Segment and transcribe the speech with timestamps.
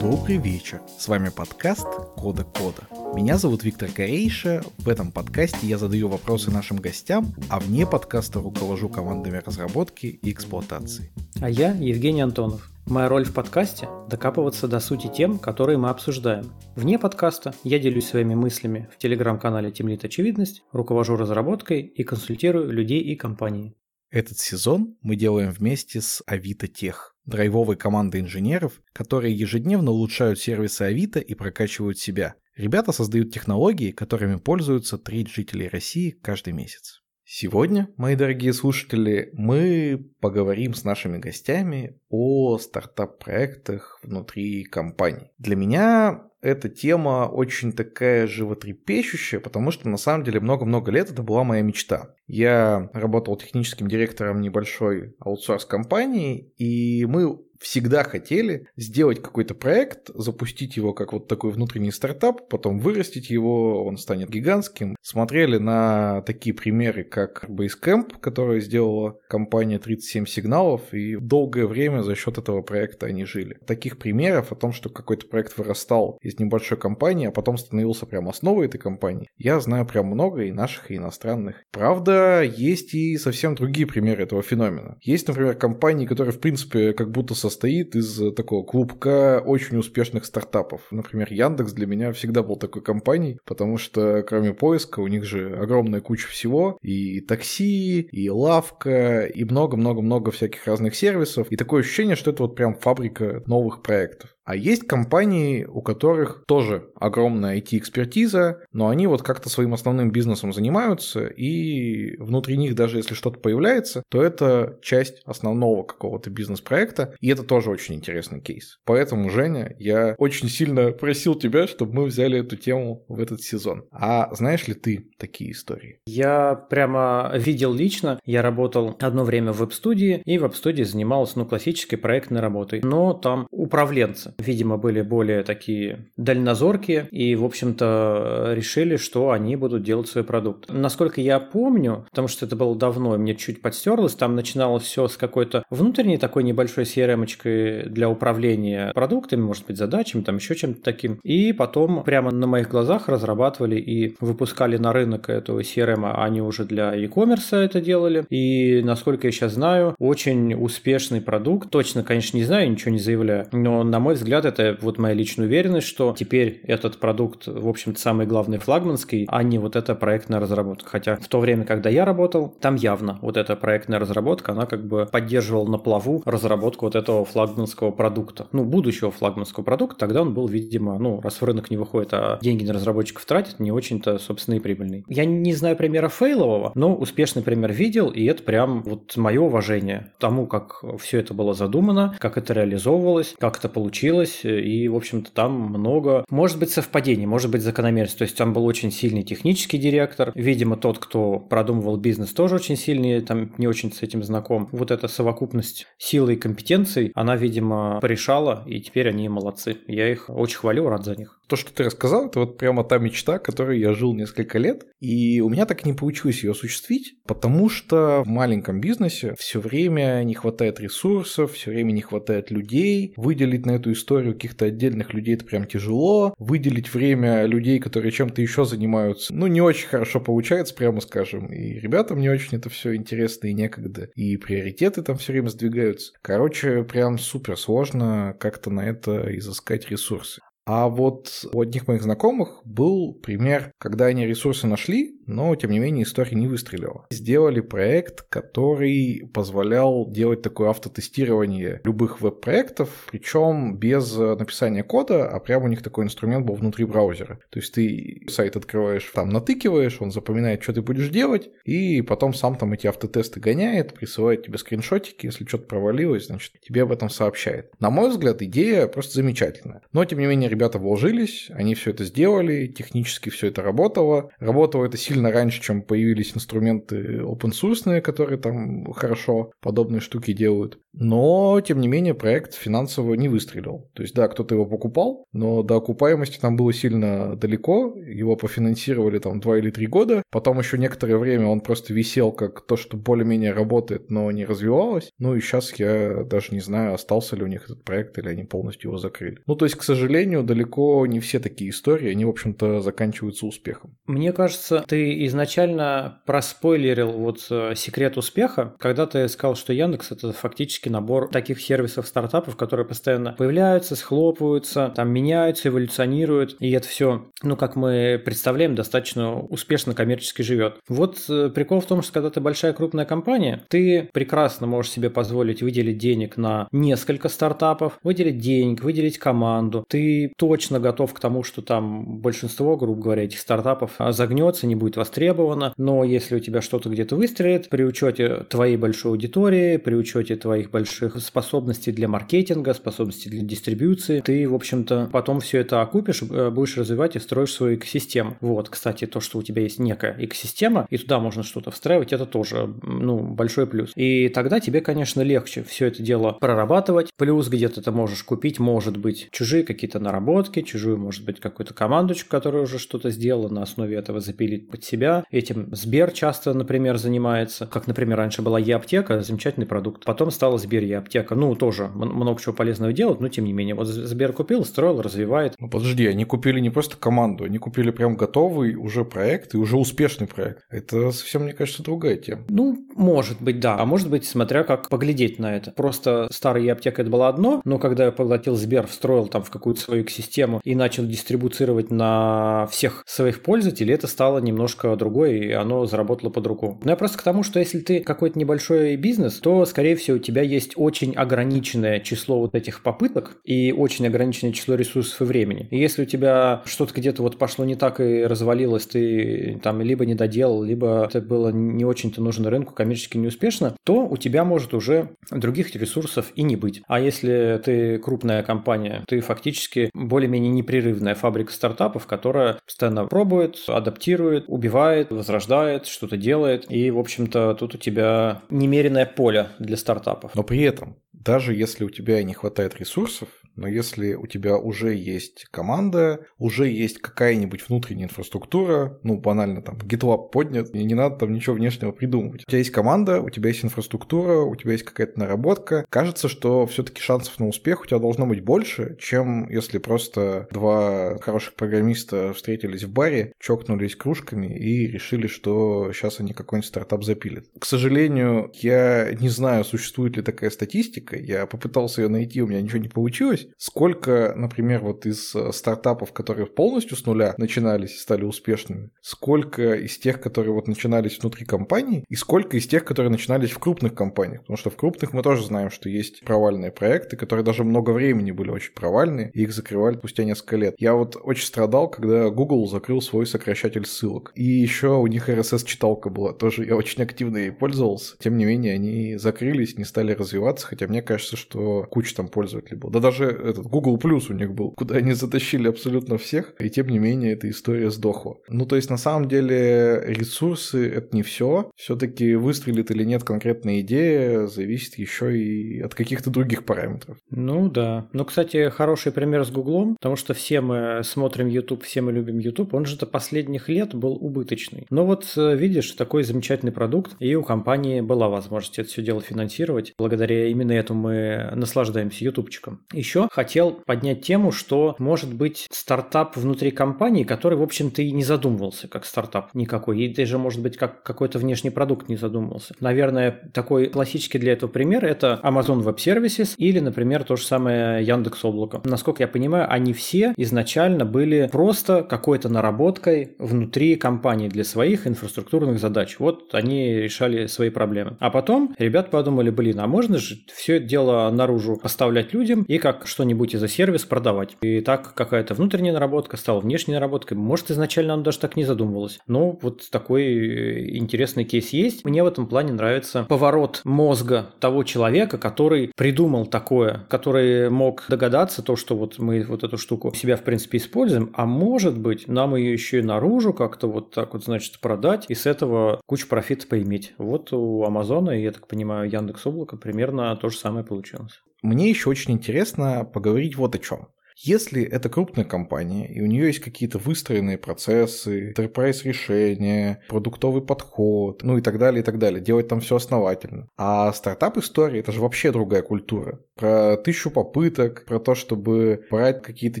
[0.00, 0.80] Добрый вечер.
[0.98, 1.86] С вами подкаст
[2.16, 3.01] Кода Кода.
[3.14, 4.62] Меня зовут Виктор Корейша.
[4.78, 10.32] В этом подкасте я задаю вопросы нашим гостям, а вне подкаста руковожу командами разработки и
[10.32, 11.12] эксплуатации.
[11.40, 12.70] А я Евгений Антонов.
[12.86, 16.52] Моя роль в подкасте– докапываться до сути тем, которые мы обсуждаем.
[16.74, 23.00] Вне подкаста я делюсь своими мыслями в телеграм-канале Темлит Очевидность, руковожу разработкой и консультирую людей
[23.00, 23.76] и компании.
[24.10, 30.82] Этот сезон мы делаем вместе с Авито Тех драйвовой команды инженеров, которые ежедневно улучшают сервисы
[30.82, 32.34] Авито и прокачивают себя.
[32.56, 37.02] Ребята создают технологии, которыми пользуются треть жителей России каждый месяц.
[37.24, 45.30] Сегодня, мои дорогие слушатели, мы поговорим с нашими гостями о стартап-проектах внутри компаний.
[45.38, 51.22] Для меня эта тема очень такая животрепещущая, потому что на самом деле много-много лет это
[51.22, 52.14] была моя мечта.
[52.26, 60.92] Я работал техническим директором небольшой аутсорс-компании, и мы всегда хотели сделать какой-то проект, запустить его
[60.92, 64.96] как вот такой внутренний стартап, потом вырастить его, он станет гигантским.
[65.00, 72.14] Смотрели на такие примеры, как Basecamp, который сделала компания 37 сигналов, и долгое время за
[72.14, 73.58] счет этого проекта они жили.
[73.66, 78.28] Таких примеров о том, что какой-то проект вырастал из небольшой компании, а потом становился прям
[78.28, 81.62] основой этой компании, я знаю прям много и наших, и иностранных.
[81.70, 84.96] Правда, есть и совсем другие примеры этого феномена.
[85.00, 90.24] Есть, например, компании, которые, в принципе, как будто со состоит из такого клубка очень успешных
[90.24, 90.80] стартапов.
[90.90, 95.54] Например, Яндекс для меня всегда был такой компанией, потому что кроме поиска у них же
[95.56, 96.78] огромная куча всего.
[96.80, 101.46] И такси, и лавка, и много-много-много всяких разных сервисов.
[101.50, 104.34] И такое ощущение, что это вот прям фабрика новых проектов.
[104.44, 110.52] А есть компании, у которых тоже огромная IT-экспертиза, но они вот как-то своим основным бизнесом
[110.52, 117.28] занимаются, и внутри них даже если что-то появляется, то это часть основного какого-то бизнес-проекта, и
[117.28, 118.78] это тоже очень интересный кейс.
[118.84, 123.84] Поэтому, Женя, я очень сильно просил тебя, чтобы мы взяли эту тему в этот сезон.
[123.92, 126.00] А знаешь ли ты такие истории?
[126.06, 131.46] Я прямо видел лично, я работал одно время в веб-студии, и в веб-студии занимался, ну,
[131.46, 138.96] классической проектной работой, но там управленцы видимо, были более такие дальнозоркие и, в общем-то, решили,
[138.96, 140.70] что они будут делать свой продукт.
[140.72, 145.08] Насколько я помню, потому что это было давно, и мне чуть подстерлось, там начиналось все
[145.08, 150.82] с какой-то внутренней такой небольшой crm для управления продуктами, может быть, задачами, там еще чем-то
[150.82, 151.20] таким.
[151.22, 156.64] И потом прямо на моих глазах разрабатывали и выпускали на рынок эту CRM, они уже
[156.64, 158.24] для e-commerce это делали.
[158.30, 161.70] И, насколько я сейчас знаю, очень успешный продукт.
[161.70, 165.46] Точно, конечно, не знаю, ничего не заявляю, но, на мой взгляд, это вот моя личная
[165.46, 170.40] уверенность, что теперь этот продукт, в общем-то, самый главный флагманский, а не вот эта проектная
[170.40, 170.88] разработка.
[170.88, 174.86] Хотя в то время, когда я работал, там явно вот эта проектная разработка, она как
[174.86, 178.46] бы поддерживала на плаву разработку вот этого флагманского продукта.
[178.52, 182.38] Ну, будущего флагманского продукта, тогда он был, видимо, ну, раз в рынок не выходит, а
[182.40, 185.04] деньги на разработчиков тратит, не очень-то, собственно, и прибыльный.
[185.08, 190.12] Я не знаю примера фейлового, но успешный пример видел, и это прям вот мое уважение
[190.18, 194.96] тому, как все это было задумано, как это реализовывалось, как это получилось, получилось, и, в
[194.96, 198.18] общем-то, там много, может быть, совпадений, может быть, закономерность.
[198.18, 202.76] То есть там был очень сильный технический директор, видимо, тот, кто продумывал бизнес, тоже очень
[202.76, 204.68] сильный, там не очень с этим знаком.
[204.72, 209.78] Вот эта совокупность силы и компетенций, она, видимо, порешала, и теперь они молодцы.
[209.88, 211.38] Я их очень хвалю, рад за них.
[211.48, 215.40] То, что ты рассказал, это вот прямо та мечта, которой я жил несколько лет, и
[215.40, 220.34] у меня так не получилось ее осуществить, потому что в маленьком бизнесе все время не
[220.34, 225.44] хватает ресурсов, все время не хватает людей, выделить на эту историю каких-то отдельных людей это
[225.44, 231.00] прям тяжело, выделить время людей, которые чем-то еще занимаются, ну, не очень хорошо получается, прямо
[231.00, 235.48] скажем, и ребятам не очень это все интересно и некогда, и приоритеты там все время
[235.48, 236.12] сдвигаются.
[236.22, 240.40] Короче, прям супер сложно как-то на это изыскать ресурсы.
[240.64, 245.78] А вот у одних моих знакомых был пример, когда они ресурсы нашли, но тем не
[245.78, 247.06] менее история не выстрелила.
[247.10, 255.66] Сделали проект, который позволял делать такое автотестирование любых веб-проектов, причем без написания кода, а прямо
[255.66, 257.38] у них такой инструмент был внутри браузера.
[257.50, 262.34] То есть ты сайт открываешь, там натыкиваешь, он запоминает, что ты будешь делать, и потом
[262.34, 267.10] сам там эти автотесты гоняет, присылает тебе скриншотики, если что-то провалилось, значит, тебе об этом
[267.10, 267.70] сообщает.
[267.80, 269.82] На мой взгляд, идея просто замечательная.
[269.92, 274.30] Но, тем не менее, ребята вложились, они все это сделали, технически все это работало.
[274.38, 280.78] Работало это сильно раньше, чем появились инструменты open source, которые там хорошо подобные штуки делают.
[280.94, 283.90] Но, тем не менее, проект финансово не выстрелил.
[283.94, 287.96] То есть, да, кто-то его покупал, но до окупаемости там было сильно далеко.
[287.96, 290.22] Его пофинансировали там 2 или 3 года.
[290.30, 295.10] Потом еще некоторое время он просто висел как то, что более-менее работает, но не развивалось.
[295.18, 298.44] Ну и сейчас я даже не знаю, остался ли у них этот проект или они
[298.44, 299.38] полностью его закрыли.
[299.46, 303.96] Ну, то есть, к сожалению, далеко не все такие истории, они, в общем-то, заканчиваются успехом.
[304.06, 310.32] Мне кажется, ты изначально проспойлерил вот э, секрет успеха, когда ты сказал, что Яндекс это
[310.32, 317.26] фактически набор таких сервисов стартапов, которые постоянно появляются, схлопываются, там меняются, эволюционируют, и это все,
[317.42, 320.76] ну, как мы представляем, достаточно успешно коммерчески живет.
[320.88, 325.10] Вот э, прикол в том, что когда ты большая крупная компания, ты прекрасно можешь себе
[325.10, 329.84] позволить выделить денег на несколько стартапов, выделить денег, выделить команду.
[329.88, 334.96] Ты точно готов к тому, что там большинство, грубо говоря, этих стартапов загнется, не будет
[334.96, 340.36] востребовано, но если у тебя что-то где-то выстрелит, при учете твоей большой аудитории, при учете
[340.36, 346.22] твоих больших способностей для маркетинга, способностей для дистрибьюции, ты, в общем-то, потом все это окупишь,
[346.22, 348.36] э, будешь развивать и строишь свою экосистему.
[348.40, 352.26] Вот, кстати, то, что у тебя есть некая экосистема, и туда можно что-то встраивать, это
[352.26, 353.92] тоже, ну, большой плюс.
[353.94, 358.96] И тогда тебе, конечно, легче все это дело прорабатывать, плюс где-то ты можешь купить, может
[358.96, 363.96] быть, чужие какие-то наработки, чужую, может быть, какую-то командочку, которая уже что-то сделала, на основе
[363.96, 365.24] этого запилить под себя.
[365.30, 367.66] Этим Сбер часто, например, занимается.
[367.66, 370.04] Как, например, раньше была e-аптека, замечательный продукт.
[370.04, 371.34] Потом стала Сбер e-аптека.
[371.34, 373.74] Ну, тоже много чего полезного делать, но тем не менее.
[373.74, 375.54] Вот Сбер купил, строил, развивает.
[375.58, 379.76] Ну, подожди, они купили не просто команду, они купили прям готовый уже проект и уже
[379.76, 380.64] успешный проект.
[380.70, 382.42] Это совсем, мне кажется, другая тема.
[382.48, 383.76] Ну, может быть, да.
[383.78, 385.72] А может быть, смотря как поглядеть на это.
[385.72, 389.80] Просто старая e-аптека это было одно, но когда я поглотил Сбер, встроил там в какую-то
[389.80, 395.86] свою систему и начал дистрибуцировать на всех своих пользователей, это стало немножко другое, и оно
[395.86, 396.80] заработало под руку.
[396.84, 400.20] Но я просто к тому, что если ты какой-то небольшой бизнес, то, скорее всего, у
[400.20, 405.68] тебя есть очень ограниченное число вот этих попыток и очень ограниченное число ресурсов и времени.
[405.70, 410.06] И если у тебя что-то где-то вот пошло не так и развалилось, ты там либо
[410.06, 414.74] не доделал, либо это было не очень-то нужно рынку, коммерчески неуспешно, то у тебя может
[414.74, 416.82] уже других ресурсов и не быть.
[416.86, 424.44] А если ты крупная компания, ты фактически более-менее непрерывная фабрика стартапов, которая постоянно пробует, адаптирует,
[424.48, 426.66] убивает, возрождает, что-то делает.
[426.70, 430.34] И, в общем-то, тут у тебя немеренное поле для стартапов.
[430.42, 434.94] Но при этом, даже если у тебя не хватает ресурсов, но если у тебя уже
[434.94, 441.16] есть команда, уже есть какая-нибудь внутренняя инфраструктура, ну, банально там GitLab поднят, и не надо
[441.16, 442.44] там ничего внешнего придумывать.
[442.46, 445.84] У тебя есть команда, у тебя есть инфраструктура, у тебя есть какая-то наработка.
[445.90, 451.18] Кажется, что все-таки шансов на успех у тебя должно быть больше, чем если просто два
[451.18, 457.46] хороших программиста встретились в баре, чокнулись кружками и решили, что сейчас они какой-нибудь стартап запилят.
[457.58, 461.16] К сожалению, я не знаю, существует ли такая статистика.
[461.16, 465.52] Я попытался ее найти, у меня ничего не получилось посмотреть, сколько, например, вот из э,
[465.52, 471.18] стартапов, которые полностью с нуля начинались и стали успешными, сколько из тех, которые вот начинались
[471.18, 474.42] внутри компаний, и сколько из тех, которые начинались в крупных компаниях.
[474.42, 478.32] Потому что в крупных мы тоже знаем, что есть провальные проекты, которые даже много времени
[478.32, 480.74] были очень провальные, и их закрывали спустя несколько лет.
[480.78, 484.32] Я вот очень страдал, когда Google закрыл свой сокращатель ссылок.
[484.34, 488.16] И еще у них RSS-читалка была, тоже я очень активно ей пользовался.
[488.18, 492.76] Тем не менее, они закрылись, не стали развиваться, хотя мне кажется, что куча там пользователей
[492.76, 492.92] было.
[492.92, 496.88] Да даже этот Google Plus у них был, куда они затащили абсолютно всех, и тем
[496.88, 498.36] не менее эта история сдохла.
[498.48, 501.70] Ну, то есть, на самом деле, ресурсы— это не все.
[501.76, 507.18] Все-таки выстрелит или нет конкретная идея, зависит еще и от каких-то других параметров.
[507.30, 508.08] Ну, да.
[508.12, 512.38] Ну, кстати, хороший пример с Гуглом, потому что все мы смотрим YouTube, все мы любим
[512.38, 514.86] YouTube, он же до последних лет был убыточный.
[514.90, 519.20] Но вот э, видишь, такой замечательный продукт, и у компании была возможность это все дело
[519.20, 519.92] финансировать.
[519.98, 522.80] Благодаря именно этому мы наслаждаемся ютубчиком.
[522.92, 528.24] Еще хотел поднять тему, что может быть стартап внутри компании, который, в общем-то, и не
[528.24, 532.74] задумывался как стартап никакой, и даже, может быть, как какой-то внешний продукт не задумывался.
[532.80, 538.04] Наверное, такой классический для этого пример– это Amazon Web Services или, например, то же самое
[538.04, 538.80] Яндекс Облако.
[538.84, 545.78] Насколько я понимаю, они все изначально были просто какой-то наработкой внутри компании для своих инфраструктурных
[545.78, 546.16] задач.
[546.18, 548.16] Вот они решали свои проблемы.
[548.20, 552.78] А потом ребят подумали, блин, а можно же все это дело наружу поставлять людям и
[552.78, 554.56] как что-нибудь из-за сервис продавать.
[554.62, 557.36] И так какая-то внутренняя наработка стала внешней наработкой.
[557.36, 559.20] Может, изначально оно даже так не задумывалось.
[559.26, 562.04] Но вот такой э, интересный кейс есть.
[562.04, 568.62] Мне в этом плане нравится поворот мозга того человека, который придумал такое, который мог догадаться
[568.62, 572.56] то, что вот мы вот эту штуку себя, в принципе, используем, а может быть, нам
[572.56, 576.66] ее еще и наружу как-то вот так вот, значит, продать и с этого кучу профита
[576.66, 577.14] поиметь.
[577.18, 581.42] Вот у Амазона, я так понимаю, Яндекс Облака примерно то же самое получилось.
[581.62, 584.08] Мне еще очень интересно поговорить вот о чем.
[584.36, 591.42] Если это крупная компания, и у нее есть какие-то выстроенные процессы, enterprise решения, продуктовый подход,
[591.42, 593.68] ну и так далее, и так далее, делать там все основательно.
[593.76, 596.40] А стартап-история это же вообще другая культура.
[596.56, 599.80] Про тысячу попыток, про то, чтобы брать какие-то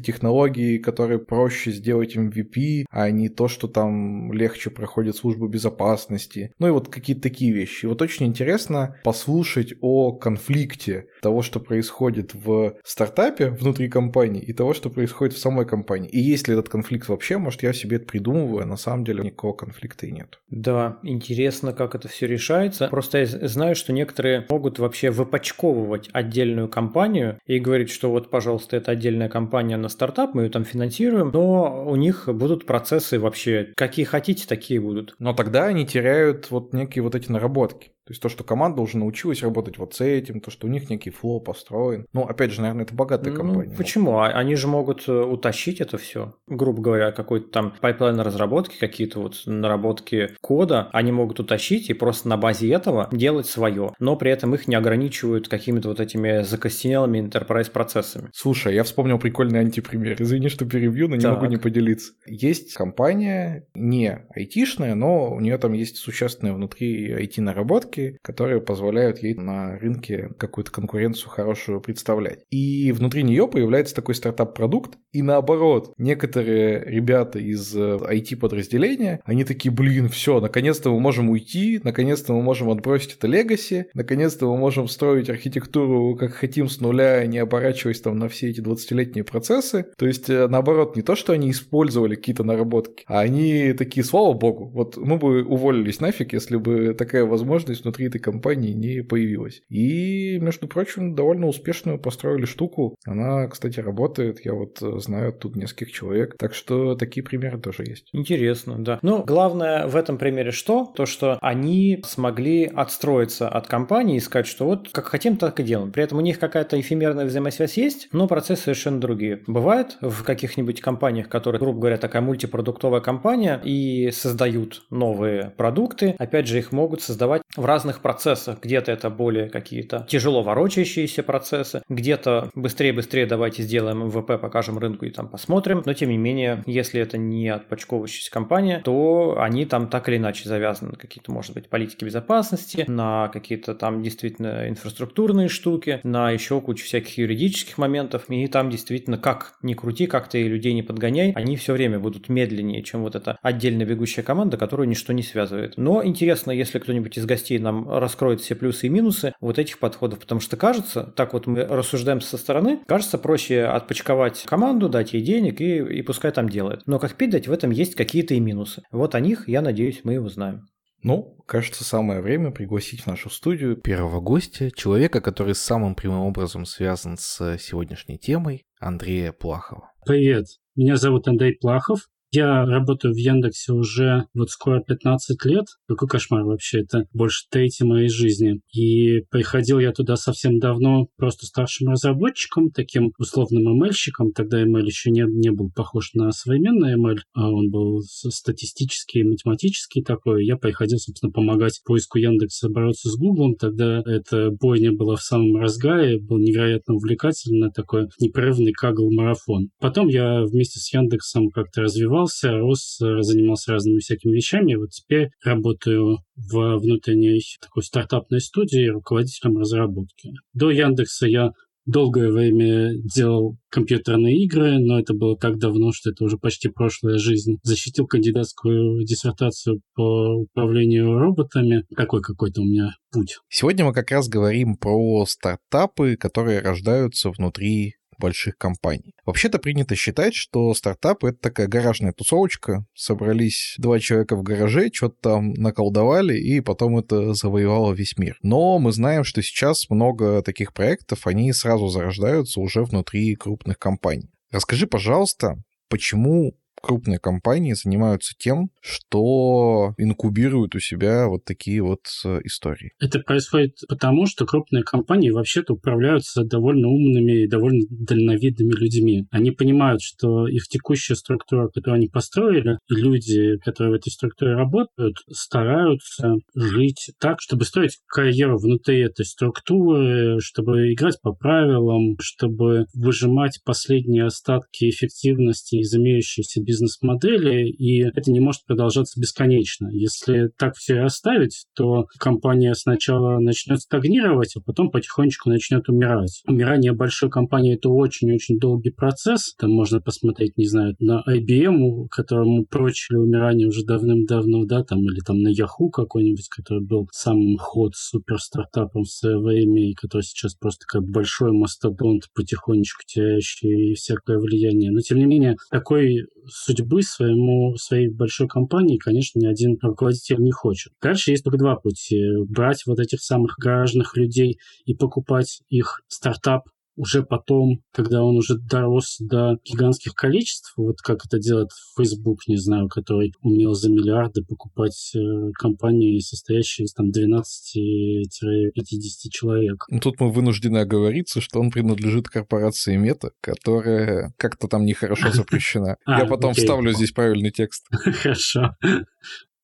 [0.00, 6.52] технологии, которые проще сделать MVP, а не то, что там легче проходит службу безопасности.
[6.58, 7.84] Ну и вот какие-то такие вещи.
[7.84, 14.52] И вот очень интересно послушать о конфликте того, что происходит в стартапе внутри компании и
[14.52, 16.10] того, что происходит в самой компании.
[16.10, 19.22] И есть ли этот конфликт вообще, может, я себе это придумываю, а на самом деле
[19.22, 20.40] никакого конфликта и нет.
[20.50, 22.88] Да, интересно, как это все решается.
[22.88, 28.76] Просто я знаю, что некоторые могут вообще выпочковывать отдельную компанию и говорить, что вот, пожалуйста,
[28.76, 33.72] это отдельная компания на стартап, мы ее там финансируем, но у них будут процессы вообще,
[33.76, 35.14] какие хотите, такие будут.
[35.20, 37.91] Но тогда они теряют вот некие вот эти наработки.
[38.04, 40.90] То есть то, что команда уже научилась работать вот с этим, то, что у них
[40.90, 42.06] некий flow построен.
[42.12, 43.74] Ну, опять же, наверное, это богатая ну, компания.
[43.76, 44.18] Почему?
[44.18, 46.34] А они же могут э, утащить это все.
[46.48, 52.28] Грубо говоря, какой-то там pipeline разработки, какие-то вот наработки кода, они могут утащить и просто
[52.28, 53.92] на базе этого делать свое.
[54.00, 58.30] Но при этом их не ограничивают какими-то вот этими закостенелыми enterprise процессами.
[58.32, 60.20] Слушай, я вспомнил прикольный антипример.
[60.20, 61.34] Извини, что перебью, но не так.
[61.34, 62.12] могу не поделиться.
[62.26, 69.22] Есть компания не айтишная, но у нее там есть существенные внутри IT-наработки, ставки, которые позволяют
[69.22, 72.40] ей на рынке какую-то конкуренцию хорошую представлять.
[72.50, 79.72] И внутри нее появляется такой стартап-продукт, и наоборот, некоторые ребята из IT-подразделения, э, они такие,
[79.72, 84.88] блин, все, наконец-то мы можем уйти, наконец-то мы можем отбросить это легаси, наконец-то мы можем
[84.88, 89.86] строить архитектуру как хотим с нуля, не оборачиваясь там на все эти 20-летние процессы.
[89.96, 94.32] То есть, э, наоборот, не то, что они использовали какие-то наработки, а они такие, слава
[94.32, 99.62] богу, вот мы бы уволились нафиг, если бы такая возможность внутри этой компании не появилась.
[99.68, 102.96] И, между прочим, довольно успешную построили штуку.
[103.04, 104.44] Она, кстати, работает.
[104.44, 106.36] Я вот э, знаю тут нескольких человек.
[106.38, 108.08] Так что такие примеры тоже есть.
[108.12, 108.98] Интересно, да.
[109.02, 110.92] Ну, главное в этом примере что?
[110.94, 115.62] То, что они смогли отстроиться от компании и сказать, что вот как хотим, так и
[115.62, 115.92] делаем.
[115.92, 119.42] При этом у них какая-то эфемерная взаимосвязь есть, но процессы совершенно другие.
[119.46, 126.46] Бывает в каких-нибудь компаниях, которые, грубо говоря, такая мультипродуктовая компания и создают новые продукты, опять
[126.46, 128.58] же, их могут создавать в разных процессах.
[128.60, 135.10] Где-то это более какие-то тяжело ворочающиеся процессы, где-то быстрее-быстрее давайте сделаем МВП, покажем рынку и
[135.10, 135.82] там посмотрим.
[135.86, 140.48] Но тем не менее, если это не отпочковывающаяся компания, то они там так или иначе
[140.48, 146.60] завязаны на какие-то, может быть, политики безопасности, на какие-то там действительно инфраструктурные штуки, на еще
[146.60, 148.28] кучу всяких юридических моментов.
[148.28, 152.28] И там действительно, как ни крути, как ты людей не подгоняй, они все время будут
[152.28, 155.78] медленнее, чем вот эта отдельно бегущая команда, которую ничто не связывает.
[155.78, 160.20] Но интересно, если кто-нибудь из гостей нам раскроет все плюсы и минусы вот этих подходов,
[160.20, 165.22] потому что кажется, так вот мы рассуждаем со стороны, кажется проще отпочковать команду, дать ей
[165.22, 166.82] денег и, и пускай там делает.
[166.86, 168.82] Но как пить в этом есть какие-то и минусы.
[168.90, 170.66] Вот о них, я надеюсь, мы и узнаем.
[171.02, 176.64] Ну, кажется, самое время пригласить в нашу студию первого гостя, человека, который самым прямым образом
[176.64, 179.90] связан с сегодняшней темой, Андрея Плахова.
[180.06, 185.66] Привет, меня зовут Андрей Плахов, я работаю в Яндексе уже вот скоро 15 лет.
[185.86, 188.60] Какой кошмар вообще, это больше трети моей жизни.
[188.72, 194.32] И приходил я туда совсем давно просто старшим разработчиком, таким условным ML-щиком.
[194.34, 200.02] Тогда ML еще не, не был похож на современный ML, а он был статистический, математический
[200.02, 200.46] такой.
[200.46, 203.56] Я приходил, собственно, помогать поиску Яндекса бороться с Гуглом.
[203.56, 209.68] Тогда эта бойня была в самом разгаре, был невероятно увлекательно, такой непрерывный кагл-марафон.
[209.80, 214.74] Потом я вместе с Яндексом как-то развивал развивался, рос, занимался разными всякими вещами.
[214.74, 220.30] Вот теперь работаю в внутренней такой стартапной студии руководителем разработки.
[220.54, 221.50] До Яндекса я
[221.84, 227.18] долгое время делал компьютерные игры, но это было так давно, что это уже почти прошлая
[227.18, 227.56] жизнь.
[227.62, 231.84] Защитил кандидатскую диссертацию по управлению роботами.
[231.96, 233.38] Такой какой-то у меня путь.
[233.48, 239.14] Сегодня мы как раз говорим про стартапы, которые рождаются внутри больших компаний.
[239.26, 242.86] Вообще-то принято считать, что стартап— это такая гаражная тусовочка.
[242.94, 248.38] Собрались два человека в гараже, что-то там наколдовали, и потом это завоевало весь мир.
[248.42, 254.30] Но мы знаем, что сейчас много таких проектов, они сразу зарождаются уже внутри крупных компаний.
[254.52, 255.56] Расскажи, пожалуйста,
[255.88, 262.92] почему крупные компании занимаются тем, что инкубируют у себя вот такие вот э, истории.
[263.00, 269.26] Это происходит потому, что крупные компании вообще-то управляются довольно умными и довольно дальновидными людьми.
[269.30, 274.54] Они понимают, что их текущая структура, которую они построили, и люди, которые в этой структуре
[274.54, 282.86] работают, стараются жить так, чтобы строить карьеру внутри этой структуры, чтобы играть по правилам, чтобы
[282.92, 289.88] выжимать последние остатки эффективности из имеющейся бизнес-модели, и это не может продолжаться бесконечно.
[289.92, 296.42] Если так все оставить, то компания сначала начнет стагнировать, а потом потихонечку начнет умирать.
[296.46, 299.54] Умирание большой компании– это очень-очень долгий процесс.
[299.58, 305.20] Там можно посмотреть, не знаю, на IBM, которому прочили умирание уже давным-давно, да, там, или
[305.20, 310.22] там на Yahoo какой-нибудь, который был самым ход супер стартапом в свое время, и который
[310.22, 314.90] сейчас просто как большой мастодонт, потихонечку теряющий всякое влияние.
[314.90, 316.26] Но, тем не менее, такой
[316.64, 320.92] судьбы своему, своей большой компании, конечно, ни один руководитель не хочет.
[321.00, 322.22] Дальше есть только два пути.
[322.48, 328.58] Брать вот этих самых гаражных людей и покупать их стартап уже потом, когда он уже
[328.58, 334.44] дорос до гигантских количеств, вот как это делает Facebook, не знаю, который умел за миллиарды
[334.44, 335.18] покупать э,
[335.58, 339.84] компании, состоящие из там 12-50 человек.
[339.88, 345.96] Ну, тут мы вынуждены оговориться, что он принадлежит корпорации Мета, которая как-то там нехорошо запрещена.
[346.04, 347.86] А, Я потом вставлю здесь правильный текст.
[347.90, 348.76] Хорошо.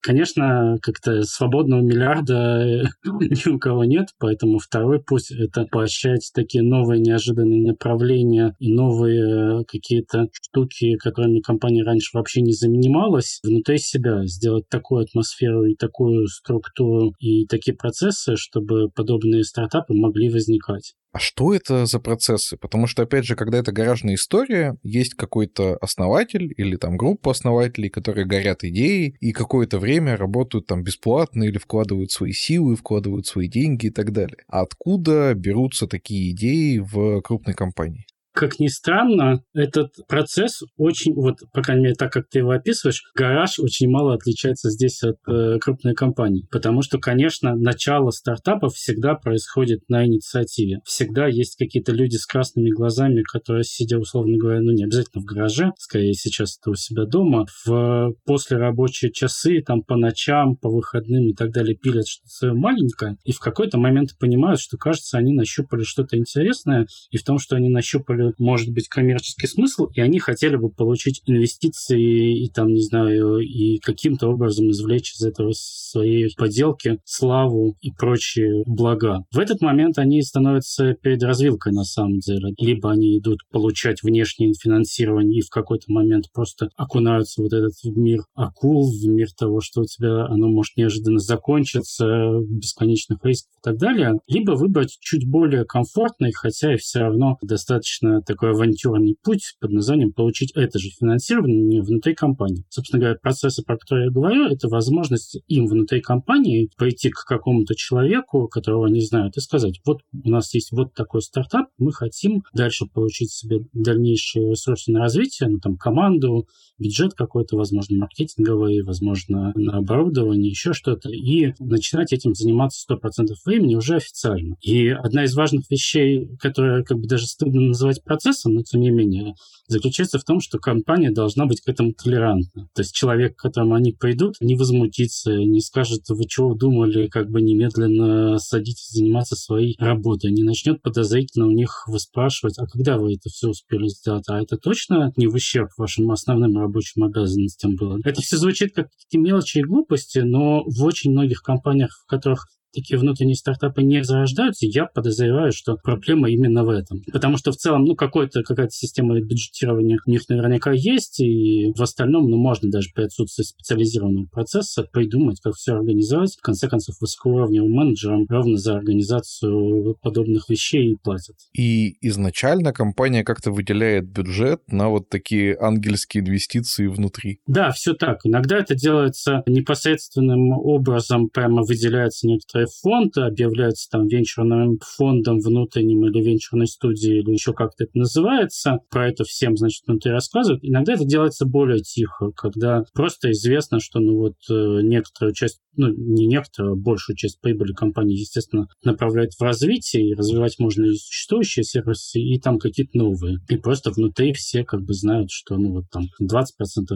[0.00, 7.00] Конечно, как-то свободного миллиарда ни у кого нет, поэтому второй путь— это поощрять такие новые
[7.00, 14.68] неожиданные направления и новые какие-то штуки, которыми компания раньше вообще не занималась, внутри себя сделать
[14.68, 20.94] такую атмосферу и такую структуру и такие процессы, чтобы подобные стартапы могли возникать.
[21.12, 22.56] А что это за процессы?
[22.58, 27.88] Потому что, опять же, когда это гаражная история, есть какой-то основатель или там группа основателей,
[27.88, 33.48] которые горят идеей, и какое-то время работают там бесплатно или вкладывают свои силы, вкладывают свои
[33.48, 34.44] деньги и так далее.
[34.48, 38.07] А откуда берутся такие идеи в крупной компании?
[38.38, 43.02] Как ни странно, этот процесс очень, вот, по крайней мере, так как ты его описываешь,
[43.16, 46.46] гараж очень мало отличается здесь от э, крупной компании.
[46.48, 50.78] Потому что, конечно, начало стартапов всегда происходит на инициативе.
[50.84, 55.24] Всегда есть какие-то люди с красными глазами, которые, сидя, условно говоря, ну, не обязательно в
[55.24, 61.28] гараже, скорее сейчас это у себя дома, в послерабочие часы, там, по ночам, по выходным
[61.28, 65.32] и так далее, пилят что-то свое маленькое, и в какой-то момент понимают, что, кажется, они
[65.32, 70.18] нащупали что-то интересное, и в том, что они нащупали может быть коммерческий смысл, и они
[70.18, 76.32] хотели бы получить инвестиции и там, не знаю, и каким-то образом извлечь из этого своей
[76.36, 79.24] поделки славу и прочие блага.
[79.32, 82.54] В этот момент они становятся перед развилкой на самом деле.
[82.58, 87.74] Либо они идут получать внешнее финансирование и в какой-то момент просто окунаются в вот этот
[87.84, 92.04] мир акул, в мир того, что у тебя оно может неожиданно закончиться,
[92.48, 94.14] бесконечных рисков и так далее.
[94.26, 100.12] Либо выбрать чуть более комфортный, хотя и все равно достаточно такой авантюрный путь под названием
[100.12, 102.64] получить это же финансирование внутри компании.
[102.68, 107.74] Собственно говоря, процессы, про которые я говорю, это возможность им внутри компании пойти к какому-то
[107.74, 112.42] человеку, которого они знают, и сказать, вот у нас есть вот такой стартап, мы хотим
[112.54, 116.46] дальше получить себе дальнейшие ресурсы на развитие, ну, там, команду,
[116.78, 123.74] бюджет какой-то, возможно, маркетинговый, возможно, на оборудование, еще что-то, и начинать этим заниматься 100% времени
[123.74, 124.56] уже официально.
[124.60, 128.90] И одна из важных вещей, которая как бы даже стыдно называть процессом, но тем не
[128.90, 129.34] менее,
[129.68, 132.68] заключается в том, что компания должна быть к этому толерантна.
[132.74, 137.30] То есть человек, к которому они придут, не возмутится, не скажет, вы чего думали, как
[137.30, 143.14] бы немедленно садитесь заниматься своей работой, не начнет подозрительно у них выспрашивать, а когда вы
[143.14, 147.98] это все успели сделать, а это точно не в ущерб вашим основным рабочим обязанностям было.
[148.04, 152.46] Это все звучит как какие-то мелочи и глупости, но в очень многих компаниях, в которых
[152.72, 157.02] такие внутренние стартапы не зарождаются, я подозреваю, что проблема именно в этом.
[157.12, 161.82] Потому что в целом, ну, какой-то, какая-то система бюджетирования у них наверняка есть, и в
[161.82, 166.36] остальном, ну, можно даже при отсутствии специализированного процесса придумать, как все организовать.
[166.36, 171.36] В конце концов, высокоуровневым менеджерам ровно за организацию подобных вещей платят.
[171.56, 177.40] И изначально компания как-то выделяет бюджет на вот такие ангельские инвестиции внутри.
[177.46, 178.20] Да, все так.
[178.24, 186.06] Иногда это делается непосредственным образом, прямо выделяется некоторый некоторый фонд, объявляется там венчурным фондом внутренним
[186.06, 188.78] или венчурной студией, или еще как-то это называется.
[188.90, 190.64] Про это всем, значит, внутри рассказывают.
[190.64, 195.88] Иногда это делается более тихо, когда просто известно, что, ну вот, э, некоторую часть, ну,
[195.88, 200.96] не некоторую, а большую часть прибыли компании, естественно, направляет в развитие, и развивать можно и
[200.96, 203.38] существующие сервисы, и там какие-то новые.
[203.48, 206.44] И просто внутри все как бы знают, что, ну, вот там 20%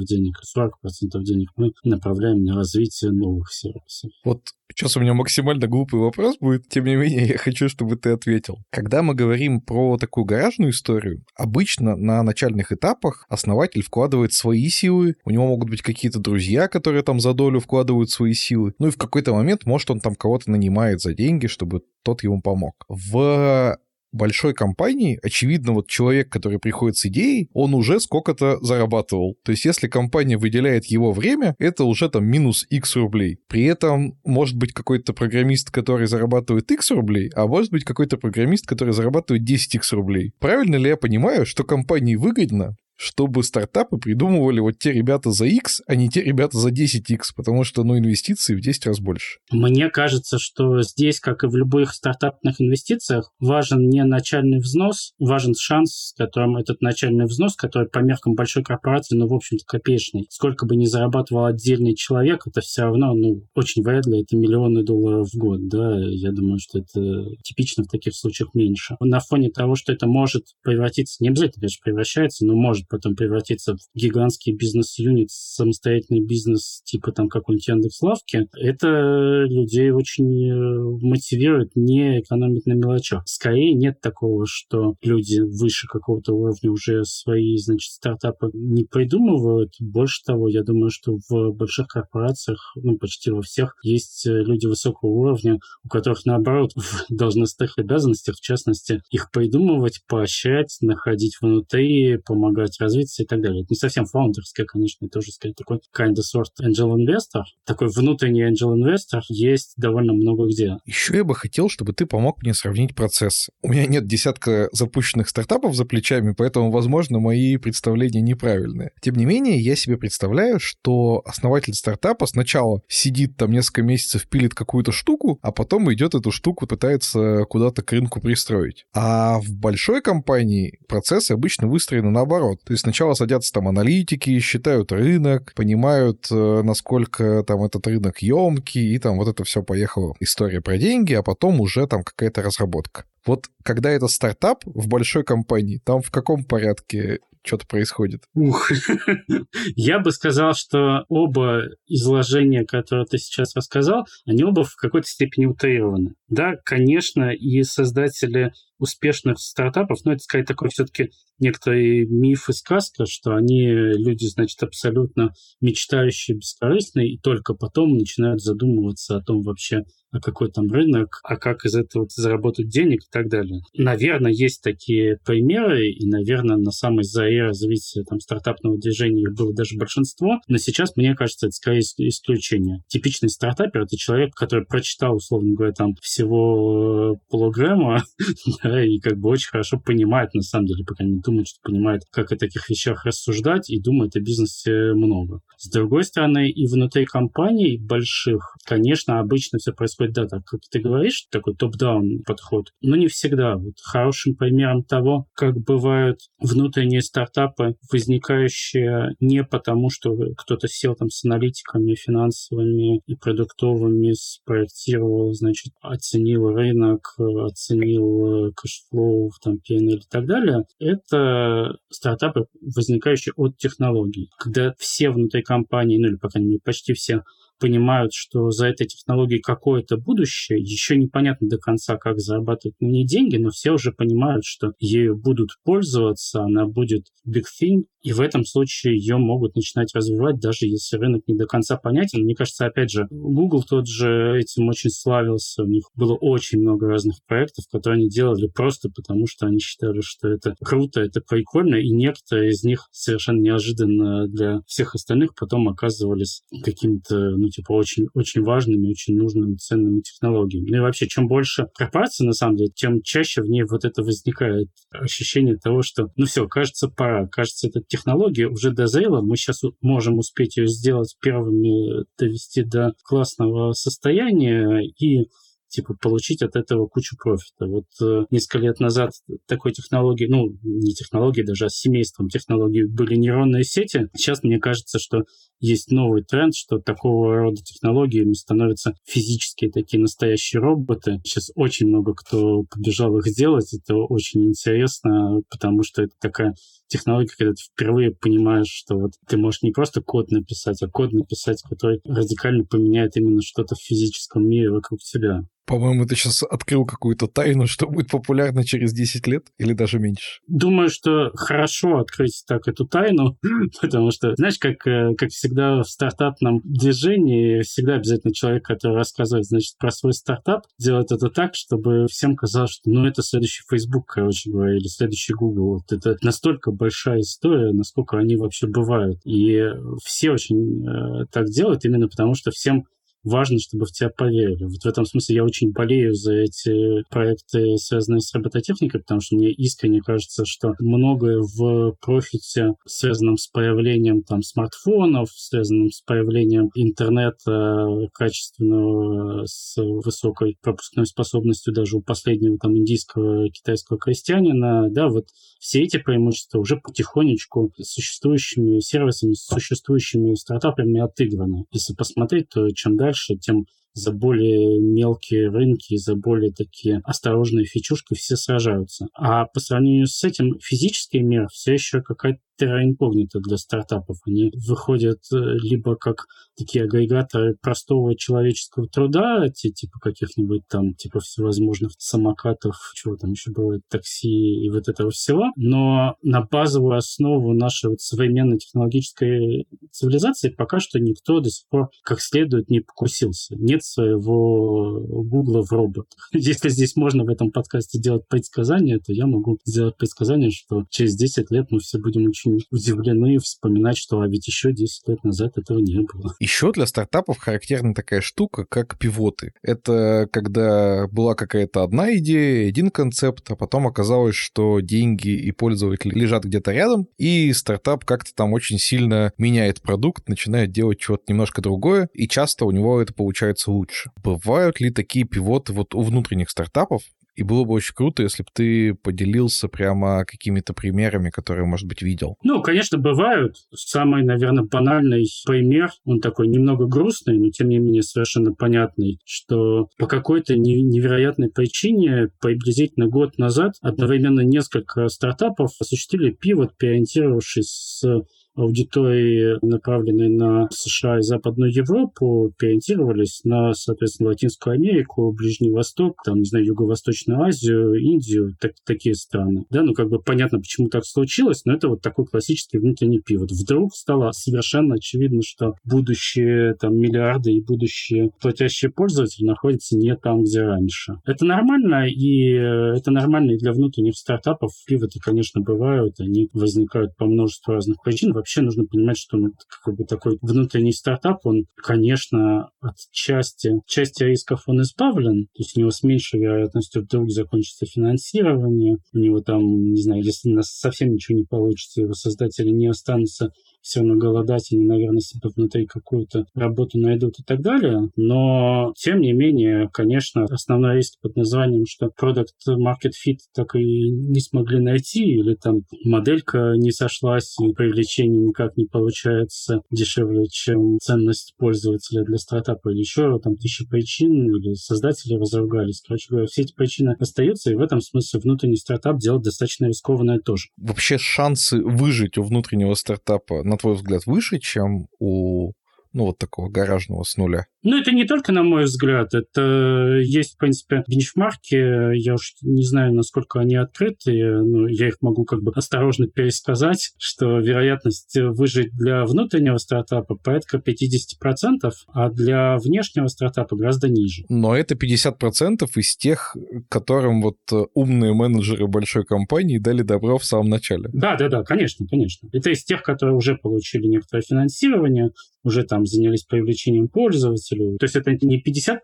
[0.06, 4.10] денег, 40% денег мы направляем на развитие новых сервисов.
[4.24, 4.42] Вот
[4.74, 8.58] Сейчас у меня максимально глупый вопрос будет, тем не менее, я хочу, чтобы ты ответил.
[8.70, 15.16] Когда мы говорим про такую гаражную историю, обычно на начальных этапах основатель вкладывает свои силы,
[15.24, 18.90] у него могут быть какие-то друзья, которые там за долю вкладывают свои силы, ну и
[18.90, 22.84] в какой-то момент, может, он там кого-то нанимает за деньги, чтобы тот ему помог.
[22.88, 23.78] В
[24.12, 29.36] большой компании, очевидно, вот человек, который приходит с идеей, он уже сколько-то зарабатывал.
[29.44, 33.38] То есть если компания выделяет его время, это уже там минус X рублей.
[33.48, 38.66] При этом может быть какой-то программист, который зарабатывает X рублей, а может быть какой-то программист,
[38.66, 40.32] который зарабатывает 10X рублей.
[40.38, 45.82] Правильно ли я понимаю, что компании выгодно чтобы стартапы придумывали вот те ребята за X,
[45.88, 49.38] а не те ребята за 10X, потому что, ну, инвестиции в 10 раз больше.
[49.50, 55.54] Мне кажется, что здесь, как и в любых стартапных инвестициях, важен не начальный взнос, важен
[55.58, 60.26] шанс, которым этот начальный взнос, который по меркам большой корпорации, ну, в общем-то, копеечный.
[60.30, 64.84] Сколько бы ни зарабатывал отдельный человек, это все равно, ну, очень вряд ли это миллионы
[64.84, 68.96] долларов в год, да, я думаю, что это типично в таких случаях меньше.
[69.00, 73.74] На фоне того, что это может превратиться, не обязательно, конечно, превращается, но может потом превратиться
[73.74, 82.20] в гигантский бизнес-юнит, самостоятельный бизнес типа там какой-нибудь Яндекс.Лавки, это людей очень э, мотивирует не
[82.20, 83.22] экономить на мелочах.
[83.26, 89.72] Скорее нет такого, что люди выше какого-то уровня уже свои, значит, стартапы не придумывают.
[89.80, 94.66] Больше того, я думаю, что в больших корпорациях, ну, почти во всех, есть э, люди
[94.66, 102.18] высокого уровня, у которых, наоборот, в должностных обязанностях, в частности, их придумывать, поощрять, находить внутри,
[102.18, 103.62] помогать развиться и так далее.
[103.62, 107.42] Это не совсем фаундерское, конечно, тоже, скорее, такой kind of sort angel investor.
[107.64, 110.76] Такой внутренний angel investor есть довольно много где.
[110.86, 113.48] Еще я бы хотел, чтобы ты помог мне сравнить процесс.
[113.62, 118.90] У меня нет десятка запущенных стартапов за плечами, поэтому, возможно, мои представления неправильные.
[119.00, 124.54] Тем не менее, я себе представляю, что основатель стартапа сначала сидит там несколько месяцев, пилит
[124.54, 128.84] какую-то штуку, а потом идет эту штуку, пытается куда-то к рынку пристроить.
[128.94, 132.60] А в большой компании процессы обычно выстроены наоборот.
[132.64, 138.94] То есть сначала садятся там аналитики, считают рынок, понимают, э, насколько там этот рынок емкий,
[138.94, 143.04] и там вот это все поехало история про деньги, а потом уже там какая-то разработка.
[143.26, 148.22] Вот когда это стартап в большой компании, там в каком порядке что-то происходит?
[148.34, 148.70] Ух,
[149.76, 155.46] я бы сказал, что оба изложения, которые ты сейчас рассказал, они оба в какой-то степени
[155.46, 156.14] утрированы.
[156.28, 163.06] Да, конечно, и создатели успешных стартапов, но это, сказать, такой все-таки некоторый миф и сказка,
[163.06, 169.84] что они люди, значит, абсолютно мечтающие, бескорыстные, и только потом начинают задумываться о том вообще,
[170.10, 173.60] а какой там рынок, а как из этого заработать денег и так далее.
[173.74, 179.54] Наверное, есть такие примеры, и, наверное, на самой заре развития там, стартапного движения их было
[179.54, 182.82] даже большинство, но сейчас, мне кажется, это скорее исключение.
[182.88, 188.04] Типичный стартапер— это человек, который прочитал, условно говоря, там всего э, полуграмма,
[188.72, 192.02] да, и как бы очень хорошо понимает, на самом деле, пока не думает, что понимает,
[192.10, 195.40] как о таких вещах рассуждать, и думает о бизнесе много.
[195.58, 200.80] С другой стороны, и внутри компаний больших, конечно, обычно все происходит, да, так как ты
[200.80, 203.56] говоришь, такой top-down подход, но не всегда.
[203.56, 211.10] Вот хорошим примером того, как бывают внутренние стартапы, возникающие не потому, что кто-то сел там
[211.10, 219.98] с аналитиками финансовыми и продуктовыми, спроектировал, значит, оценил рынок, оценил э, cash flow, там, P&L
[219.98, 220.64] и так далее.
[220.78, 224.30] Это стартапы, возникающие от технологий.
[224.38, 227.22] Когда все внутри компании, ну или, по крайней мере, почти все
[227.62, 230.60] понимают, что за этой технологией какое-то будущее.
[230.60, 235.16] Еще непонятно до конца, как зарабатывать на ней деньги, но все уже понимают, что ею
[235.16, 240.66] будут пользоваться, она будет big thing, и в этом случае ее могут начинать развивать, даже
[240.66, 242.24] если рынок не до конца понятен.
[242.24, 245.62] Мне кажется, опять же, Google тот же этим очень славился.
[245.62, 250.00] У них было очень много разных проектов, которые они делали просто потому, что они считали,
[250.02, 255.68] что это круто, это прикольно, и некоторые из них совершенно неожиданно для всех остальных потом
[255.68, 260.70] оказывались какими-то, ну, типа, очень, очень важными, очень нужными, ценными технологиями.
[260.70, 264.02] Ну и вообще, чем больше корпораций, на самом деле, тем чаще в ней вот это
[264.02, 269.60] возникает ощущение того, что, ну все, кажется, пора, кажется, этот технология уже дозрела, мы сейчас
[269.80, 275.28] можем успеть ее сделать первыми, довести до классного состояния, и
[275.72, 277.66] типа, получить от этого кучу профита.
[277.66, 279.12] Вот э, несколько лет назад
[279.46, 284.08] такой технологии, ну, не технологии даже, а семейством технологий были нейронные сети.
[284.14, 285.24] Сейчас мне кажется, что
[285.60, 291.20] есть новый тренд, что такого рода технологиями становятся физические такие настоящие роботы.
[291.24, 293.72] Сейчас очень много кто побежал их делать.
[293.72, 296.54] Это очень интересно, потому что это такая
[296.92, 301.12] технология, когда ты впервые понимаешь, что вот ты можешь не просто код написать, а код
[301.12, 305.44] написать, который радикально поменяет именно что-то в физическом мире вокруг тебя.
[305.66, 310.40] По-моему, ты сейчас открыл какую-то тайну, что будет популярно через 10 лет или даже меньше.
[310.48, 313.38] Думаю, что хорошо открыть так эту тайну,
[313.80, 319.46] потому что, знаешь, как, э, как всегда в стартапном движении, всегда обязательно человек, который рассказывает,
[319.46, 324.06] значит, про свой стартап, делает это так, чтобы всем казалось, что, ну, это следующий Facebook,
[324.06, 325.74] короче говоря, или следующий Google.
[325.74, 329.20] Вот это настолько большая история, насколько они вообще бывают.
[329.24, 329.62] И
[330.04, 332.86] все очень э, так делают именно потому, что всем
[333.24, 334.64] важно, чтобы в тебя поверили.
[334.64, 339.36] Вот в этом смысле я очень болею за эти проекты, связанные с робототехникой, потому что
[339.36, 346.70] мне искренне кажется, что многое в профите, связанном с появлением там смартфонов, связанным с появлением
[346.74, 355.26] интернета качественного, с высокой пропускной способностью даже у последнего там индийского, китайского крестьянина, да, вот
[355.58, 361.66] все эти преимущества уже потихонечку существующими сервисами, существующими стартапами отыграны.
[361.70, 367.64] Если посмотреть, то чем дальше дальше, тем за более мелкие рынки, за более такие осторожные
[367.64, 369.06] фичушки все сражаются.
[369.14, 374.18] А по сравнению с этим физический мир все еще какая-то терра инкогнита для стартапов.
[374.26, 376.26] Они выходят э, либо как
[376.56, 383.82] такие агрегаторы простого человеческого труда, типа каких-нибудь там, типа всевозможных самокатов, чего там еще бывает,
[383.88, 390.78] такси и вот этого всего, но на базовую основу нашей вот современной технологической цивилизации пока
[390.78, 393.56] что никто до сих пор как следует не покусился.
[393.56, 396.28] Нет своего Гугла в роботах.
[396.32, 401.16] Если здесь можно в этом подкасте делать предсказания, то я могу сделать предсказание, что через
[401.16, 405.58] 10 лет мы все будем очень удивлены вспоминать, что а ведь еще 10 лет назад
[405.58, 406.34] этого не было.
[406.40, 409.52] Еще для стартапов характерна такая штука, как пивоты.
[409.62, 416.14] Это когда была какая-то одна идея, один концепт, а потом оказалось, что деньги и пользователи
[416.14, 421.62] лежат где-то рядом, и стартап как-то там очень сильно меняет продукт, начинает делать что-то немножко
[421.62, 424.10] другое, и часто у него это получается лучше.
[424.22, 427.02] Бывают ли такие пивоты вот у внутренних стартапов,
[427.34, 432.02] и было бы очень круто, если бы ты поделился прямо какими-то примерами, которые, может быть,
[432.02, 432.36] видел.
[432.42, 433.56] Ну, конечно, бывают.
[433.74, 439.88] Самый, наверное, банальный пример, он такой немного грустный, но тем не менее совершенно понятный, что
[439.98, 448.22] по какой-то невероятной причине приблизительно год назад одновременно несколько стартапов осуществили пивот, переориентировавшись с
[448.54, 456.38] аудитории, направленной на США и Западную Европу, переориентировались на, соответственно, Латинскую Америку, Ближний Восток, там,
[456.38, 459.64] не знаю, Юго-Восточную Азию, Индию, так, такие страны.
[459.70, 463.50] Да, ну, как бы понятно, почему так случилось, но это вот такой классический внутренний пивот.
[463.50, 470.42] Вдруг стало совершенно очевидно, что будущие там миллиарды и будущие платящие пользователи находятся не там,
[470.42, 471.14] где раньше.
[471.24, 474.72] Это нормально, и э, это нормально и для внутренних стартапов.
[474.86, 479.52] Пивоты, конечно, бывают, они возникают по множеству разных причин вообще нужно понимать, что ну,
[479.84, 485.76] как бы такой внутренний стартап, он, конечно, от части, части рисков он избавлен, то есть
[485.76, 490.54] у него с меньшей вероятностью вдруг закончится финансирование, у него там, не знаю, если у
[490.54, 495.50] нас совсем ничего не получится, его создатели не останутся все равно голодать, они, наверное, себе
[495.54, 498.08] внутри какую-то работу найдут и так далее.
[498.16, 504.10] Но, тем не менее, конечно, основной риск под названием, что Product Market Fit так и
[504.10, 510.98] не смогли найти, или там моделька не сошлась, и привлечение никак не получается дешевле, чем
[511.00, 516.02] ценность пользователя для стартапа, или еще там тысячи причин, или создатели разругались.
[516.06, 520.38] Короче говоря, все эти причины остаются, и в этом смысле внутренний стартап делать достаточно рискованное
[520.38, 520.68] тоже.
[520.76, 525.72] Вообще шансы выжить у внутреннего стартапа на твой взгляд, выше, чем у
[526.12, 527.66] ну, вот такого гаражного с нуля?
[527.82, 532.84] Ну, это не только на мой взгляд, это есть, в принципе, бенчмарки, я уж не
[532.84, 538.94] знаю, насколько они открыты, но я их могу как бы осторожно пересказать, что вероятность выжить
[538.96, 544.44] для внутреннего стартапа порядка 50%, а для внешнего стартапа гораздо ниже.
[544.48, 546.56] Но это 50% из тех,
[546.88, 547.58] которым вот
[547.94, 551.08] умные менеджеры большой компании дали добро в самом начале.
[551.12, 552.48] Да, да, да, конечно, конечно.
[552.52, 555.30] Это из тех, которые уже получили некоторое финансирование,
[555.64, 557.96] уже там занялись привлечением пользователей.
[557.98, 558.98] То есть это не 50%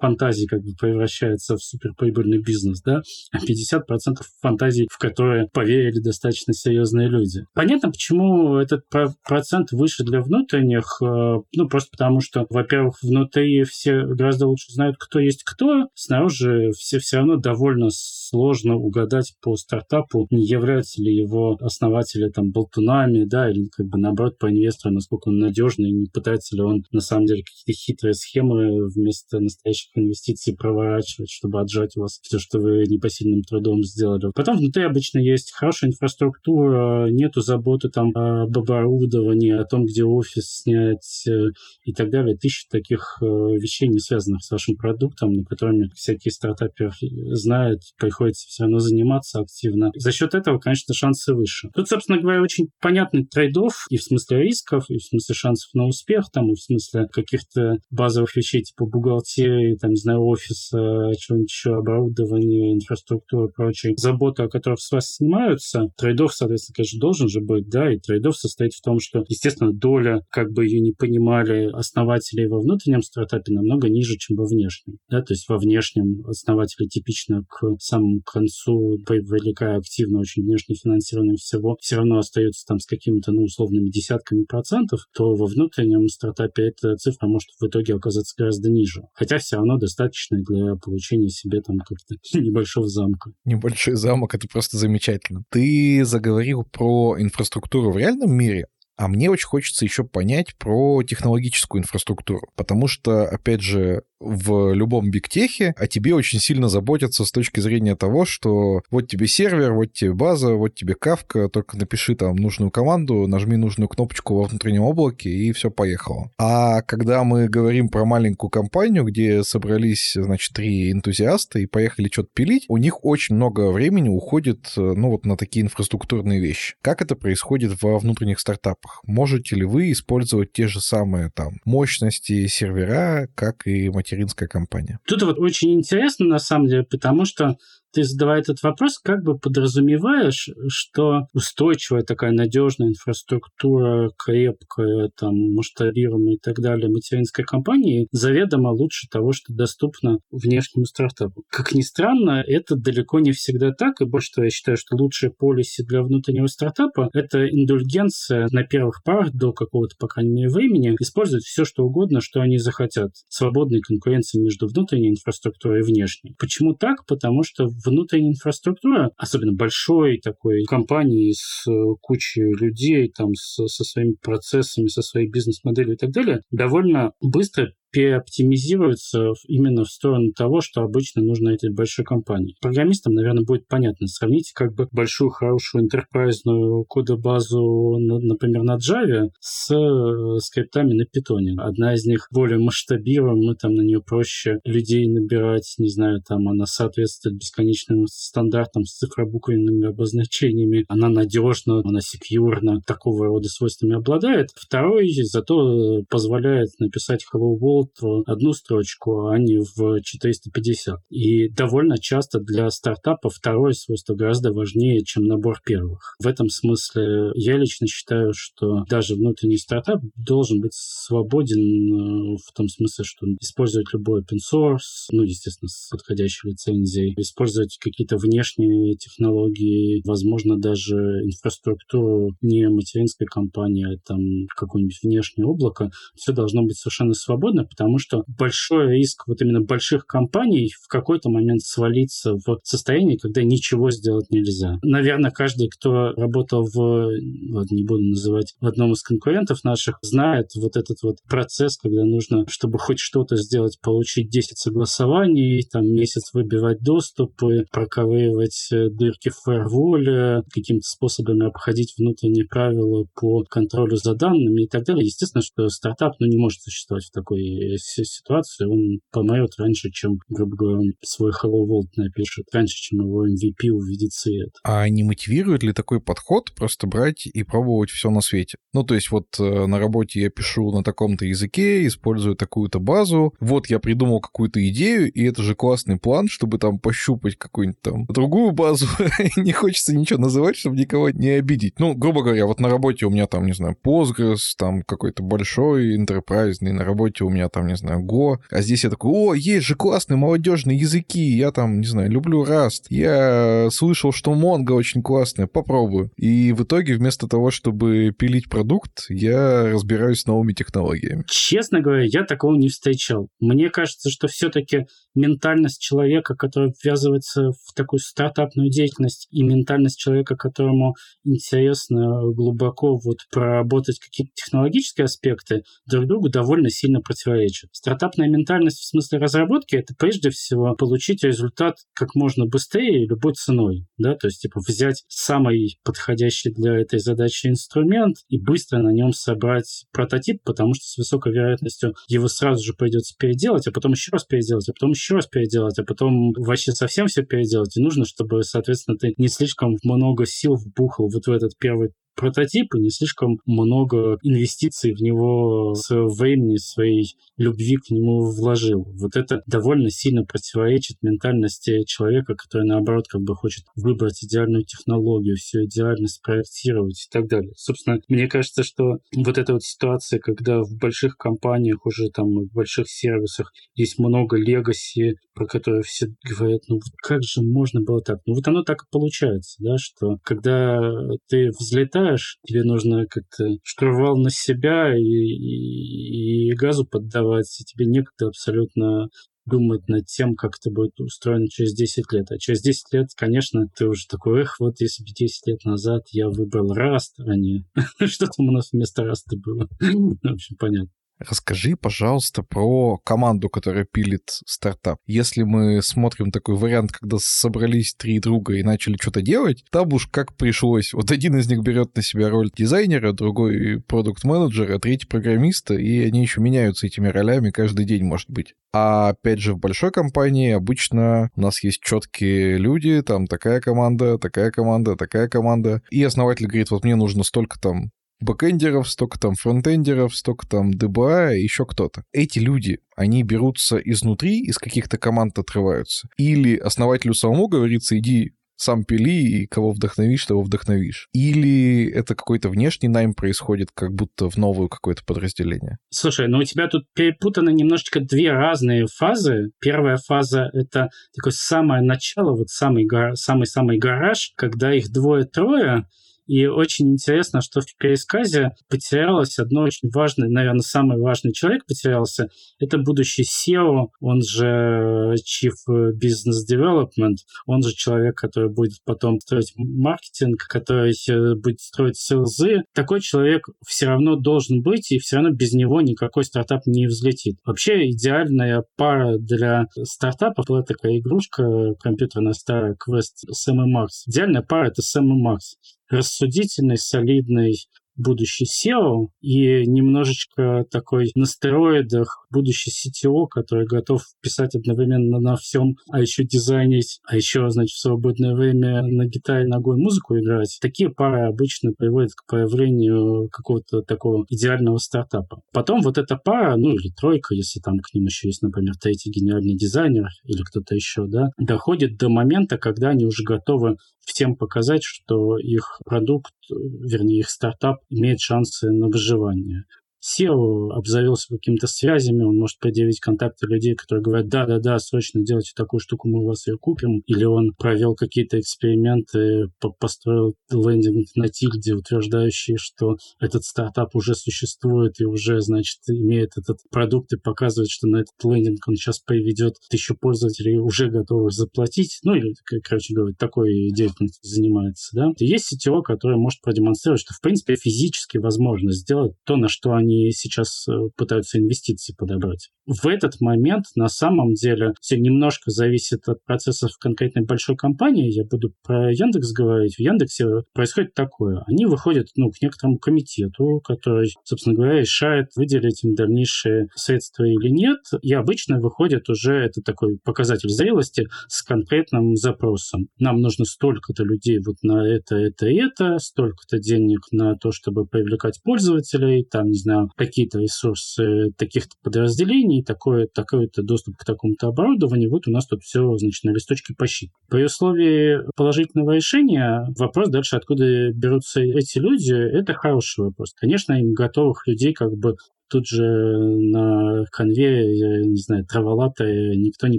[0.00, 6.52] фантазии как бы превращается в суперприбыльный бизнес, да, а 50% фантазий, в которые поверили достаточно
[6.52, 7.44] серьезные люди.
[7.54, 8.84] Понятно, почему этот
[9.26, 11.06] процент выше для внутренних, э,
[11.54, 16.98] ну, просто потому что, во-первых, внутри все гораздо лучше знают, кто есть кто, снаружи все
[16.98, 23.50] все равно довольно сложно угадать по стартапу, не являются ли его основатели там болтунами, да,
[23.50, 27.26] или как бы наоборот по инвестору, насколько он надежный, не пытается ли он на самом
[27.26, 32.84] деле какие-то хитрые схемы вместо настоящих инвестиций проворачивать, чтобы отжать у вас все, что вы
[32.86, 34.30] непосильным трудом сделали.
[34.34, 40.62] Потом внутри обычно есть хорошая инфраструктура, нету заботы там об оборудовании, о том, где офис
[40.62, 41.48] снять э,
[41.84, 42.36] и так далее.
[42.36, 46.92] Тысячи таких э, вещей, не связанных с вашим продуктом, но которыми всякие стартаперы
[47.32, 49.90] знают, приходится все равно заниматься активно.
[49.96, 51.70] За счет этого, конечно, шансы выше.
[51.74, 55.86] Тут, собственно говоря, очень понятный трейдов и в смысле рисков, и в смысле шансов на
[55.86, 61.76] успех, там, в смысле каких-то базовых вещей типа бухгалтерии, там, не знаю, офиса, чего-нибудь еще,
[61.76, 63.94] оборудования, инфраструктуры и прочее.
[63.96, 65.88] Забота, о которых с вас снимаются.
[65.96, 70.20] Трейдов, соответственно, конечно, должен же быть, да, и трейдов состоит в том, что, естественно, доля,
[70.30, 74.98] как бы ее не понимали основатели во внутреннем стартапе, намного ниже, чем во внешнем.
[75.08, 81.36] Да, то есть во внешнем основатели типично к самому концу, привлекая активно очень внешне финансирование
[81.36, 86.23] всего, все равно остаются там с какими-то, ну, условными десятками процентов, то во внутреннем стартапе
[86.28, 89.02] эта цифра может в итоге оказаться гораздо ниже.
[89.14, 93.30] Хотя все равно достаточно для получения себе там как-то небольшого замка.
[93.44, 95.44] Небольшой замок— это просто замечательно.
[95.50, 101.82] Ты заговорил про инфраструктуру в реальном мире, а мне очень хочется еще понять про технологическую
[101.82, 107.60] инфраструктуру, потому что, опять же, в любом бигтехе о тебе очень сильно заботятся с точки
[107.60, 112.36] зрения того, что вот тебе сервер, вот тебе база, вот тебе кавка, только напиши там
[112.36, 116.30] нужную команду, нажми нужную кнопочку во внутреннем облаке, и все поехало.
[116.38, 122.30] А когда мы говорим про маленькую компанию, где собрались, значит, три энтузиаста и поехали что-то
[122.32, 126.76] пилить, у них очень много времени уходит, ну, вот на такие инфраструктурные вещи.
[126.80, 128.83] Как это происходит во внутренних стартапах?
[129.04, 134.98] Можете ли вы использовать те же самые там мощности сервера, как и материнская компания.
[135.06, 137.56] Тут вот очень интересно, на самом деле, потому что
[137.94, 146.34] ты, задавая этот вопрос, как бы подразумеваешь, что устойчивая такая надежная инфраструктура, крепкая, там, масштабируемая
[146.34, 151.44] и так далее материнской компании заведомо лучше того, что доступно внешнему стартапу.
[151.48, 155.30] Как ни странно, это далеко не всегда так, и больше того, я считаю, что лучшая
[155.30, 160.96] полиси для внутреннего стартапа— это индульгенция на первых порах до какого-то, по крайней мере, времени,
[161.00, 163.12] использовать все, что угодно, что они захотят.
[163.28, 166.34] Свободной конкуренции между внутренней инфраструктурой и внешней.
[166.38, 167.06] Почему так?
[167.06, 173.84] Потому что внутренняя инфраструктура, особенно большой такой компании с э, кучей людей, там, с, со
[173.84, 180.60] своими процессами, со своей бизнес-моделью и так далее, довольно быстро переоптимизируется именно в сторону того,
[180.60, 182.56] что обычно нужно этой большой компании.
[182.60, 184.08] Программистам, наверное, будет понятно.
[184.08, 191.54] Сравните как бы большую, хорошую интерпрайзную кодобазу, например, на Java с э, скриптами на Python.
[191.58, 196.66] Одна из них более масштабируемая, там на нее проще людей набирать, не знаю, там она
[196.66, 204.48] соответствует бесконечным стандартам с цифробуквенными обозначениями, она надежна, она секьюрна, такого рода свойствами обладает.
[204.56, 211.00] Второй зато позволяет написать Hello World в одну строчку, а не в 450.
[211.10, 216.14] И довольно часто для стартапа второе свойство гораздо важнее, чем набор первых.
[216.22, 222.52] В этом смысле я лично считаю, что даже внутренний стартап должен быть свободен э, в
[222.54, 228.16] том смысле, что он использует любой open source, ну, естественно, с подходящей лицензией, использовать какие-то
[228.16, 230.94] внешние технологии, возможно, даже
[231.24, 234.18] инфраструктуру не материнской компании, а там
[234.56, 235.90] какое-нибудь внешнее облако.
[236.14, 241.28] Все должно быть совершенно свободно, потому что большой риск вот именно больших компаний в какой-то
[241.28, 244.78] момент свалиться в состояние, когда ничего сделать нельзя.
[244.82, 250.50] Наверное, каждый, кто работал в, вот не буду называть, в одном из конкурентов наших, знает
[250.54, 256.32] вот этот вот процесс, когда нужно, чтобы хоть что-то сделать, получить 10 согласований, там месяц
[256.32, 264.14] выбивать доступы, проковыривать э, дырки в фаерволе, каким-то способами обходить внутренние правила по контролю за
[264.14, 265.06] данными и так далее.
[265.06, 267.40] Естественно, что стартап ну, не может существовать в такой
[267.76, 273.26] ситуации он помрет раньше, чем, грубо говоря, он свой Hello World напишет, раньше, чем его
[273.26, 274.50] MVP увидит свет.
[274.64, 278.58] А не мотивирует ли такой подход просто брать и пробовать все на свете?
[278.72, 283.34] Ну, то есть вот э, на работе я пишу на таком-то языке, использую такую-то базу,
[283.40, 288.06] вот я придумал какую-то идею, и это же классный план, чтобы там пощупать какую-нибудь там
[288.06, 288.86] другую базу.
[289.36, 291.78] не хочется ничего называть, чтобы никого не обидеть.
[291.78, 295.96] Ну, грубо говоря, вот на работе у меня там, не знаю, Postgres, там какой-то большой,
[295.96, 299.34] интерпрайзный, на работе у меня меня там, не знаю, Go, а здесь я такой, о,
[299.34, 304.72] есть же классные молодежные языки, я там, не знаю, люблю Rust, я слышал, что Mongo
[304.72, 306.10] очень классная, попробую.
[306.16, 311.24] И в итоге вместо того, чтобы пилить продукт, я разбираюсь с новыми технологиями.
[311.28, 313.28] Честно говоря, я такого не встречал.
[313.40, 320.36] Мне кажется, что все-таки ментальность человека, который ввязывается в такую стартапную деятельность, и ментальность человека,
[320.36, 327.00] которому интересно глубоко вот проработать какие-то технологические аспекты, друг другу довольно сильно
[327.34, 327.70] противоречат.
[327.72, 333.86] Стартапная ментальность в смысле разработки— это прежде всего получить результат как можно быстрее любой ценой.
[333.98, 334.14] Да?
[334.14, 339.86] То есть, типа, взять самый подходящий для этой задачи инструмент и быстро на нем собрать
[339.92, 344.24] прототип, потому что с высокой вероятностью его сразу же придется переделать, а потом еще раз
[344.24, 347.76] переделать, а потом еще раз переделать, а потом вообще совсем все переделать.
[347.76, 352.74] И нужно, чтобы, соответственно, ты не слишком много сил вбухал вот в этот первый прототип
[352.74, 358.84] и не слишком много инвестиций в него с времени своей любви к нему вложил.
[359.00, 365.36] Вот это довольно сильно противоречит ментальности человека, который, наоборот, как бы хочет выбрать идеальную технологию,
[365.36, 367.52] все идеально спроектировать и так далее.
[367.56, 372.52] Собственно, мне кажется, что вот эта вот ситуация, когда в больших компаниях, уже там в
[372.52, 378.18] больших сервисах есть много легаси, про которые все говорят, ну как же можно было так?
[378.26, 380.80] Ну вот оно так и получается, да, что когда
[381.28, 387.64] ты взлетаешь летаешь, тебе нужно как-то штурвал на себя и, и, и газу поддавать, и
[387.64, 389.08] тебе некогда абсолютно
[389.46, 392.30] думать над тем, как это будет устроено через 10 лет.
[392.30, 396.04] А через 10 лет, конечно, ты уже такой, эх, вот если бы 10 лет назад
[396.12, 397.66] я выбрал Rust, а не
[398.06, 399.68] что там у нас вместо Раста было.
[399.80, 400.90] В общем, понятно.
[401.18, 404.98] Расскажи, пожалуйста, про команду, которая пилит стартап.
[405.06, 410.08] Если мы смотрим такой вариант, когда собрались три друга и начали что-то делать, там уж
[410.08, 410.92] как пришлось.
[410.92, 416.22] Вот один из них берет на себя роль дизайнера, другой продукт-менеджера, третий программиста, и они
[416.22, 418.54] еще меняются этими ролями каждый день, может быть.
[418.72, 424.18] А опять же, в большой компании обычно у нас есть четкие люди, там такая команда,
[424.18, 425.80] такая команда, такая команда.
[425.90, 427.92] И основатель говорит, вот мне нужно столько там
[428.24, 432.04] бэкэндеров, столько там фронтендеров, столько там DBA, еще кто-то.
[432.12, 436.08] Эти люди, они берутся изнутри, из каких-то команд отрываются.
[436.16, 441.08] Или основателю самому говорится, иди сам пили, и кого вдохновишь, того вдохновишь.
[441.12, 445.78] Или это какой-то внешний найм происходит, как будто в новое какое-то подразделение?
[445.90, 449.50] Слушай, ну у тебя тут перепутаны немножечко две разные фазы.
[449.60, 455.86] Первая фаза— это такое самое начало, вот самый-самый гараж, когда их двое-трое,
[456.26, 462.28] и очень интересно, что в пересказе потерялось одно очень важное, наверное, самый важный человек потерялся.
[462.58, 467.16] Это будущий SEO, он же Chief Business Development,
[467.46, 472.62] он же человек, который будет потом строить маркетинг, который э, будет строить селзы.
[472.74, 477.36] Такой человек все равно должен быть, и все равно без него никакой стартап не взлетит.
[477.44, 484.04] Вообще идеальная пара для стартапов была такая игрушка компьютерная старая, Quest Сэм и Марс.
[484.06, 485.56] Идеальная пара— это Сэм и Марс
[485.88, 495.20] рассудительный, солидный будущий SEO и немножечко такой на стероидах будущий CTO, который готов писать одновременно
[495.20, 500.18] на всем, а еще дизайнить, а еще, значит, в свободное время на гитаре ногой музыку
[500.18, 500.58] играть.
[500.60, 505.40] Такие пары обычно приводят к появлению какого-то такого идеального стартапа.
[505.52, 509.10] Потом вот эта пара, ну или тройка, если там к ним еще есть, например, третий
[509.10, 514.82] гениальный дизайнер или кто-то еще, да, доходит до момента, когда они уже готовы всем показать,
[514.82, 519.64] что их продукт, вернее, их стартап имеет шансы на выживание.
[520.04, 525.80] SEO обзавелся какими-то связями, он может предъявить контакты людей, которые говорят, да-да-да, срочно делайте такую
[525.80, 527.00] штуку, мы у вас ее купим.
[527.06, 529.46] Или он провел какие-то эксперименты,
[529.78, 536.58] построил лендинг на тильде, утверждающий, что этот стартап уже существует и уже, значит, имеет этот
[536.70, 542.00] продукт и показывает, что на этот лендинг он сейчас приведет тысячу пользователей, уже готовых заплатить.
[542.04, 545.12] Ну, или, короче говоря, такой деятельностью занимается, да.
[545.18, 549.93] Есть CTO, который может продемонстрировать, что, в принципе, физически возможно сделать то, на что они
[549.94, 552.50] они сейчас э, пытаются инвестиции подобрать.
[552.66, 558.10] В этот момент на самом деле все немножко зависит от процессов конкретной большой компании.
[558.10, 559.76] Я буду про Яндекс говорить.
[559.76, 561.42] В Яндексе происходит такое.
[561.46, 567.50] Они выходят ну, к некоторому комитету, который, собственно говоря, решает, выделить им дальнейшие средства или
[567.50, 567.80] нет.
[568.02, 572.88] И обычно выходит уже, это такой показатель зрелости, с конкретным запросом.
[572.98, 578.40] Нам нужно столько-то людей вот на это, это, это, столько-то денег на то, чтобы привлекать
[578.42, 585.26] пользователей, там, не знаю, какие-то ресурсы таких-то подразделений, такой, такой-то доступ к такому-то оборудованию, вот
[585.26, 587.10] у нас тут все, значит, на листочке пощи.
[587.28, 593.32] При условии положительного решения вопрос дальше, откуда берутся эти люди, это хороший вопрос.
[593.34, 595.16] Конечно, им готовых людей как бы
[595.48, 599.78] тут же на конвейере, не знаю, траволата никто не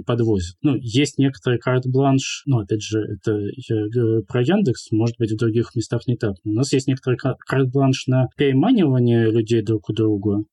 [0.00, 0.56] подвозит.
[0.62, 3.38] Ну, есть некоторые карт-бланш, ну, опять же, это
[3.68, 6.36] я говорю про Яндекс, может быть, в других местах не так.
[6.44, 10.44] Но у нас есть некоторый карт-бланш на переманивание людей друг у друга,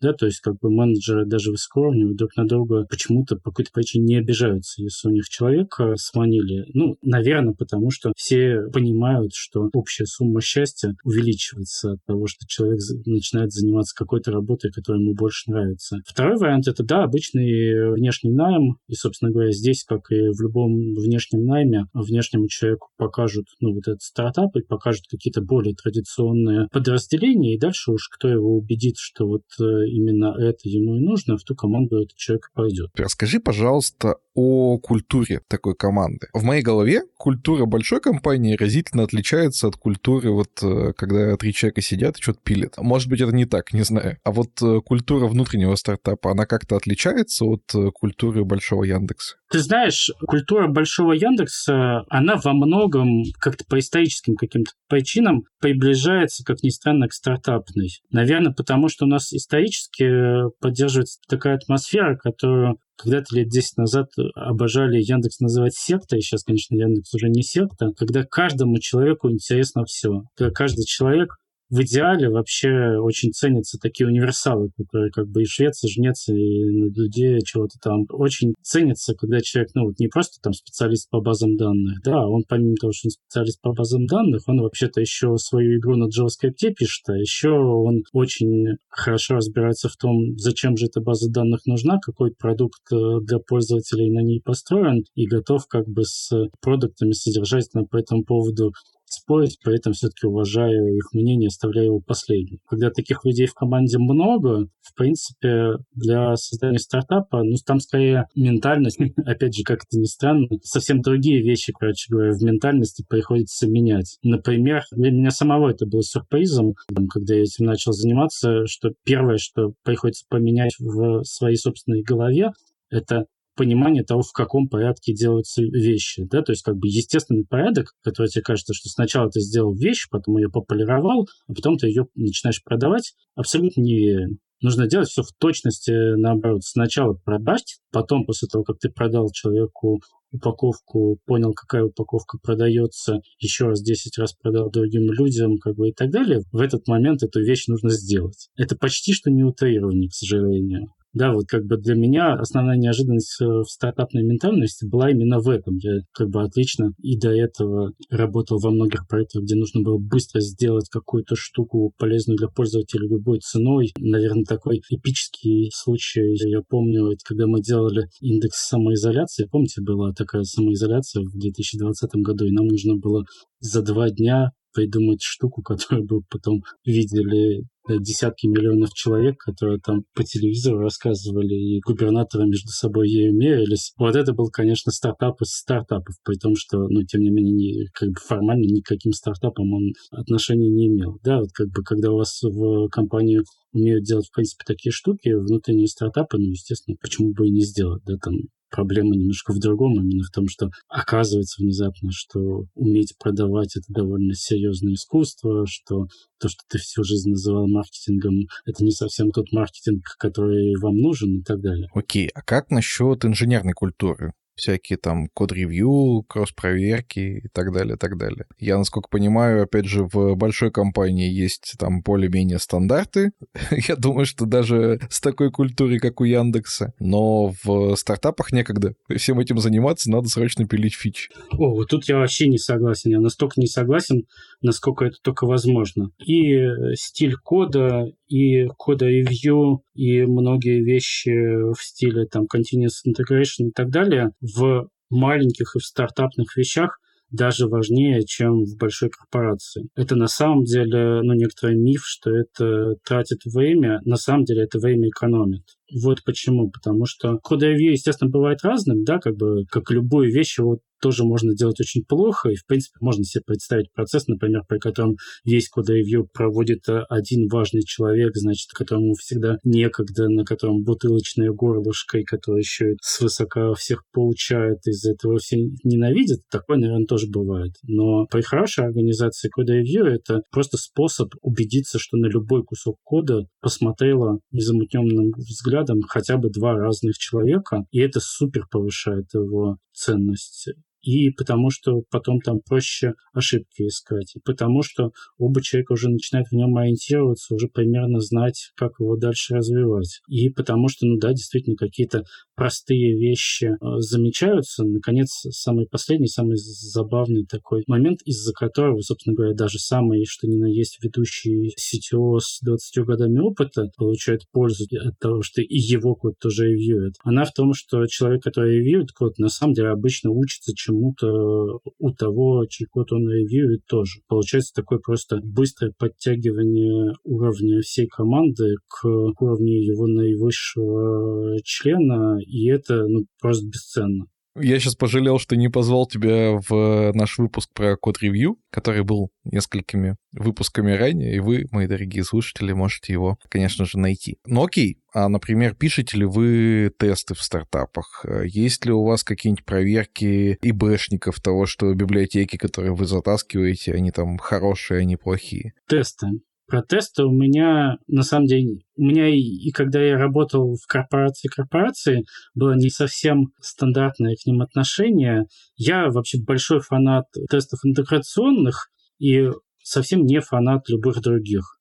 [0.00, 4.04] да, то есть как бы менеджеры даже высокоуровневые друг на друга почему-то по какой-то причине
[4.04, 6.64] не обижаются, если у них человека сманили.
[6.74, 12.80] Ну, наверное, потому что все понимают, что общая сумма счастья увеличивается от того, что человек
[13.06, 15.98] начинает заниматься какой-то работой, которая ему больше нравится.
[16.06, 20.94] Второй вариант это, да, обычный внешний найм, и, собственно говоря, здесь, как и в любом
[20.94, 27.54] внешнем найме, внешнему человеку покажут, ну, вот этот стартап и покажут какие-то более традиционные подразделения,
[27.54, 31.44] и дальше уж кто его убедит, что вот э, именно это ему и нужно, в
[31.44, 32.90] ту команду этот человек пойдет.
[32.96, 36.28] Расскажи, пожалуйста, о культуре такой команды.
[36.32, 41.82] В моей голове культура большой компании разительно отличается от культуры, вот э, когда три человека
[41.82, 42.74] сидят и что-то пилят.
[42.78, 44.18] Может быть, это не так, не знаю.
[44.24, 49.36] А вот э, культура внутреннего стартапа, она как-то отличается от э, культуры большого Яндекса?
[49.50, 56.62] Ты знаешь, культура большого Яндекса, она во многом как-то по историческим каким-то причинам приближается, как
[56.62, 57.90] ни странно, к стартапной.
[58.10, 65.00] Наверное, потому что у нас исторически поддерживается такая атмосфера, которую когда-то лет 10 назад обожали
[65.00, 70.22] Яндекс называть сектой, сейчас, конечно, Яндекс уже не секта, когда каждому человеку интересно все.
[70.36, 71.36] Когда каждый человек
[71.72, 76.32] в идеале вообще очень ценятся такие универсалы, которые как бы и швец, и жнец, и
[76.34, 78.04] на людей чего-то там.
[78.10, 82.28] Очень ценится, когда человек, ну, вот не просто там специалист по базам данных, да, а
[82.28, 86.08] он помимо того, что он специалист по базам данных, он вообще-то еще свою игру на
[86.08, 91.64] JavaScript пишет, а еще он очень хорошо разбирается в том, зачем же эта база данных
[91.64, 97.12] нужна, какой продукт э, для пользователей на ней построен, и готов как бы с продуктами
[97.12, 98.72] содержательно по этому поводу
[99.12, 102.58] спорить, при этом все-таки уважаю их мнение, оставляю его последним.
[102.68, 108.98] Когда таких людей в команде много, в принципе, для создания стартапа, ну, там скорее ментальность,
[109.26, 114.18] опять же, как это ни странно, совсем другие вещи, короче говоря, в ментальности приходится менять.
[114.22, 116.74] Например, для меня самого это было сюрпризом,
[117.10, 122.52] когда я этим начал заниматься, что первое, что приходится поменять в своей собственной голове,
[122.90, 126.24] это понимание того, в каком порядке делаются вещи.
[126.24, 126.42] Да?
[126.42, 130.38] То есть как бы естественный порядок, который тебе кажется, что сначала ты сделал вещь, потом
[130.38, 134.38] ее пополировал, а потом ты ее начинаешь продавать, абсолютно неверен.
[134.62, 136.62] Нужно делать все в точности наоборот.
[136.62, 140.00] Сначала продать, потом после того, как ты продал человеку
[140.30, 145.92] упаковку, понял, какая упаковка продается, еще раз 10 раз продал другим людям, как бы и
[145.92, 148.48] так далее, в этот момент эту вещь нужно сделать.
[148.56, 150.92] Это почти что не утрирование, к сожалению.
[151.14, 155.48] Да, вот как бы для меня основная неожиданность э, в стартапной ментальности была именно в
[155.50, 155.76] этом.
[155.76, 160.40] Я как бы отлично и до этого работал во многих проектах, где нужно было быстро
[160.40, 163.92] сделать какую-то штуку полезную для пользователя любой ценой.
[163.98, 169.48] Наверное, такой эпический случай, я помню, когда мы делали индекс самоизоляции.
[169.50, 173.24] Помните, была такая самоизоляция в 2020 году, и нам нужно было
[173.60, 180.22] за два дня придумать штуку, которую бы потом видели десятки миллионов человек, которые там по
[180.22, 183.92] телевизору рассказывали, и губернаторы между собой ею мерились.
[183.98, 187.86] Вот это был, конечно, стартап из стартапов, при том, что, ну, тем не менее, не,
[187.92, 191.18] как бы формально никаким стартапом он отношения не имел.
[191.22, 195.32] Да, вот как бы, когда у вас в компанию умеют делать, в принципе, такие штуки,
[195.32, 198.34] внутренние стартапы, ну, естественно, почему бы и не сделать, да, там
[198.72, 204.34] проблема немножко в другом, именно в том, что оказывается внезапно, что уметь продавать это довольно
[204.34, 206.06] серьезное искусство, что
[206.40, 211.40] то, что ты всю жизнь называл маркетингом, это не совсем тот маркетинг, который вам нужен
[211.40, 211.88] и так далее.
[211.94, 214.32] Окей, а как насчет инженерной культуры?
[214.54, 218.46] Всякие там код-ревью, кросс-проверки и так далее, так далее.
[218.58, 223.32] Я, насколько понимаю, опять же, в большой компании есть там более-менее стандарты.
[223.88, 226.92] Я думаю, что даже с такой культурой, как у Яндекса.
[226.98, 228.94] Но в стартапах некогда.
[229.16, 231.30] Всем этим заниматься, надо срочно пилить фичи.
[231.52, 233.10] О, вот тут я вообще не согласен.
[233.10, 234.24] Я настолько не согласен,
[234.60, 236.10] насколько это только возможно.
[236.24, 236.58] И
[236.94, 241.30] стиль кода, и кода ревью, и многие вещи
[241.72, 246.98] в стиле там continuous integration и так далее в маленьких и в стартапных вещах
[247.30, 249.88] даже важнее, чем в большой корпорации.
[249.96, 254.00] Это на самом деле, ну, некоторый миф, что это тратит время.
[254.04, 255.62] На самом деле это время экономит.
[256.02, 256.70] Вот почему.
[256.70, 261.24] Потому что код review, естественно, бывает разным, да, как бы, как любую вещь, его тоже
[261.24, 265.68] можно делать очень плохо, и, в принципе, можно себе представить процесс, например, при котором весь
[265.68, 272.24] код-ревью проводит э, один важный человек, значит, которому всегда некогда, на котором бутылочное горлышко, и
[272.24, 276.38] который еще свысока всех получает, из-за этого все ненавидят.
[276.50, 277.72] Такое, наверное, тоже бывает.
[277.82, 284.38] Но при хорошей организации код-ревью это просто способ убедиться, что на любой кусок кода посмотрело
[284.52, 290.68] незамутненным взглядом хотя бы два разных человека, и это супер повышает его ценность
[291.02, 296.48] и потому что потом там проще ошибки искать, и потому что оба человека уже начинают
[296.48, 300.20] в нем ориентироваться, уже примерно знать, как его дальше развивать.
[300.28, 302.24] И потому что, ну да, действительно, какие-то
[302.54, 304.84] простые вещи э, замечаются.
[304.84, 310.56] Наконец, самый последний, самый забавный такой момент, из-за которого, собственно говоря, даже самый, что ни
[310.56, 316.14] на есть, ведущий CTO с 20 годами опыта получает пользу от того, что и его
[316.14, 317.14] код тоже ревьюет.
[317.24, 321.80] Она в том, что человек, который ревьюет код, на самом деле обычно учится чему чему-то
[321.98, 324.20] у того, чей код он ревьюет тоже.
[324.28, 333.06] Получается такое просто быстрое подтягивание уровня всей команды к уровню его наивысшего члена, и это
[333.06, 334.26] ну, просто бесценно.
[334.54, 340.16] Я сейчас пожалел, что не позвал тебя в наш выпуск про код-ревью, который был несколькими
[340.32, 344.38] выпусками ранее, и вы, мои дорогие слушатели, можете его, конечно же, найти.
[344.46, 348.24] Ну окей, а, например, пишете ли вы тесты в стартапах?
[348.44, 354.10] Есть ли у вас какие-нибудь проверки и бэшников того, что библиотеки, которые вы затаскиваете, они
[354.10, 355.72] там хорошие, а не плохие?
[355.88, 356.26] Тесты.
[356.72, 360.86] Про тесты у меня, на самом деле, у меня и, и когда я работал в
[360.86, 365.44] корпорации корпорации, было не совсем стандартное к ним отношение.
[365.76, 369.50] Я вообще большой фанат тестов интеграционных и
[369.82, 371.78] совсем не фанат любых других.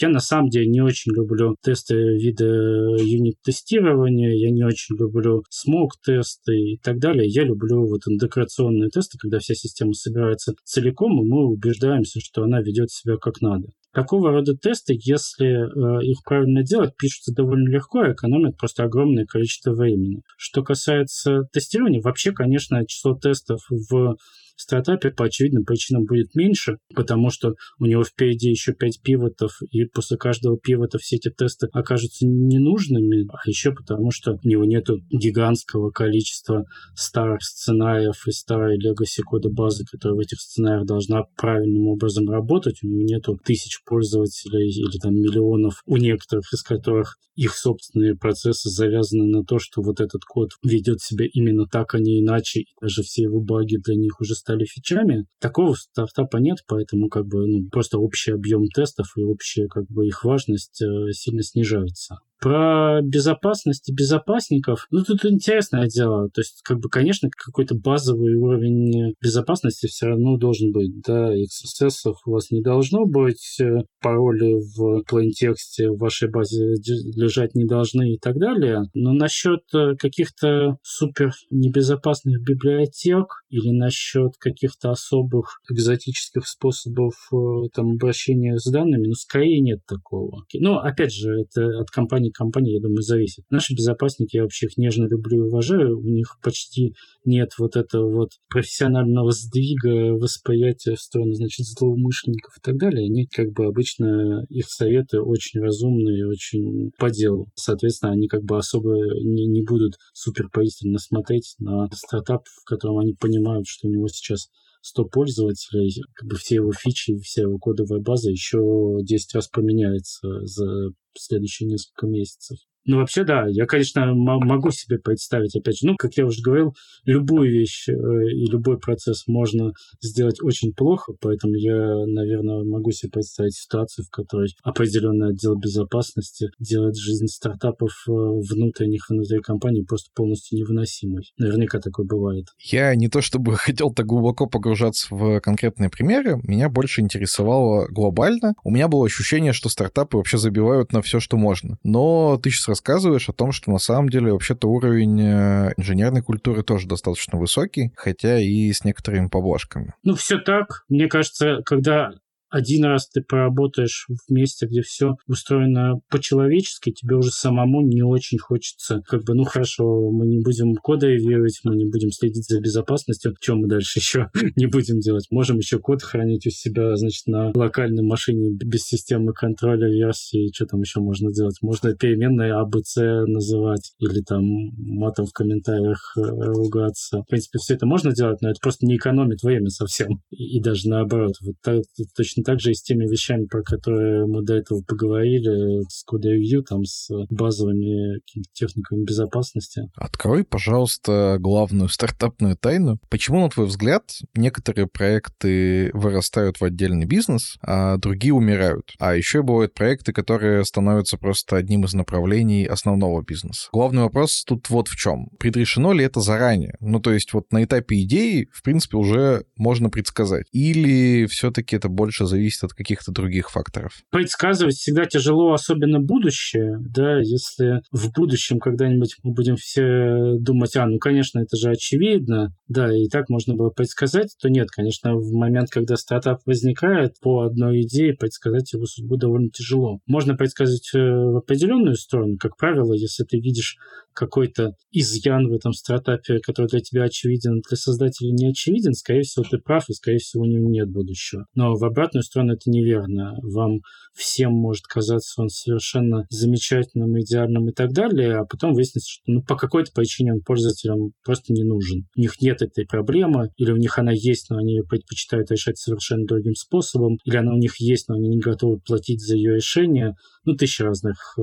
[0.00, 6.52] Я на самом деле не очень люблю тесты вида юнит-тестирования, я не очень люблю смог-тесты
[6.56, 7.28] и так далее.
[7.28, 12.60] Я люблю вот интеграционные тесты, когда вся система собирается целиком, и мы убеждаемся, что она
[12.60, 13.66] ведет себя как надо.
[13.98, 19.26] Такого рода тесты, если э, их правильно делать, пишутся довольно легко и экономят просто огромное
[19.26, 20.22] количество времени.
[20.36, 24.16] Что касается тестирования, вообще, конечно, число тестов в
[24.62, 29.84] стартапе по очевидным причинам будет меньше, потому что у него впереди еще 5 пивотов, и
[29.84, 34.86] после каждого пивота все эти тесты окажутся ненужными, а еще потому что у него нет
[35.10, 41.88] гигантского количества старых сценариев и старой legacy кода базы, которая в этих сценариях должна правильным
[41.88, 42.82] образом работать.
[42.82, 48.68] У него нету тысяч пользователей или там миллионов, у некоторых из которых их собственные процессы
[48.68, 52.66] завязаны на то, что вот этот код ведет себя именно так, а не иначе, и
[52.80, 55.26] даже все его баги для них уже стали фичами.
[55.40, 60.06] Такого стартапа нет, поэтому как бы ну, просто общий объем тестов и общая как бы
[60.06, 62.16] их важность э, сильно снижается.
[62.40, 66.28] Про безопасность и безопасников, ну, тут интересное дело.
[66.30, 71.00] То есть, как бы, конечно, какой-то базовый уровень безопасности все равно должен быть.
[71.04, 76.74] Да, XSS у вас не должно быть, э, пароли в плейнтексте в вашей базе
[77.16, 78.82] лежать не должны и так далее.
[78.94, 87.92] Но насчет э, каких-то супер небезопасных библиотек или насчет каких-то особых экзотических способов э, там
[87.92, 90.44] обращения с данными, ну, скорее нет такого.
[90.54, 93.44] Ну, опять же, это от компании компании к компании, я думаю, зависит.
[93.50, 95.98] Наши безопасники, я вообще их нежно люблю и уважаю.
[95.98, 102.60] У них почти нет вот этого вот профессионального сдвига, восприятия в сторону, значит, злоумышленников и
[102.62, 103.06] так далее.
[103.06, 107.48] Они как бы обычно, их советы очень разумные, очень по делу.
[107.54, 112.98] Соответственно, они как бы особо не, не будут супер пристально смотреть на стартап, в котором
[112.98, 114.48] они понимают, что у него сейчас
[114.80, 118.58] 100 пользователей, как бы все его фичи, вся его кодовая база еще
[119.02, 122.58] 10 раз поменяется за следующие несколько месяцев.
[122.84, 126.74] Ну, вообще, да, я, конечно, могу себе представить, опять же, ну, как я уже говорил,
[127.04, 133.10] любую вещь э, и любой процесс можно сделать очень плохо, поэтому я, наверное, могу себе
[133.10, 140.10] представить ситуацию, в которой определенный отдел безопасности делает жизнь стартапов э, внутренних внутри компании просто
[140.14, 141.32] полностью невыносимой.
[141.36, 142.46] Наверняка такое бывает.
[142.58, 148.54] Я не то чтобы хотел так глубоко погружаться в конкретные примеры, меня больше интересовало глобально.
[148.64, 151.78] У меня было ощущение, что стартапы вообще забивают на все, что можно.
[151.82, 156.62] Но ты сейчас рассказываешь о том, что на самом деле вообще-то уровень э, инженерной культуры
[156.62, 159.94] тоже достаточно высокий, хотя и с некоторыми поблажками.
[160.04, 160.84] Ну, все так.
[160.88, 162.12] Мне кажется, когда
[162.50, 168.38] один раз ты поработаешь в месте, где все устроено по-человечески, тебе уже самому не очень
[168.38, 172.60] хочется, как бы, ну хорошо, мы не будем кода верить, мы не будем следить за
[172.60, 175.26] безопасностью, чем мы дальше еще не будем делать?
[175.30, 180.66] Можем еще код хранить у себя, значит, на локальной машине без системы контроля версии, что
[180.66, 181.56] там еще можно делать?
[181.62, 184.44] Можно переменные ABC называть или там
[184.76, 187.22] матом в комментариях э, ругаться.
[187.22, 190.20] В принципе, все это можно делать, но это просто не экономит время совсем.
[190.30, 191.34] И, и даже наоборот.
[191.40, 191.82] Вот так,
[192.16, 196.24] точно так же и с теми вещами, про которые мы до этого поговорили, с Code
[196.24, 198.20] Review, там, с базовыми
[198.52, 199.82] техниками безопасности.
[199.96, 202.98] Открой, пожалуйста, главную стартапную тайну.
[203.08, 208.92] Почему, на твой взгляд, некоторые проекты вырастают в отдельный бизнес, а другие умирают?
[208.98, 213.68] А еще бывают проекты, которые становятся просто одним из направлений основного бизнеса.
[213.72, 215.28] Главный вопрос тут вот в чем.
[215.38, 216.74] Предрешено ли это заранее?
[216.80, 220.46] Ну, то есть вот на этапе идеи, в принципе, уже можно предсказать.
[220.52, 223.92] Или все-таки это больше зависит от каких-то других факторов?
[224.10, 230.86] Предсказывать всегда тяжело, особенно будущее, да, если в будущем когда-нибудь мы будем все думать, а,
[230.86, 235.32] ну, конечно, это же очевидно, да, и так можно было предсказать, то нет, конечно, в
[235.32, 240.00] момент, когда стартап возникает, по одной идее предсказать его судьбу довольно тяжело.
[240.06, 243.76] Можно предсказать э, в определенную сторону, как правило, если ты видишь
[244.18, 249.44] какой-то изъян в этом стартапе, который для тебя очевиден, для создателя не очевиден, скорее всего,
[249.48, 251.46] ты прав, и, скорее всего, у него нет будущего.
[251.54, 253.34] Но в обратную сторону это неверно.
[253.42, 253.80] Вам
[254.14, 259.42] всем может казаться он совершенно замечательным, идеальным и так далее, а потом выяснится, что ну,
[259.42, 262.06] по какой-то причине он пользователям просто не нужен.
[262.16, 265.78] У них нет этой проблемы, или у них она есть, но они ее предпочитают решать
[265.78, 269.56] совершенно другим способом, или она у них есть, но они не готовы платить за ее
[269.56, 270.14] решение.
[270.48, 271.42] Ну, тысяча разных э,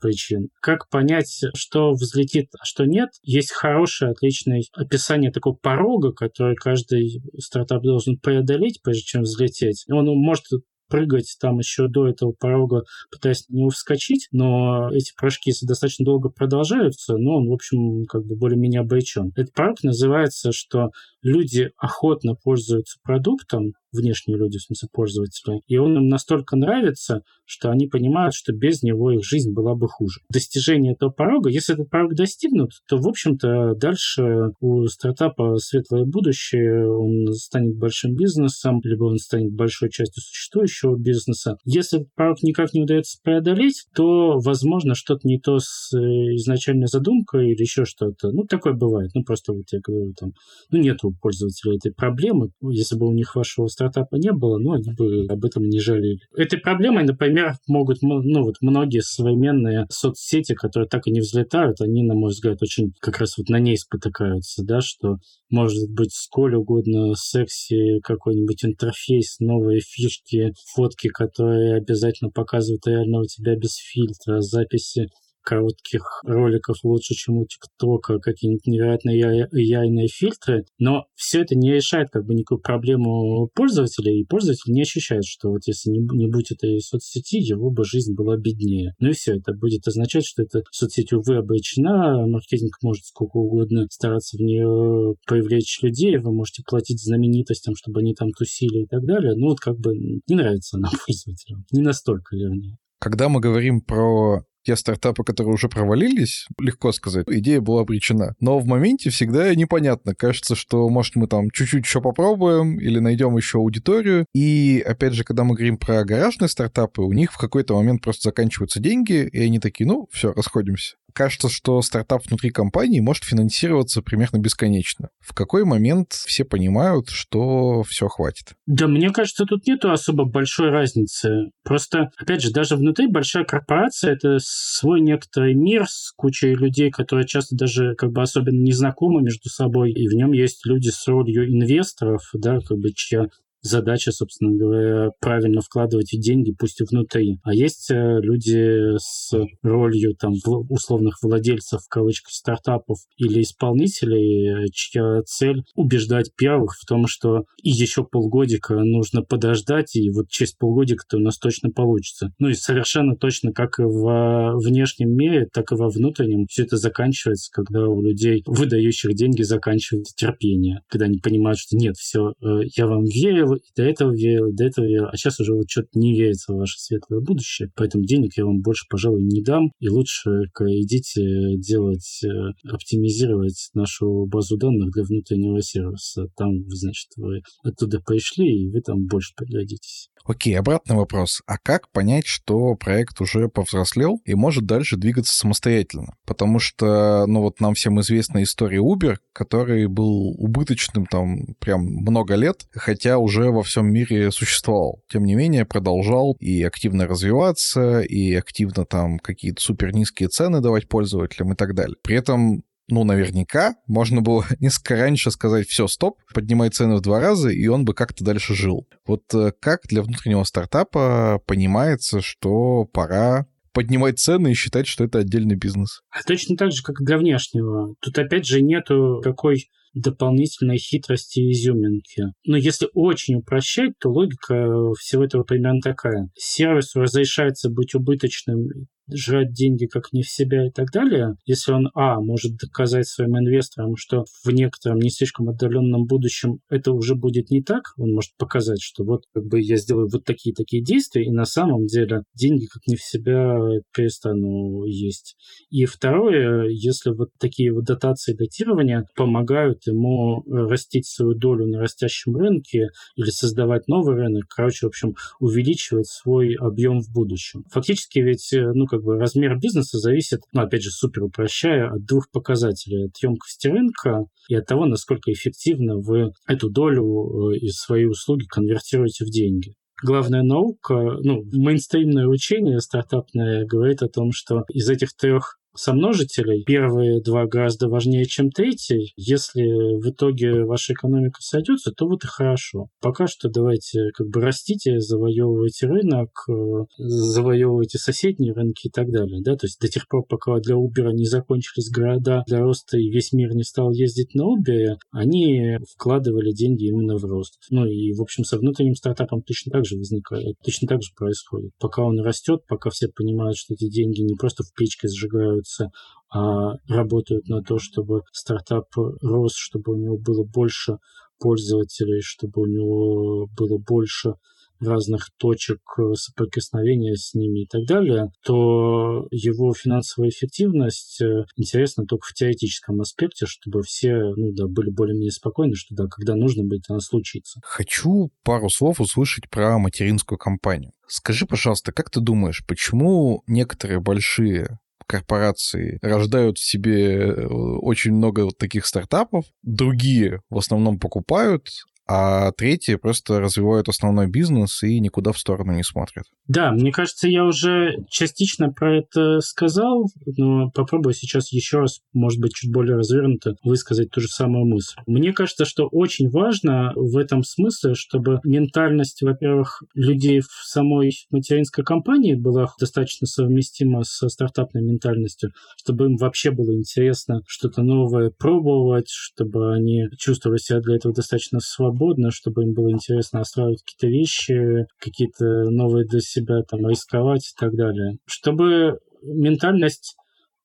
[0.00, 0.48] причин.
[0.62, 3.10] Как понять, что взлетит, а что нет?
[3.22, 9.84] Есть хорошее, отличное описание такого порога, который каждый стартап должен преодолеть, прежде чем взлететь.
[9.90, 10.44] Он может
[10.88, 16.28] прыгать там еще до этого порога, пытаясь на него вскочить, но эти прыжки достаточно долго
[16.28, 19.32] продолжаются, но он, в общем, как бы более-менее обречен.
[19.36, 20.90] Этот порог называется, что
[21.22, 27.70] люди охотно пользуются продуктом, внешние люди, в смысле пользователи, и он им настолько нравится, что
[27.70, 30.20] они понимают, что без него их жизнь была бы хуже.
[30.30, 36.88] Достижение этого порога, если этот порог достигнут, то, в общем-то, дальше у стартапа светлое будущее,
[36.88, 41.56] он станет большим бизнесом, либо он станет большой частью существующего бизнеса.
[41.64, 45.98] Если порог никак не удается преодолеть, то, возможно, что-то не то с э,
[46.36, 48.30] изначальной задумкой или еще что-то.
[48.30, 49.10] Ну, такое бывает.
[49.14, 50.32] Ну, просто вот я говорю, там,
[50.70, 52.50] ну, нет у пользователя этой проблемы.
[52.62, 56.18] Если бы у них вашего стартапа не было, ну, они бы об этом не жалели.
[56.36, 62.02] Этой проблемой, например, могут, ну, вот многие современные соцсети, которые так и не взлетают, они,
[62.02, 65.16] на мой взгляд, очень как раз вот на ней спотыкаются, да, что
[65.50, 73.56] может быть сколь угодно секси какой-нибудь интерфейс, новые фишки, фотки, которые обязательно показывают реального тебя
[73.56, 75.08] без фильтра, записи
[75.46, 82.08] коротких роликов лучше, чем у ТикТока, какие-нибудь невероятные яйные фильтры, но все это не решает
[82.10, 86.50] как бы никакую проблему пользователя, и пользователь не ощущает, что вот если не, не будь
[86.50, 88.94] этой соцсети, его бы жизнь была беднее.
[88.98, 93.86] Ну и все, это будет означать, что эта соцсеть, увы, обречена, маркетинг может сколько угодно
[93.90, 99.04] стараться в нее привлечь людей, вы можете платить знаменитостям, чтобы они там тусили и так
[99.04, 102.78] далее, ну вот как бы не нравится нам пользователям, не настолько, вернее.
[102.98, 108.34] Когда мы говорим про те стартапы, которые уже провалились, легко сказать, идея была обречена.
[108.40, 110.14] Но в моменте всегда непонятно.
[110.14, 114.26] Кажется, что, может, мы там чуть-чуть еще попробуем или найдем еще аудиторию.
[114.34, 118.30] И, опять же, когда мы говорим про гаражные стартапы, у них в какой-то момент просто
[118.30, 124.02] заканчиваются деньги, и они такие, ну, все, расходимся кажется, что стартап внутри компании может финансироваться
[124.02, 125.08] примерно бесконечно.
[125.20, 128.52] В какой момент все понимают, что все хватит?
[128.66, 131.50] Да, мне кажется, тут нету особо большой разницы.
[131.64, 137.26] Просто, опять же, даже внутри большая корпорация— это свой некоторый мир с кучей людей, которые
[137.26, 141.08] часто даже как бы особенно не знакомы между собой, и в нем есть люди с
[141.08, 143.28] ролью инвесторов, да, как бы чья
[143.66, 147.38] задача, собственно говоря, правильно вкладывать деньги, пусть и внутри.
[147.42, 150.34] А есть э, люди с ролью там
[150.68, 157.70] условных владельцев, в кавычках, стартапов или исполнителей, чья цель убеждать первых в том, что и
[157.70, 162.32] еще полгодика нужно подождать, и вот через полгодика-то у нас точно получится.
[162.38, 166.76] Ну и совершенно точно, как и во внешнем мире, так и во внутреннем, все это
[166.76, 172.60] заканчивается, когда у людей, выдающих деньги, заканчивается терпение, когда они понимают, что нет, все, э,
[172.76, 175.68] я вам верил, и до этого верил, и до этого верил, а сейчас уже вот
[175.68, 179.70] что-то не верится в ваше светлое будущее, поэтому денег я вам больше, пожалуй, не дам,
[179.80, 182.28] и лучше идите делать, э,
[182.70, 186.28] оптимизировать нашу базу данных для внутреннего сервиса.
[186.36, 190.10] Там, значит, вы оттуда пришли, и вы там больше пригодитесь.
[190.26, 191.40] Окей, обратный вопрос.
[191.46, 196.14] А как понять, что проект уже повзрослел и может дальше двигаться самостоятельно?
[196.24, 202.34] Потому что, ну вот нам всем известна история Uber, который был убыточным там прям много
[202.34, 205.00] лет, хотя уже во всем мире существовал.
[205.08, 210.88] Тем не менее, продолжал и активно развиваться, и активно там какие-то супер низкие цены давать
[210.88, 211.96] пользователям и так далее.
[212.02, 217.20] При этом ну, наверняка можно было несколько раньше сказать, все, стоп, поднимай цены в два
[217.20, 218.86] раза, и он бы как-то дальше жил.
[219.06, 225.18] Вот э, как для внутреннего стартапа понимается, что пора поднимать цены и считать, что это
[225.18, 226.00] отдельный бизнес?
[226.10, 227.94] А точно так же, как для внешнего.
[228.00, 232.24] Тут опять же нету такой дополнительной хитрости и изюминки.
[232.46, 236.28] Но если очень упрощать, то логика всего этого примерно такая.
[236.36, 238.66] Сервису разрешается быть убыточным
[239.12, 243.38] жрать деньги как не в себя и так далее, если он, а, может доказать своим
[243.38, 248.32] инвесторам, что в некотором не слишком отдаленном будущем это уже будет не так, он может
[248.38, 252.66] показать, что вот как бы я сделаю вот такие-такие действия, и на самом деле деньги
[252.66, 253.56] как не в себя
[253.94, 255.36] перестану есть.
[255.70, 262.36] И второе, если вот такие вот дотации датирования помогают ему растить свою долю на растящем
[262.36, 267.64] рынке или создавать новый рынок, короче, в общем, увеличивать свой объем в будущем.
[267.70, 272.04] Фактически ведь, ну, как как бы размер бизнеса зависит, ну, опять же, супер упрощая, от
[272.04, 273.06] двух показателей.
[273.06, 278.44] От емкости рынка и от того, насколько эффективно вы эту долю э, из своей услуги
[278.46, 285.14] конвертируете в деньги главная наука, ну, мейнстримное учение стартапное говорит о том, что из этих
[285.16, 286.64] трех сомножителей.
[286.64, 289.12] Первые два гораздо важнее, чем третий.
[289.16, 289.62] Если
[290.00, 292.88] в итоге ваша экономика сойдется, то вот и хорошо.
[293.00, 296.52] Пока что давайте как бы растите, завоевывайте рынок, э,
[296.98, 299.40] завоевывайте соседние рынки и так далее.
[299.42, 299.56] Да?
[299.56, 303.32] То есть до тех пор, пока для Uber не закончились города для роста и весь
[303.32, 307.58] мир не стал ездить на Uber, они вкладывали деньги именно в рост.
[307.70, 311.72] Ну и, в общем, со внутренним стартапом точно так же возникает, точно так же происходит.
[311.78, 315.90] Пока он растет, пока все понимают, что эти деньги не просто в печке сжигают развиваются,
[316.32, 320.98] а работают на то, чтобы стартап рос, чтобы у него было больше
[321.38, 324.34] пользователей, чтобы у него было больше
[324.78, 325.80] разных точек
[326.14, 333.00] соприкосновения с ними и так далее, то его финансовая эффективность э, интересна только в теоретическом
[333.00, 337.58] аспекте, чтобы все ну, да, были более-менее спокойны, что да, когда нужно будет, она случится.
[337.64, 340.92] Хочу пару слов услышать про материнскую компанию.
[341.06, 348.44] Скажи, пожалуйста, как ты думаешь, почему некоторые большие корпорации рождают в себе э, очень много
[348.44, 351.68] вот таких стартапов, другие в основном покупают,
[352.08, 356.24] а третьи просто развивают основной бизнес и никуда в сторону не смотрят.
[356.48, 362.40] Да, мне кажется, я уже частично про это сказал, но попробую сейчас еще раз, может
[362.40, 364.94] быть, чуть более развернуто высказать ту же самую мысль.
[365.06, 371.84] Мне кажется, что очень важно в этом смысле, чтобы ментальность, во-первых, людей в самой материнской
[371.84, 379.08] компании была достаточно совместима со стартапной ментальностью, чтобы им вообще было интересно что-то новое пробовать,
[379.08, 381.95] чтобы они чувствовали себя для этого достаточно свободно,
[382.30, 387.74] чтобы им было интересно осваивать какие-то вещи, какие-то новые для себя там рисковать и так
[387.74, 388.18] далее.
[388.26, 390.16] Чтобы ментальность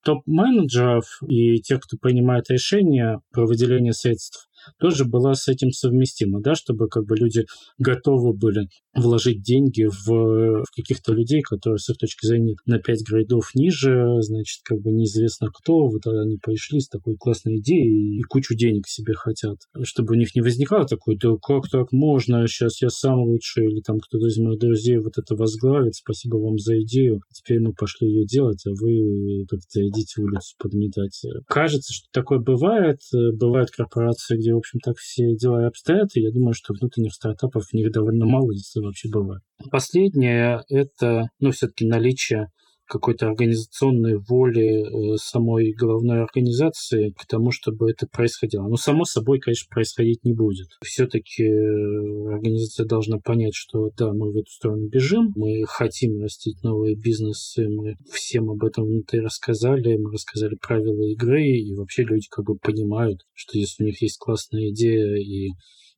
[0.04, 6.55] топ-менеджеров и тех, кто принимает решения про выделение средств, тоже была с этим совместима, да,
[6.55, 7.45] чтобы как бы люди
[7.78, 13.09] готовы были вложить деньги в, в каких-то людей, которые с их точки зрения на 5
[13.09, 18.22] грейдов ниже, значит, как бы неизвестно кто, вот они пришли с такой классной идеей и
[18.24, 22.82] кучу денег себе хотят, чтобы у них не возникало такой, да как так можно, сейчас
[22.82, 26.82] я сам лучше, или там кто-то из моих друзей вот это возглавит, спасибо вам за
[26.82, 31.22] идею, теперь мы пошли ее делать, а вы как-то идите улицу подметать.
[31.47, 36.22] Кажется, что такое бывает, бывают корпорации, где в общем, так все дела и обстоят, и
[36.22, 39.41] я думаю, что внутренних стартапов в них довольно мало, если вообще бывает.
[39.70, 42.47] Последнее– это, ну, все-таки наличие
[42.92, 48.68] какой-то организационной воли э, самой головной организации к тому, чтобы это происходило.
[48.68, 50.68] Но само собой, конечно, происходить не будет.
[50.84, 56.62] Все-таки э, организация должна понять, что да, мы в эту сторону бежим, мы хотим растить
[56.64, 62.28] новые бизнесы, мы всем об этом внутри рассказали, мы рассказали правила игры, и вообще люди
[62.30, 65.52] как бы понимают, что если у них есть классная идея и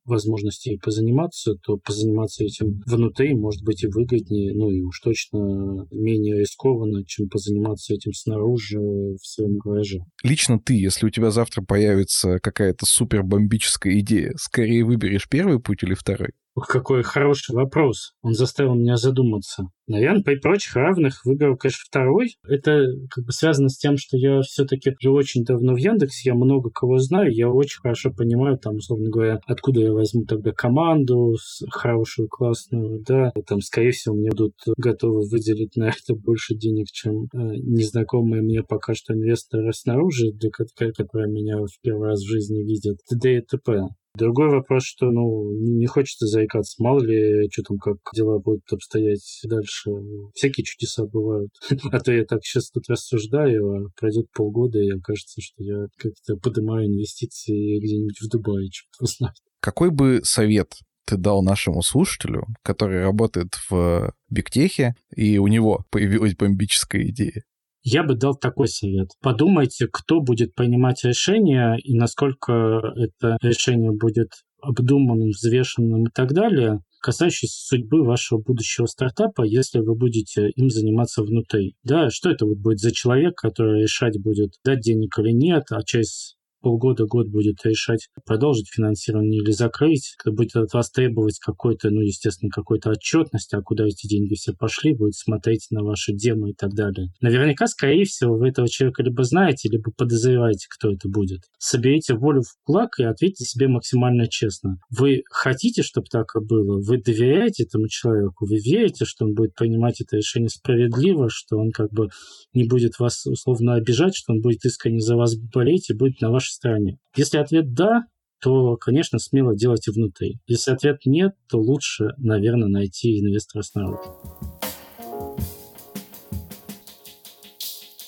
[0.05, 6.39] возможностей позаниматься, то позаниматься этим внутри может быть и выгоднее, ну и уж точно менее
[6.39, 9.99] рискованно, чем позаниматься этим снаружи в своем гараже.
[10.23, 15.83] Лично ты, если у тебя завтра появится какая-то супер бомбическая идея, скорее выберешь первый путь
[15.83, 16.31] или второй?
[16.55, 18.13] Какой хороший вопрос.
[18.21, 19.69] Он заставил меня задуматься.
[19.87, 22.37] Наверное, при прочих равных выберу, конечно, второй.
[22.47, 26.35] Это как бы связано с тем, что я все-таки живу очень давно в Яндексе, я
[26.35, 31.35] много кого знаю, я очень хорошо понимаю, там, условно говоря, откуда я возьму тогда команду
[31.69, 37.23] хорошую, классную, да, там, скорее всего, мне будут готовы выделить на это больше денег, чем
[37.33, 42.61] э, незнакомые мне пока что инвесторы снаружи, для, которые меня в первый раз в жизни
[42.63, 43.37] видят, т.д.
[43.37, 43.89] и т.п.
[44.15, 46.75] Другой вопрос, что, ну, не хочется заикаться.
[46.83, 49.89] Мало ли, что там, как дела будут обстоять дальше.
[50.35, 51.51] Всякие чудеса бывают.
[51.91, 56.35] А то я так сейчас тут рассуждаю, а пройдет полгода, и окажется, что я как-то
[56.37, 59.35] поднимаю инвестиции где-нибудь в Дубае, что-то узнать.
[59.59, 66.35] Какой бы совет ты дал нашему слушателю, который работает в Бигтехе, и у него появилась
[66.35, 67.43] бомбическая идея?
[67.83, 69.09] Я бы дал такой совет.
[69.21, 74.29] Подумайте, кто будет принимать решение и насколько это решение будет
[74.61, 81.21] обдуманным, взвешенным и так далее, касающийся судьбы вашего будущего стартапа, если вы будете им заниматься
[81.21, 81.75] внутри.
[81.83, 85.83] Да, что это вот будет за человек, который решать будет, дать денег или нет, а
[85.83, 92.01] через полгода, год будет решать, продолжить финансирование или закрыть, будет от вас требовать какой-то, ну,
[92.01, 96.53] естественно, какой-то отчетности, а куда эти деньги все пошли, будет смотреть на ваши демо и
[96.53, 97.09] так далее.
[97.21, 101.41] Наверняка, скорее всего, вы этого человека либо знаете, либо подозреваете, кто это будет.
[101.59, 104.77] Соберите волю в кулак и ответьте себе максимально честно.
[104.89, 106.81] Вы хотите, чтобы так и было?
[106.81, 108.45] Вы доверяете этому человеку?
[108.45, 112.07] Вы верите, что он будет принимать это решение справедливо, что он как бы
[112.53, 116.31] не будет вас условно обижать, что он будет искренне за вас болеть и будет на
[116.31, 116.97] вашей стороне.
[117.15, 118.03] Если ответ «да»,
[118.41, 120.39] то, конечно, смело делайте внутри.
[120.47, 124.03] Если ответ нет, то лучше, наверное, найти инвестора снаружи.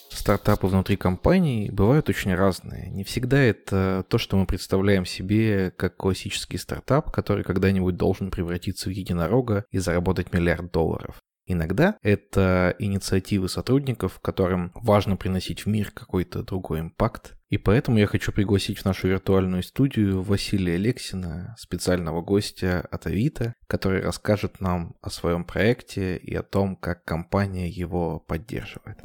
[0.10, 2.90] Стартапы внутри компании бывают очень разные.
[2.90, 8.90] Не всегда это то, что мы представляем себе как классический стартап, который когда-нибудь должен превратиться
[8.90, 11.22] в единорога и заработать миллиард долларов.
[11.46, 17.35] Иногда это инициативы сотрудников, которым важно приносить в мир какой-то другой импакт.
[17.50, 23.54] И поэтому я хочу пригласить в нашу виртуальную студию Василия Лексина, специального гостя от Авито,
[23.68, 28.98] который расскажет нам о своем проекте и о том, как компания его поддерживает.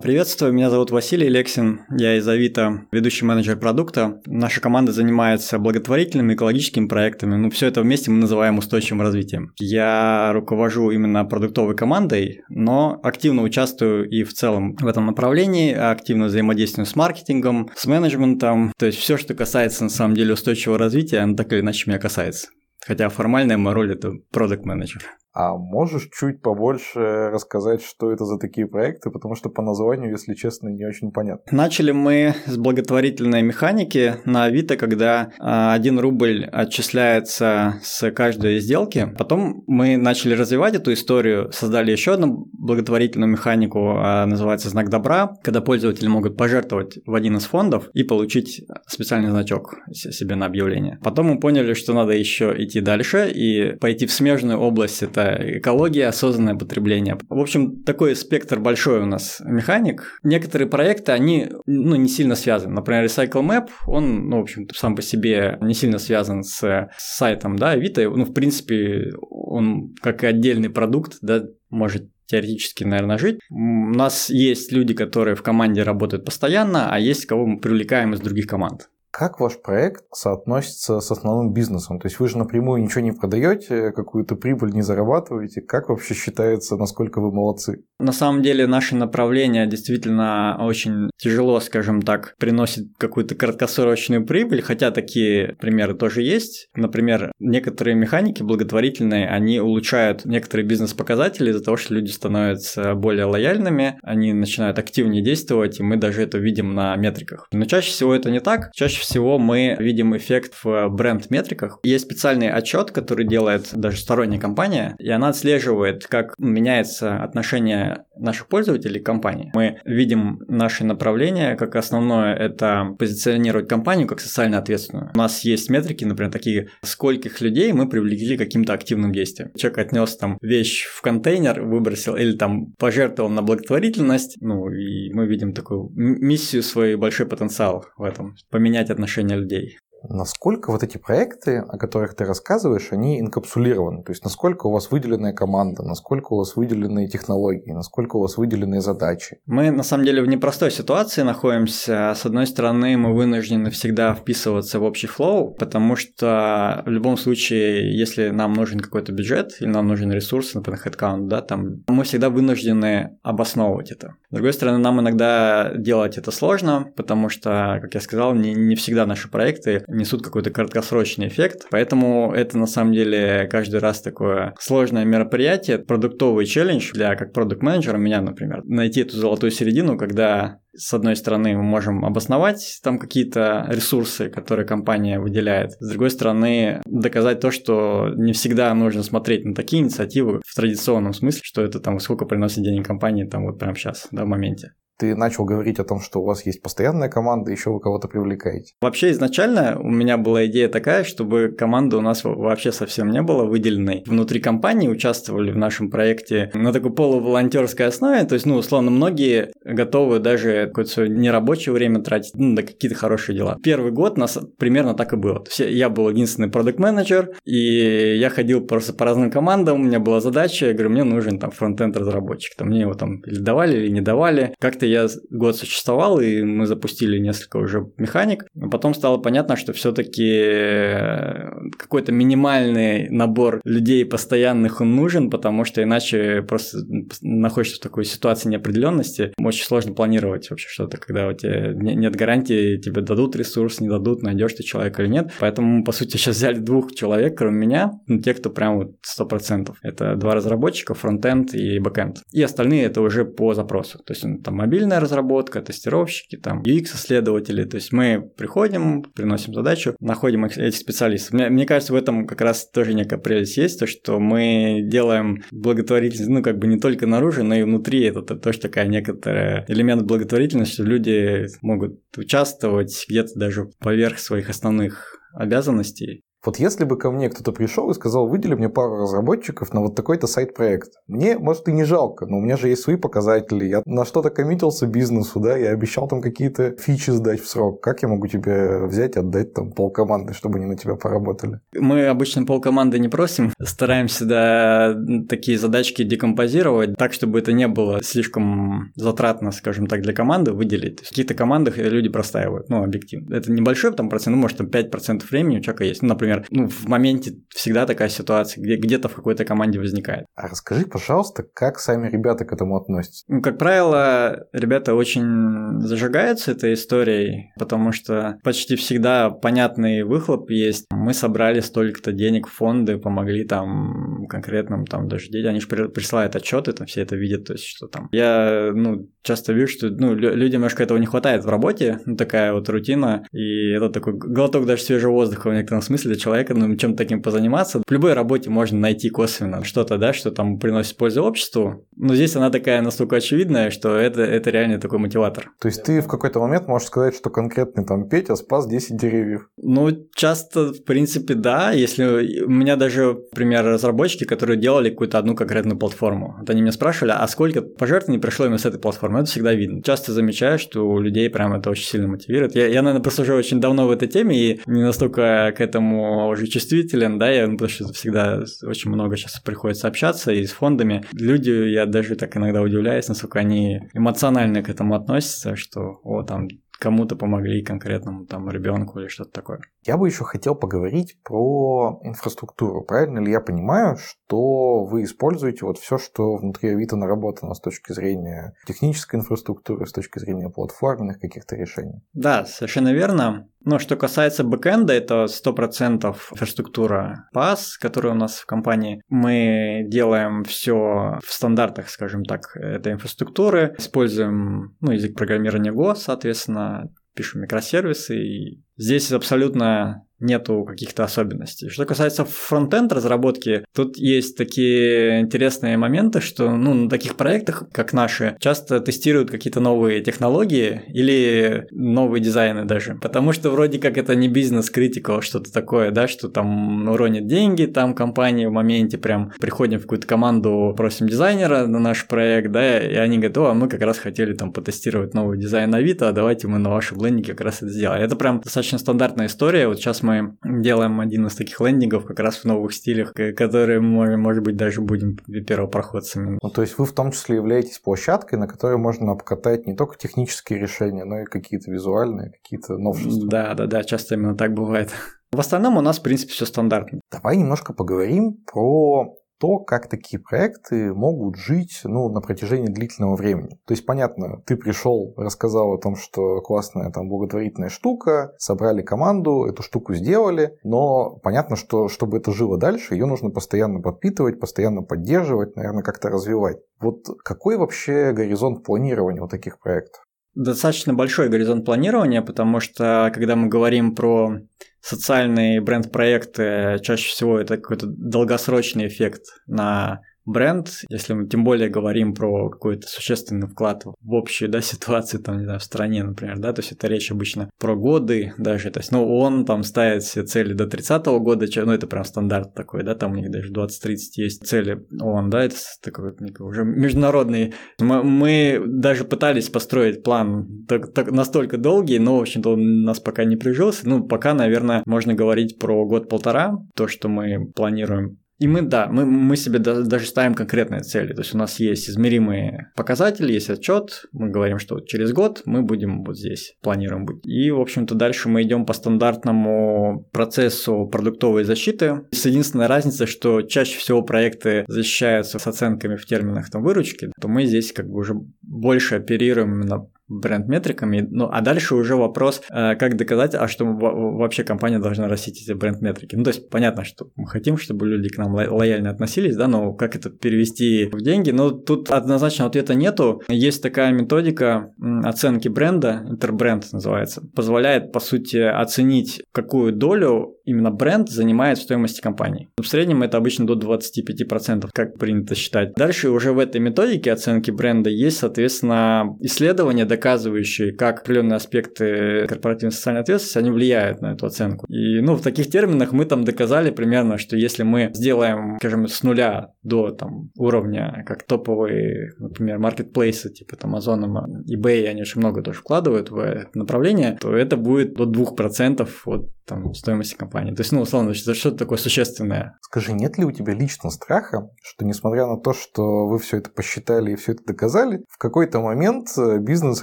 [0.00, 4.20] Приветствую, меня зовут Василий Лексин, я из Авито, ведущий менеджер продукта.
[4.26, 9.52] Наша команда занимается благотворительными экологическими проектами, ну все это вместе мы называем устойчивым развитием.
[9.58, 16.26] Я руковожу именно продуктовой командой, но активно участвую и в целом в этом направлении, активно
[16.26, 21.20] взаимодействую с маркетингом, с менеджментом, то есть все, что касается на самом деле устойчивого развития,
[21.20, 22.48] оно так или иначе меня касается.
[22.86, 25.02] Хотя формальная моя роль это продукт менеджер
[25.34, 30.34] а можешь чуть побольше рассказать, что это за такие проекты, потому что по названию, если
[30.34, 31.44] честно, не очень понятно.
[31.50, 39.12] Начали мы с благотворительной механики на Авито, когда 1 рубль отчисляется с каждой сделки.
[39.18, 45.34] Потом мы начали развивать эту историю, создали еще одну благотворительную механику, а, называется «Знак добра»,
[45.42, 50.98] когда пользователи могут пожертвовать в один из фондов и получить специальный значок себе на объявление.
[51.02, 55.23] Потом мы поняли, что надо еще идти дальше и пойти в смежную область, это
[55.58, 57.18] экология, осознанное потребление.
[57.28, 60.18] В общем, такой спектр большой у нас механик.
[60.22, 62.74] Некоторые проекты, они ну, не сильно связаны.
[62.74, 67.56] Например, Recycle Map, он, ну, в общем сам по себе не сильно связан с, сайтом,
[67.56, 68.08] да, Авито.
[68.08, 73.38] Ну, в принципе, он как и отдельный продукт, да, может теоретически, наверное, жить.
[73.50, 78.20] У нас есть люди, которые в команде работают постоянно, а есть кого мы привлекаем из
[78.20, 78.88] других команд.
[79.16, 82.00] Как ваш проект соотносится с основным бизнесом?
[82.00, 85.60] То есть вы же напрямую ничего не продаете, какую-то прибыль не зарабатываете.
[85.60, 87.84] Как вообще считается, насколько вы молодцы?
[88.00, 94.90] На самом деле наше направление действительно очень тяжело, скажем так, приносит какую-то краткосрочную прибыль, хотя
[94.90, 96.68] такие примеры тоже есть.
[96.76, 103.98] Например, некоторые механики благотворительные, они улучшают некоторые бизнес-показатели из-за того, что люди становятся более лояльными,
[104.02, 107.48] они начинают активнее действовать, и мы даже это видим на метриках.
[107.52, 108.70] Но чаще всего это не так.
[108.74, 111.80] Чаще всего мы видим эффект в бренд-метриках.
[111.84, 118.48] Есть специальный отчет, который делает даже сторонняя компания, и она отслеживает, как меняется отношение наших
[118.48, 119.50] пользователей к компании.
[119.54, 121.13] Мы видим наши направления,
[121.56, 125.10] как основное это позиционировать компанию как социально ответственную.
[125.14, 129.50] У нас есть метрики, например, такие, скольких людей мы привлекли каким-то активным действием.
[129.56, 135.26] Человек отнес там вещь в контейнер, выбросил или там пожертвовал на благотворительность, ну и мы
[135.26, 139.78] видим такую миссию, свой большой потенциал в этом, поменять отношения людей.
[140.08, 144.02] Насколько вот эти проекты, о которых ты рассказываешь, они инкапсулированы?
[144.02, 148.36] То есть насколько у вас выделенная команда, насколько у вас выделенные технологии, насколько у вас
[148.36, 149.38] выделенные задачи?
[149.46, 152.12] Мы на самом деле в непростой ситуации находимся.
[152.14, 157.96] С одной стороны, мы вынуждены всегда вписываться в общий флоу, потому что в любом случае,
[157.98, 162.30] если нам нужен какой-то бюджет или нам нужен ресурс, например, headcount, да, там, мы всегда
[162.30, 164.14] вынуждены обосновывать это.
[164.30, 168.74] С другой стороны, нам иногда делать это сложно, потому что, как я сказал, не, не
[168.74, 174.54] всегда наши проекты несут какой-то краткосрочный эффект, поэтому это на самом деле каждый раз такое
[174.58, 180.92] сложное мероприятие, продуктовый челлендж для как продукт-менеджера, меня, например, найти эту золотую середину, когда с
[180.92, 185.72] одной стороны, мы можем обосновать там какие-то ресурсы, которые компания выделяет.
[185.78, 191.12] С другой стороны, доказать то, что не всегда нужно смотреть на такие инициативы в традиционном
[191.12, 194.72] смысле, что это там сколько приносит денег компании там вот прямо сейчас, да, в моменте.
[194.98, 198.74] Ты начал говорить о том, что у вас есть постоянная команда, еще вы кого-то привлекаете.
[198.80, 203.44] Вообще изначально у меня была идея такая, чтобы команда у нас вообще совсем не было
[203.44, 204.04] выделенной.
[204.06, 209.52] Внутри компании участвовали в нашем проекте на такой полуволонтерской основе, то есть, ну, условно, многие
[209.64, 213.58] готовы даже какое-то свое нерабочее время тратить ну, на какие-то хорошие дела.
[213.62, 215.40] Первый год нас примерно так и было.
[215.40, 219.84] То есть я был единственный продукт менеджер и я ходил просто по разным командам, у
[219.84, 223.38] меня была задача, я говорю, мне нужен там фронтенд разработчик, там мне его там или
[223.38, 224.54] давали, или не давали.
[224.60, 228.44] Как-то как я год существовал, и мы запустили несколько уже механик.
[228.60, 235.64] А потом стало понятно, что все-таки э, какой-то минимальный набор людей постоянных он нужен, потому
[235.64, 236.78] что иначе просто
[237.22, 239.32] находишься в такой ситуации неопределенности.
[239.38, 244.22] Очень сложно планировать вообще что-то, когда у тебя нет гарантии, тебе дадут ресурс, не дадут,
[244.22, 245.32] найдешь ты человека или нет.
[245.40, 249.74] Поэтому по сути, сейчас взяли двух человек, кроме меня, ну, те, кто прям вот 100%.
[249.82, 252.18] Это два разработчика, фронтенд и бэкенд.
[252.32, 253.98] И остальные это уже по запросу.
[253.98, 257.64] То есть там мобильный мобильная разработка, тестировщики, там UX-исследователи.
[257.64, 261.34] То есть мы приходим, приносим задачу, находим этих специалистов.
[261.34, 265.44] Мне, мне кажется, в этом как раз тоже некая прелесть есть, то, что мы делаем
[265.52, 268.02] благотворительность, ну, как бы не только наружу, но и внутри.
[268.02, 274.50] Это, это тоже такая некоторая элемент благотворительности, что люди могут участвовать где-то даже поверх своих
[274.50, 276.24] основных обязанностей.
[276.44, 279.94] Вот если бы ко мне кто-то пришел и сказал, выдели мне пару разработчиков на вот
[279.94, 280.92] такой-то сайт-проект.
[281.06, 283.64] Мне, может, и не жалко, но у меня же есть свои показатели.
[283.64, 287.82] Я на что-то коммитился бизнесу, да, я обещал там какие-то фичи сдать в срок.
[287.82, 291.60] Как я могу тебе взять, отдать там полкоманды, чтобы они на тебя поработали?
[291.74, 293.52] Мы обычно полкоманды не просим.
[293.62, 294.94] Стараемся, да,
[295.28, 301.00] такие задачки декомпозировать так, чтобы это не было слишком затратно, скажем так, для команды выделить.
[301.00, 303.34] В каких-то командах люди простаивают, ну, объективно.
[303.34, 306.02] Это небольшой там процент, ну, может, там 5% времени у человека есть.
[306.02, 310.26] Ну, например, например, ну, в моменте всегда такая ситуация, где где-то в какой-то команде возникает.
[310.34, 313.24] А расскажи, пожалуйста, как сами ребята к этому относятся?
[313.28, 320.86] Ну, как правило, ребята очень зажигаются этой историей, потому что почти всегда понятный выхлоп есть.
[320.90, 326.36] Мы собрали столько-то денег в фонды, помогли там конкретным там даже детям, они же присылают
[326.36, 328.08] отчеты, там все это видят, то есть что там.
[328.12, 332.52] Я, ну, часто вижу, что ну, людям немножко этого не хватает в работе, ну, такая
[332.52, 336.96] вот рутина, и это такой глоток даже свежего воздуха в некотором смысле человека, ну, чем-то
[336.96, 337.82] таким позаниматься.
[337.86, 341.86] В любой работе можно найти косвенно что-то, да, что там приносит пользу обществу.
[341.96, 345.50] Но здесь она такая настолько очевидная, что это, это реально такой мотиватор.
[345.60, 349.48] То есть ты в какой-то момент можешь сказать, что конкретный там Петя спас 10 деревьев?
[349.56, 351.72] Ну, часто, в принципе, да.
[351.72, 356.36] Если у меня даже, например, разработчики, которые делали какую-то одну конкретную платформу.
[356.38, 359.20] Вот они меня спрашивали, а сколько пожертвований пришло именно с этой платформы?
[359.20, 359.82] Это всегда видно.
[359.82, 362.54] Часто замечаю, что у людей прям это очень сильно мотивирует.
[362.54, 366.13] Я, я наверное, просто уже очень давно в этой теме и не настолько к этому
[366.14, 371.04] уже чувствителен, да, я, потому что всегда очень много сейчас приходится общаться и с фондами.
[371.12, 376.48] Люди, я даже так иногда удивляюсь, насколько они эмоционально к этому относятся, что, о, там,
[376.78, 379.60] кому-то помогли конкретному там ребенку или что-то такое.
[379.86, 382.82] Я бы еще хотел поговорить про инфраструктуру.
[382.82, 387.92] Правильно ли я понимаю, что вы используете вот все, что внутри Авито наработано с точки
[387.92, 392.02] зрения технической инфраструктуры, с точки зрения платформенных каких-то решений?
[392.12, 393.48] Да, совершенно верно.
[393.64, 399.02] Но что касается бэкэнда, это 100% инфраструктура PaaS, которая у нас в компании.
[399.08, 403.74] Мы делаем все в стандартах, скажем так, этой инфраструктуры.
[403.78, 408.16] Используем ну, язык программирования Go, соответственно, пишем микросервисы.
[408.16, 411.68] И здесь абсолютно нету каких-то особенностей.
[411.68, 417.92] Что касается фронтенд разработки, тут есть такие интересные моменты, что ну, на таких проектах, как
[417.92, 422.98] наши, часто тестируют какие-то новые технологии или новые дизайны даже.
[423.00, 427.94] Потому что вроде как это не бизнес-критикал, что-то такое, да, что там уронит деньги, там
[427.94, 432.94] компания в моменте прям приходим в какую-то команду, просим дизайнера на наш проект, да, и
[432.94, 436.48] они говорят, о, а мы как раз хотели там потестировать новый дизайн Авито, а давайте
[436.48, 438.02] мы на вашем лендинге как раз это сделаем.
[438.02, 439.68] Это прям достаточно стандартная история.
[439.68, 440.13] Вот сейчас мы
[440.44, 444.80] делаем один из таких лендингов как раз в новых стилях, которые мы, может быть, даже
[444.80, 446.38] будем первопроходцами.
[446.42, 449.96] Ну, то есть вы в том числе являетесь площадкой, на которой можно обкатать не только
[449.96, 453.28] технические решения, но и какие-то визуальные, какие-то новшества.
[453.28, 454.90] Да, да, да, часто именно так бывает.
[455.32, 457.00] В остальном у нас, в принципе, все стандартно.
[457.10, 463.58] Давай немножко поговорим про то, как такие проекты могут жить ну, на протяжении длительного времени.
[463.66, 469.44] То есть, понятно, ты пришел, рассказал о том, что классная там благотворительная штука, собрали команду,
[469.44, 474.82] эту штуку сделали, но понятно, что чтобы это жило дальше, ее нужно постоянно подпитывать, постоянно
[474.82, 476.58] поддерживать, наверное, как-то развивать.
[476.80, 480.03] Вот какой вообще горизонт планирования у таких проектов?
[480.34, 484.40] Достаточно большой горизонт планирования, потому что когда мы говорим про
[484.80, 492.14] социальные бренд-проекты, чаще всего это какой-то долгосрочный эффект на бренд, если мы тем более говорим
[492.14, 496.52] про какой-то существенный вклад в общую да, ситуацию там, не знаю, в стране, например, да,
[496.52, 500.22] то есть это речь обычно про годы даже, то есть, ну, он там ставит все
[500.22, 503.96] цели до 30-го года, ну, это прям стандарт такой, да, там у них даже 20-30
[504.16, 507.54] есть цели, он, да, это такой уже международный.
[507.80, 513.00] Мы, мы даже пытались построить план так, так, настолько долгий, но, в общем-то, он нас
[513.00, 518.48] пока не прижился, ну, пока, наверное, можно говорить про год-полтора, то, что мы планируем и
[518.48, 521.12] мы, да, мы, мы себе даже ставим конкретные цели.
[521.12, 524.06] То есть у нас есть измеримые показатели, есть отчет.
[524.12, 527.24] Мы говорим, что через год мы будем вот здесь, планируем быть.
[527.24, 532.02] И, в общем-то, дальше мы идем по стандартному процессу продуктовой защиты.
[532.10, 537.28] С единственной разницей, что чаще всего проекты защищаются с оценками в терминах там, выручки, то
[537.28, 541.06] мы здесь как бы уже больше оперируем именно бренд-метриками.
[541.10, 545.52] Ну, а дальше уже вопрос, э, как доказать, а что вообще компания должна растить эти
[545.52, 546.16] бренд-метрики.
[546.16, 549.72] Ну, то есть, понятно, что мы хотим, чтобы люди к нам лояльно относились, да, но
[549.72, 551.30] как это перевести в деньги?
[551.30, 553.22] Ну, тут однозначно ответа нету.
[553.28, 554.72] Есть такая методика
[555.04, 562.00] оценки бренда, интербренд называется, позволяет, по сути, оценить, какую долю именно бренд занимает в стоимости
[562.00, 562.48] компании.
[562.56, 565.74] В среднем это обычно до 25%, как принято считать.
[565.74, 572.72] Дальше уже в этой методике оценки бренда есть, соответственно, исследования, доказывающие, как определенные аспекты корпоративной
[572.72, 574.66] социальной ответственности, они влияют на эту оценку.
[574.66, 579.02] И, ну, в таких терминах мы там доказали примерно, что если мы сделаем, скажем, с
[579.02, 584.04] нуля до там уровня, как топовые, например, маркетплейсы, типа там Amazon,
[584.50, 589.30] eBay, они очень много тоже вкладывают в это направление, то это будет до 2% от
[589.46, 590.33] там, стоимости компании.
[590.34, 592.58] То есть, ну, условно, это что-то такое существенное.
[592.62, 596.50] Скажи, нет ли у тебя лично страха, что несмотря на то, что вы все это
[596.50, 599.82] посчитали и все это доказали, в какой-то момент э, бизнес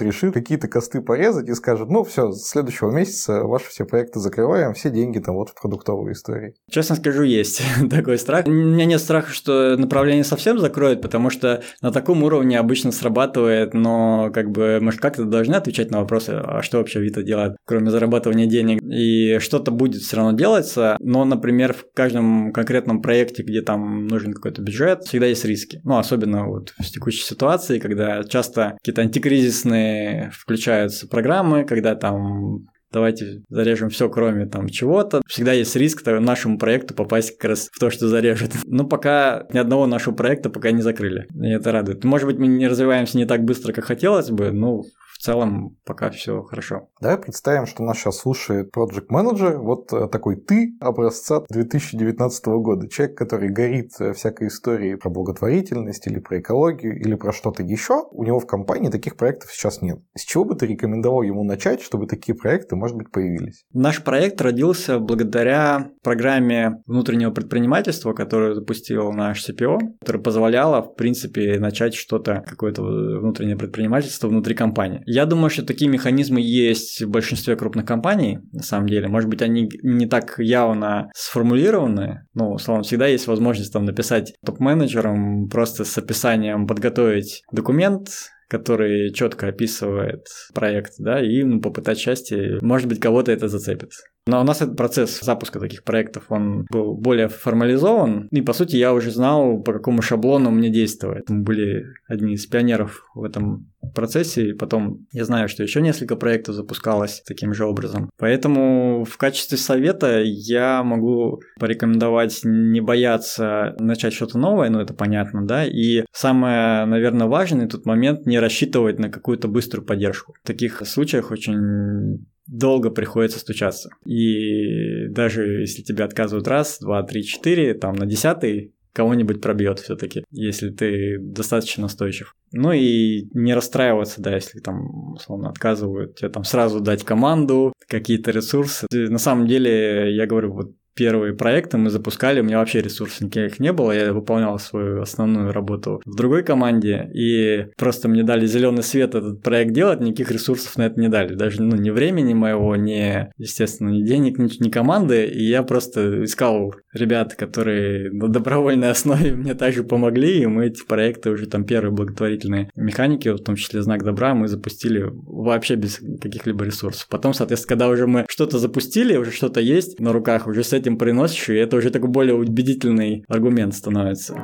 [0.00, 4.74] решит какие-то косты порезать и скажет, ну, все, с следующего месяца ваши все проекты закрываем,
[4.74, 6.54] все деньги там вот в продуктовой истории.
[6.70, 8.46] Честно скажу, есть такой страх.
[8.46, 13.74] У меня нет страха, что направление совсем закроет, потому что на таком уровне обычно срабатывает,
[13.74, 17.56] но как бы мы же как-то должны отвечать на вопросы, а что вообще Вита делает,
[17.64, 23.00] кроме зарабатывания денег, и что что-то будет все равно делаться, но, например, в каждом конкретном
[23.00, 25.80] проекте, где там нужен какой-то бюджет, всегда есть риски.
[25.84, 33.42] Ну, особенно вот в текущей ситуации, когда часто какие-то антикризисные включаются программы, когда там давайте
[33.48, 35.22] зарежем все, кроме там чего-то.
[35.26, 38.52] Всегда есть риск нашему проекту попасть как раз в то, что зарежет.
[38.64, 41.26] Но пока ни одного нашего проекта пока не закрыли.
[41.34, 42.04] И это радует.
[42.04, 44.82] Может быть, мы не развиваемся не так быстро, как хотелось бы, но
[45.22, 46.88] целом пока все хорошо.
[47.00, 52.88] Давай представим, что нас сейчас слушает Project Manager, вот э, такой ты образца 2019 года.
[52.88, 58.04] Человек, который горит э, всякой историей про благотворительность или про экологию или про что-то еще.
[58.10, 60.00] У него в компании таких проектов сейчас нет.
[60.16, 63.64] С чего бы ты рекомендовал ему начать, чтобы такие проекты, может быть, появились?
[63.72, 71.58] Наш проект родился благодаря программе внутреннего предпринимательства, которую запустил наш CPO, которая позволяла, в принципе,
[71.58, 75.02] начать что-то, какое-то внутреннее предпринимательство внутри компании.
[75.14, 79.08] Я думаю, что такие механизмы есть в большинстве крупных компаний, на самом деле.
[79.08, 85.50] Может быть, они не так явно сформулированы, но, условно, всегда есть возможность там написать топ-менеджерам
[85.50, 88.08] просто с описанием подготовить документ,
[88.48, 90.24] который четко описывает
[90.54, 92.58] проект, да, и ну, попытать счастье.
[92.62, 93.90] Может быть, кого-то это зацепит.
[94.26, 98.28] Но у нас этот процесс запуска таких проектов, он был более формализован.
[98.30, 101.28] И, по сути, я уже знал, по какому шаблону мне действовать.
[101.28, 106.14] Мы были одни из пионеров в этом процессе, и потом я знаю, что еще несколько
[106.14, 108.10] проектов запускалось таким же образом.
[108.16, 115.44] Поэтому в качестве совета я могу порекомендовать не бояться начать что-то новое, ну это понятно,
[115.44, 120.34] да, и самое, наверное, важный тут момент не рассчитывать на какую-то быструю поддержку.
[120.42, 123.90] В таких случаях очень долго приходится стучаться.
[124.04, 130.24] И даже если тебе отказывают раз, два, три, четыре, там на десятый кого-нибудь пробьет все-таки,
[130.30, 132.34] если ты достаточно настойчив.
[132.52, 138.30] Ну и не расстраиваться, да, если там, условно, отказывают тебе там сразу дать команду, какие-то
[138.30, 138.86] ресурсы.
[138.92, 143.60] На самом деле, я говорю, вот первые проекты мы запускали, у меня вообще ресурсов никаких
[143.60, 148.82] не было, я выполнял свою основную работу в другой команде, и просто мне дали зеленый
[148.82, 152.76] свет этот проект делать, никаких ресурсов на это не дали, даже ну, ни времени моего,
[152.76, 158.90] ни, естественно, ни денег, ни, ни команды, и я просто искал ребят, которые на добровольной
[158.90, 163.56] основе мне также помогли, и мы эти проекты уже там первые благотворительные механики, в том
[163.56, 167.06] числе знак добра, мы запустили вообще без каких-либо ресурсов.
[167.08, 170.81] Потом, соответственно, когда уже мы что-то запустили, уже что-то есть на руках, уже с этим
[170.90, 174.42] приносишь, и это уже такой более убедительный аргумент становится.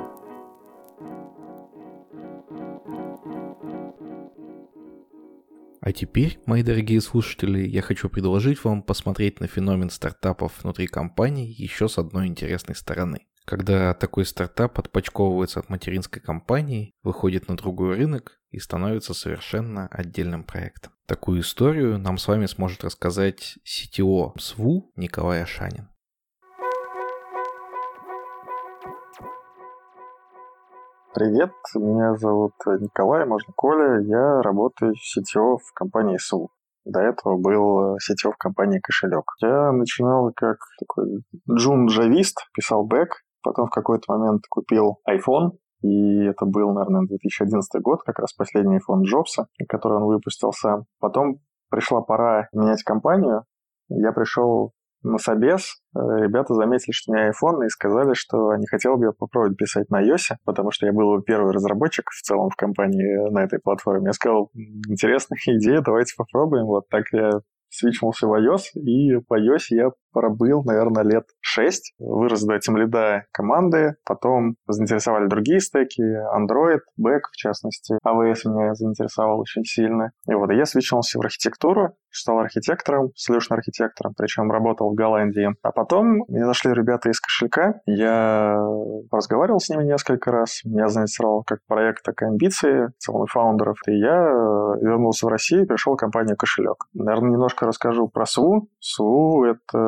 [5.89, 11.55] А теперь, мои дорогие слушатели, я хочу предложить вам посмотреть на феномен стартапов внутри компании
[11.57, 13.27] еще с одной интересной стороны.
[13.47, 20.45] Когда такой стартап отпочковывается от материнской компании, выходит на другой рынок и становится совершенно отдельным
[20.45, 20.93] проектом.
[21.07, 25.89] Такую историю нам с вами сможет рассказать CTO СВУ Николай Ашанин.
[31.19, 36.51] Привет, меня зовут Николай, можно Коля, я работаю CTO в компании СУ.
[36.85, 39.25] До этого был CTO в компании Кошелек.
[39.41, 43.09] Я начинал как такой джун-джавист, писал бэк,
[43.43, 48.77] потом в какой-то момент купил iPhone, и это был, наверное, 2011 год, как раз последний
[48.79, 50.85] iPhone Джобса, который он выпустил сам.
[51.01, 53.43] Потом пришла пора менять компанию,
[53.89, 54.71] я пришел
[55.03, 59.13] на собес э, ребята заметили, что у меня iPhone, и сказали, что они хотели бы
[59.13, 63.45] попробовать писать на iOS, потому что я был первый разработчик в целом в компании на
[63.45, 64.07] этой платформе.
[64.07, 66.67] Я сказал, интересная идея, давайте попробуем.
[66.67, 67.31] Вот так я
[67.71, 71.95] свичнулся в iOS, и по iOS я пробыл, наверное, лет 6.
[72.01, 77.97] Вырос до лида команды, потом заинтересовали другие стеки, Android, Back в частности.
[78.05, 80.11] AWS меня заинтересовал очень сильно.
[80.29, 85.55] И вот я свечился в архитектуру, стал архитектором, solution архитектором, причем работал в Голландии.
[85.63, 88.59] А потом меня нашли ребята из кошелька, я
[89.13, 93.99] разговаривал с ними несколько раз, меня заинтересовал как проект, так и амбиции целых фаундеров, и
[93.99, 94.19] я
[94.81, 96.87] вернулся в Россию и пришел в компанию «Кошелек».
[96.93, 98.69] Наверное, немножко расскажу про СУ.
[98.81, 99.79] СУ— это,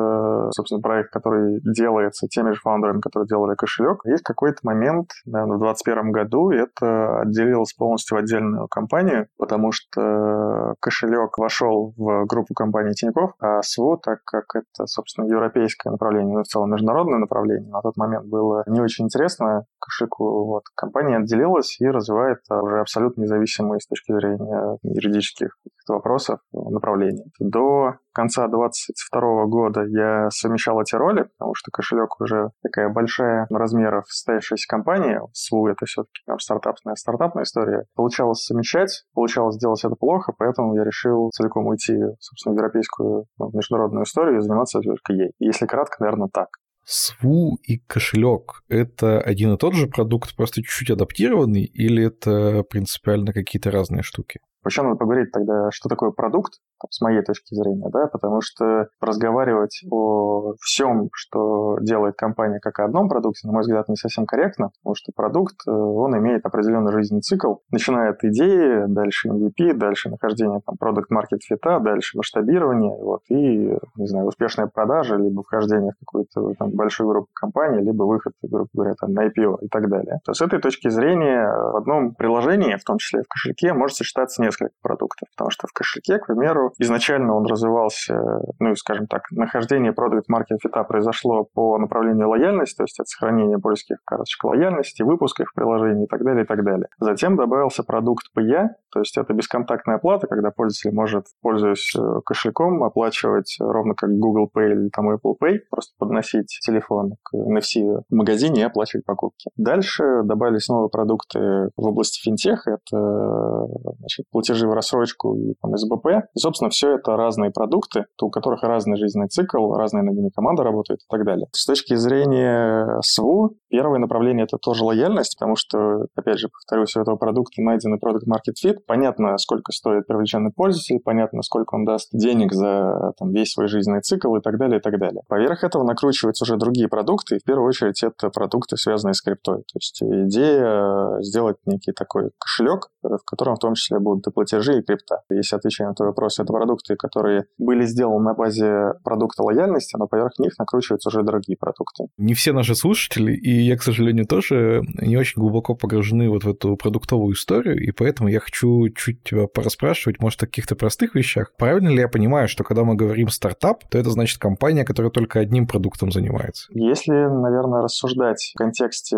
[0.51, 4.01] собственно, проект, который делается теми же фаундерами, которые делали кошелек.
[4.05, 10.75] Есть какой-то момент, наверное, в 2021 году, это отделилось полностью в отдельную компанию, потому что
[10.79, 16.43] кошелек вошел в группу компаний Тинькофф, а СВО, так как это, собственно, европейское направление, ну,
[16.43, 20.45] в целом международное направление, на тот момент было не очень интересно кошельку.
[20.45, 20.63] Вот.
[20.75, 25.57] Компания отделилась и развивает уже абсолютно независимые с точки зрения юридических
[25.87, 27.25] вопросов направления.
[27.39, 34.05] До конца 2022 года я совмещал эти роли, потому что кошелек уже такая большая размеров
[34.07, 35.21] состоявшаяся компания.
[35.33, 37.85] СВУ это все-таки там стартапная стартапная история.
[37.95, 43.51] Получалось совмещать, получалось сделать это плохо, поэтому я решил целиком уйти, собственно, в европейскую ну,
[43.53, 45.31] международную историю и заниматься только ей.
[45.39, 46.49] Если кратко, наверное, так.
[46.83, 53.33] СВУ и кошелек— это один и тот же продукт, просто чуть-чуть адаптированный, или это принципиально
[53.33, 54.39] какие-то разные штуки?
[54.63, 56.53] Вообще надо поговорить тогда, что такое продукт,
[56.89, 62.85] с моей точки зрения, да, потому что разговаривать о всем, что делает компания как о
[62.85, 66.91] одном продукте, на мой взгляд, не совсем корректно, потому что продукт, э, он имеет определенный
[66.91, 72.97] жизненный цикл, начиная от идеи, дальше MVP, дальше нахождение там продукт market fit, дальше масштабирование,
[72.99, 78.03] вот, и, не знаю, успешная продажа, либо вхождение в какую-то там большую группу компаний, либо
[78.03, 80.19] выход, грубо говоря, там на IPO и так далее.
[80.25, 84.41] То с этой точки зрения в одном приложении, в том числе в кошельке, может сочетаться
[84.41, 84.50] несколько
[84.81, 88.15] продуктов, потому что в кошельке, к примеру, изначально он развивался,
[88.59, 93.59] ну, скажем так, нахождение продукт market fit произошло по направлению лояльности, то есть это сохранение
[93.59, 96.87] польских карточек лояльности, выпуск их приложений и так далее, и так далее.
[96.99, 102.83] Затем добавился продукт PIA, то есть это бесконтактная оплата, когда пользователь может, пользуясь э, кошельком,
[102.83, 108.15] оплачивать ровно как Google Pay или там Apple Pay, просто подносить телефон к NFC в
[108.15, 109.49] магазине и оплачивать покупки.
[109.55, 113.67] Дальше добавились новые продукты в области финтеха, это
[113.99, 116.07] значит, платежи в рассрочку и там, СБП.
[116.33, 120.63] И, собственно, все это разные продукты, у которых разный жизненный цикл, разные над ними команда
[120.63, 121.47] работает и так далее.
[121.51, 127.01] С точки зрения СВУ, первое направление— это тоже лояльность, потому что, опять же, повторюсь, у
[127.01, 128.77] этого продукта найденный продукт market fit.
[128.87, 134.01] Понятно, сколько стоит привлеченный пользователь, понятно, сколько он даст денег за там, весь свой жизненный
[134.01, 135.21] цикл и так далее, и так далее.
[135.27, 139.57] Поверх этого накручиваются уже другие продукты, и в первую очередь это продукты, связанные с криптой.
[139.57, 144.81] То есть идея сделать некий такой кошелек, в котором в том числе будут платежи, и
[144.81, 145.21] крипта.
[145.29, 150.07] Если отвечая на твой вопрос, это продукты, которые были сделаны на базе продукта лояльности, но
[150.07, 152.05] поверх них накручиваются уже другие продукты.
[152.17, 156.49] Не все наши слушатели, и я, к сожалению, тоже не очень глубоко погружены вот в
[156.49, 161.53] эту продуктовую историю, и поэтому я хочу чуть тебя пораспрашивать, может, о каких-то простых вещах.
[161.57, 165.39] Правильно ли я понимаю, что когда мы говорим стартап, то это значит компания, которая только
[165.39, 166.67] одним продуктом занимается?
[166.73, 169.17] Если, наверное, рассуждать в контексте